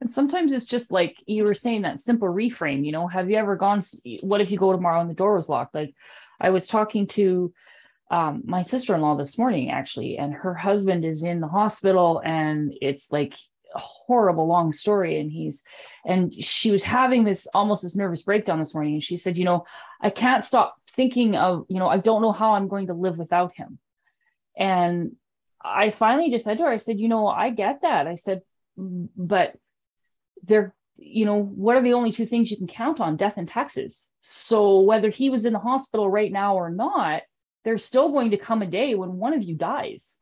And 0.00 0.10
sometimes 0.10 0.52
it's 0.52 0.66
just 0.66 0.92
like 0.92 1.16
you 1.26 1.44
were 1.44 1.54
saying 1.54 1.82
that 1.82 1.98
simple 2.00 2.28
reframe, 2.28 2.84
you 2.84 2.92
know, 2.92 3.06
have 3.06 3.30
you 3.30 3.36
ever 3.36 3.56
gone, 3.56 3.82
what 4.20 4.40
if 4.40 4.50
you 4.50 4.58
go 4.58 4.72
tomorrow 4.72 5.00
and 5.00 5.08
the 5.08 5.14
door 5.14 5.34
was 5.34 5.48
locked? 5.48 5.74
Like 5.74 5.94
I 6.40 6.50
was 6.50 6.66
talking 6.66 7.06
to 7.08 7.52
um, 8.10 8.42
my 8.46 8.62
sister-in-law 8.62 9.16
this 9.16 9.38
morning 9.38 9.70
actually, 9.70 10.18
and 10.18 10.32
her 10.32 10.54
husband 10.54 11.04
is 11.04 11.24
in 11.24 11.40
the 11.40 11.48
hospital 11.48 12.22
and 12.24 12.72
it's 12.80 13.10
like 13.10 13.34
horrible 13.78 14.46
long 14.46 14.72
story. 14.72 15.20
And 15.20 15.30
he's, 15.30 15.64
and 16.04 16.32
she 16.32 16.70
was 16.70 16.82
having 16.82 17.24
this 17.24 17.46
almost 17.52 17.82
this 17.82 17.96
nervous 17.96 18.22
breakdown 18.22 18.58
this 18.58 18.74
morning. 18.74 18.94
And 18.94 19.02
she 19.02 19.16
said, 19.16 19.36
you 19.36 19.44
know, 19.44 19.66
I 20.00 20.10
can't 20.10 20.44
stop 20.44 20.76
thinking 20.92 21.36
of, 21.36 21.66
you 21.68 21.78
know, 21.78 21.88
I 21.88 21.98
don't 21.98 22.22
know 22.22 22.32
how 22.32 22.52
I'm 22.52 22.68
going 22.68 22.88
to 22.88 22.94
live 22.94 23.18
without 23.18 23.54
him. 23.54 23.78
And 24.56 25.16
I 25.62 25.90
finally 25.90 26.30
just 26.30 26.44
said 26.44 26.58
to 26.58 26.64
her, 26.64 26.70
I 26.70 26.78
said, 26.78 26.98
you 26.98 27.08
know, 27.08 27.26
I 27.26 27.50
get 27.50 27.82
that. 27.82 28.06
I 28.06 28.14
said, 28.14 28.42
"Mm, 28.78 29.08
but 29.16 29.56
they're 30.44 30.74
you 30.98 31.26
know 31.26 31.42
what 31.42 31.76
are 31.76 31.82
the 31.82 31.92
only 31.92 32.10
two 32.10 32.26
things 32.26 32.50
you 32.50 32.56
can 32.56 32.66
count 32.66 33.00
on 33.00 33.16
death 33.16 33.34
and 33.36 33.48
taxes 33.48 34.08
so 34.20 34.80
whether 34.80 35.10
he 35.10 35.28
was 35.28 35.44
in 35.44 35.52
the 35.52 35.58
hospital 35.58 36.08
right 36.08 36.32
now 36.32 36.56
or 36.56 36.70
not 36.70 37.22
there's 37.64 37.84
still 37.84 38.12
going 38.12 38.30
to 38.30 38.36
come 38.38 38.62
a 38.62 38.66
day 38.66 38.94
when 38.94 39.12
one 39.16 39.34
of 39.34 39.42
you 39.42 39.54
dies 39.54 40.18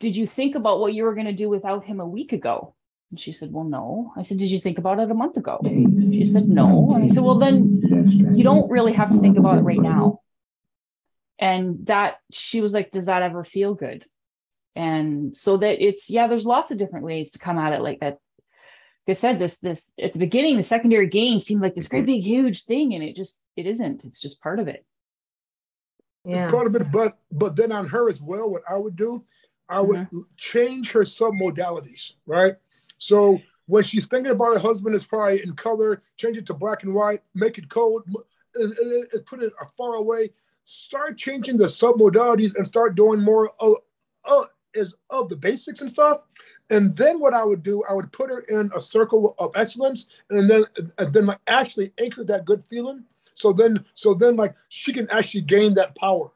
did 0.00 0.16
you 0.16 0.26
think 0.26 0.54
about 0.54 0.80
what 0.80 0.94
you 0.94 1.04
were 1.04 1.14
going 1.14 1.26
to 1.26 1.32
do 1.32 1.48
without 1.48 1.84
him 1.84 2.00
a 2.00 2.06
week 2.06 2.32
ago? 2.32 2.74
And 3.10 3.20
she 3.20 3.32
said 3.32 3.52
well 3.52 3.64
no. 3.64 4.12
I 4.16 4.22
said 4.22 4.38
did 4.38 4.50
you 4.50 4.60
think 4.60 4.78
about 4.78 4.98
it 4.98 5.10
a 5.10 5.14
month 5.14 5.36
ago? 5.36 5.60
She 5.64 6.24
said 6.24 6.48
no. 6.48 6.88
And 6.92 7.04
i 7.04 7.06
said 7.06 7.22
well 7.22 7.38
then 7.38 7.80
you 8.34 8.42
don't 8.42 8.70
really 8.70 8.92
have 8.92 9.12
to 9.12 9.20
think 9.20 9.38
about 9.38 9.58
it 9.58 9.62
right 9.62 9.80
now. 9.80 10.20
And 11.38 11.86
that 11.86 12.16
she 12.32 12.60
was 12.60 12.72
like 12.72 12.90
does 12.90 13.06
that 13.06 13.22
ever 13.22 13.44
feel 13.44 13.74
good? 13.74 14.04
And 14.74 15.36
so 15.36 15.56
that 15.58 15.80
it's 15.80 16.10
yeah 16.10 16.26
there's 16.26 16.44
lots 16.44 16.70
of 16.70 16.78
different 16.78 17.06
ways 17.06 17.32
to 17.32 17.38
come 17.38 17.58
at 17.58 17.72
it. 17.72 17.80
Like 17.80 18.00
that 18.00 18.18
like 19.06 19.16
I 19.16 19.20
said, 19.20 19.38
this 19.38 19.58
this 19.58 19.92
at 20.02 20.12
the 20.12 20.18
beginning, 20.18 20.56
the 20.56 20.64
secondary 20.64 21.08
gain 21.08 21.38
seemed 21.38 21.62
like 21.62 21.76
this 21.76 21.86
great 21.86 22.06
big 22.06 22.24
huge 22.24 22.64
thing, 22.64 22.92
and 22.92 23.04
it 23.04 23.14
just 23.14 23.40
it 23.56 23.66
isn't. 23.66 24.04
It's 24.04 24.20
just 24.20 24.40
part 24.40 24.58
of 24.58 24.66
it. 24.66 24.84
Yeah. 26.24 26.50
part 26.50 26.66
of 26.66 26.74
it, 26.74 26.90
but 26.90 27.16
but 27.30 27.54
then 27.54 27.70
on 27.70 27.86
her 27.86 28.08
as 28.08 28.20
well, 28.20 28.50
what 28.50 28.62
I 28.68 28.76
would 28.76 28.96
do, 28.96 29.24
I 29.68 29.80
would 29.80 30.00
mm-hmm. 30.00 30.20
change 30.36 30.92
her 30.92 31.00
submodalities, 31.00 32.12
right? 32.26 32.54
So 32.98 33.40
when 33.66 33.82
she's 33.82 34.06
thinking 34.06 34.32
about 34.32 34.54
her 34.54 34.60
husband, 34.60 34.94
it's 34.94 35.04
probably 35.04 35.42
in 35.42 35.54
color, 35.54 36.02
change 36.16 36.36
it 36.36 36.46
to 36.46 36.54
black 36.54 36.84
and 36.84 36.94
white, 36.94 37.20
make 37.34 37.58
it 37.58 37.68
cold, 37.68 38.04
put 39.26 39.42
it 39.42 39.52
far 39.76 39.94
away. 39.94 40.30
Start 40.64 41.16
changing 41.16 41.56
the 41.56 41.66
submodalities 41.66 42.56
and 42.56 42.66
start 42.66 42.96
doing 42.96 43.20
more 43.20 43.50
of, 43.60 43.74
of, 44.24 44.46
is 44.74 44.94
of 45.10 45.28
the 45.28 45.36
basics 45.36 45.80
and 45.80 45.90
stuff. 45.90 46.22
And 46.70 46.96
then 46.96 47.18
what 47.18 47.34
I 47.34 47.44
would 47.44 47.62
do, 47.62 47.82
I 47.88 47.92
would 47.92 48.12
put 48.12 48.30
her 48.30 48.40
in 48.40 48.70
a 48.74 48.80
circle 48.80 49.34
of 49.38 49.52
excellence, 49.54 50.06
and 50.30 50.50
then 50.50 50.64
and 50.98 51.12
then 51.12 51.26
like 51.26 51.38
actually 51.46 51.92
anchor 52.00 52.24
that 52.24 52.44
good 52.44 52.62
feeling. 52.68 53.04
So 53.34 53.52
then, 53.52 53.84
so 53.94 54.14
then 54.14 54.36
like 54.36 54.54
she 54.68 54.92
can 54.92 55.08
actually 55.10 55.42
gain 55.42 55.74
that 55.74 55.94
power. 55.94 56.30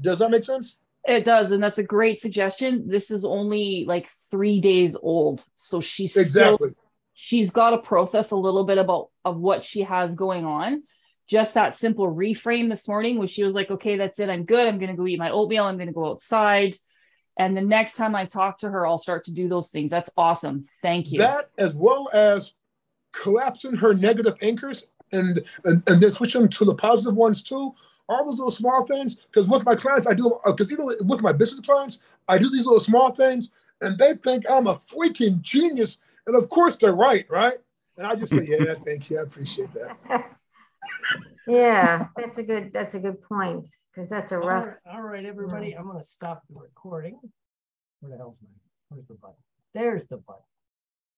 Does 0.00 0.20
that 0.20 0.30
make 0.30 0.44
sense? 0.44 0.76
It 1.06 1.24
does, 1.24 1.52
and 1.52 1.62
that's 1.62 1.78
a 1.78 1.84
great 1.84 2.20
suggestion. 2.20 2.88
This 2.88 3.10
is 3.10 3.24
only 3.24 3.84
like 3.86 4.08
three 4.30 4.60
days 4.60 4.96
old, 5.00 5.44
so 5.54 5.80
she's 5.80 6.16
Exactly. 6.16 6.70
still 6.70 6.76
she's 7.18 7.50
got 7.50 7.70
to 7.70 7.78
process 7.78 8.30
a 8.30 8.36
little 8.36 8.64
bit 8.64 8.76
about 8.76 9.08
of 9.24 9.38
what 9.38 9.64
she 9.64 9.82
has 9.82 10.14
going 10.14 10.44
on. 10.44 10.82
Just 11.26 11.54
that 11.54 11.74
simple 11.74 12.06
reframe 12.06 12.68
this 12.68 12.86
morning 12.86 13.18
where 13.18 13.26
she 13.26 13.42
was 13.42 13.54
like 13.54 13.70
okay 13.70 13.96
that's 13.96 14.20
it. 14.20 14.28
I'm 14.28 14.44
good. 14.44 14.68
I'm 14.68 14.78
going 14.78 14.90
to 14.90 14.96
go 14.96 15.06
eat 15.06 15.18
my 15.18 15.30
oatmeal. 15.30 15.64
I'm 15.64 15.76
going 15.76 15.88
to 15.88 15.94
go 15.94 16.10
outside. 16.10 16.76
And 17.38 17.56
the 17.56 17.62
next 17.62 17.96
time 17.96 18.14
i 18.14 18.26
talk 18.26 18.60
to 18.60 18.70
her 18.70 18.86
i'll 18.86 18.98
start 18.98 19.24
to 19.24 19.32
do 19.32 19.48
those 19.48 19.70
things. 19.70 19.90
That's 19.90 20.10
awesome. 20.16 20.66
Thank 20.82 21.10
you. 21.10 21.18
That 21.18 21.50
as 21.58 21.74
well 21.74 22.08
as 22.12 22.52
collapsing 23.12 23.76
her 23.76 23.94
negative 23.94 24.34
anchors 24.42 24.84
and 25.10 25.42
and, 25.64 25.82
and 25.88 26.00
then 26.00 26.12
switching 26.12 26.42
them 26.42 26.50
to 26.50 26.64
the 26.66 26.74
positive 26.74 27.16
ones 27.16 27.42
too. 27.42 27.74
All 28.08 28.24
those 28.24 28.38
little 28.38 28.52
small 28.52 28.86
things. 28.86 29.16
Because 29.16 29.48
with 29.48 29.64
my 29.64 29.74
clients, 29.74 30.06
I 30.06 30.14
do 30.14 30.32
uh, 30.44 30.52
because 30.52 30.70
even 30.70 30.86
with 31.00 31.22
my 31.22 31.32
business 31.32 31.64
clients, 31.64 31.98
I 32.28 32.38
do 32.38 32.48
these 32.50 32.66
little 32.66 32.80
small 32.80 33.10
things, 33.10 33.50
and 33.80 33.98
they 33.98 34.14
think 34.14 34.44
I'm 34.50 34.66
a 34.66 34.76
freaking 34.76 35.40
genius. 35.40 35.98
And 36.26 36.36
of 36.36 36.48
course, 36.48 36.76
they're 36.76 36.92
right, 36.92 37.26
right? 37.28 37.58
And 37.96 38.06
I 38.06 38.14
just 38.14 38.32
say, 38.32 38.46
yeah, 38.46 38.74
thank 38.84 39.10
you, 39.10 39.18
I 39.18 39.22
appreciate 39.22 39.70
that. 39.72 40.30
Yeah, 41.48 42.08
that's 42.16 42.38
a 42.38 42.42
good, 42.42 42.72
that's 42.72 42.94
a 42.96 42.98
good 42.98 43.22
point, 43.22 43.68
because 43.94 44.10
that's 44.10 44.32
a 44.32 44.38
rough. 44.38 44.66
right, 44.66 44.94
all 44.94 45.02
right, 45.02 45.24
everybody, 45.24 45.70
mm. 45.70 45.78
I'm 45.78 45.86
gonna 45.86 46.02
stop 46.02 46.42
the 46.50 46.58
recording. 46.58 47.20
Where 48.00 48.10
the 48.10 48.18
hell's 48.18 48.36
my, 48.42 48.48
where's 48.88 49.06
the 49.06 49.14
button? 49.14 49.36
There's 49.72 50.06
the 50.08 50.16
button. 50.16 50.42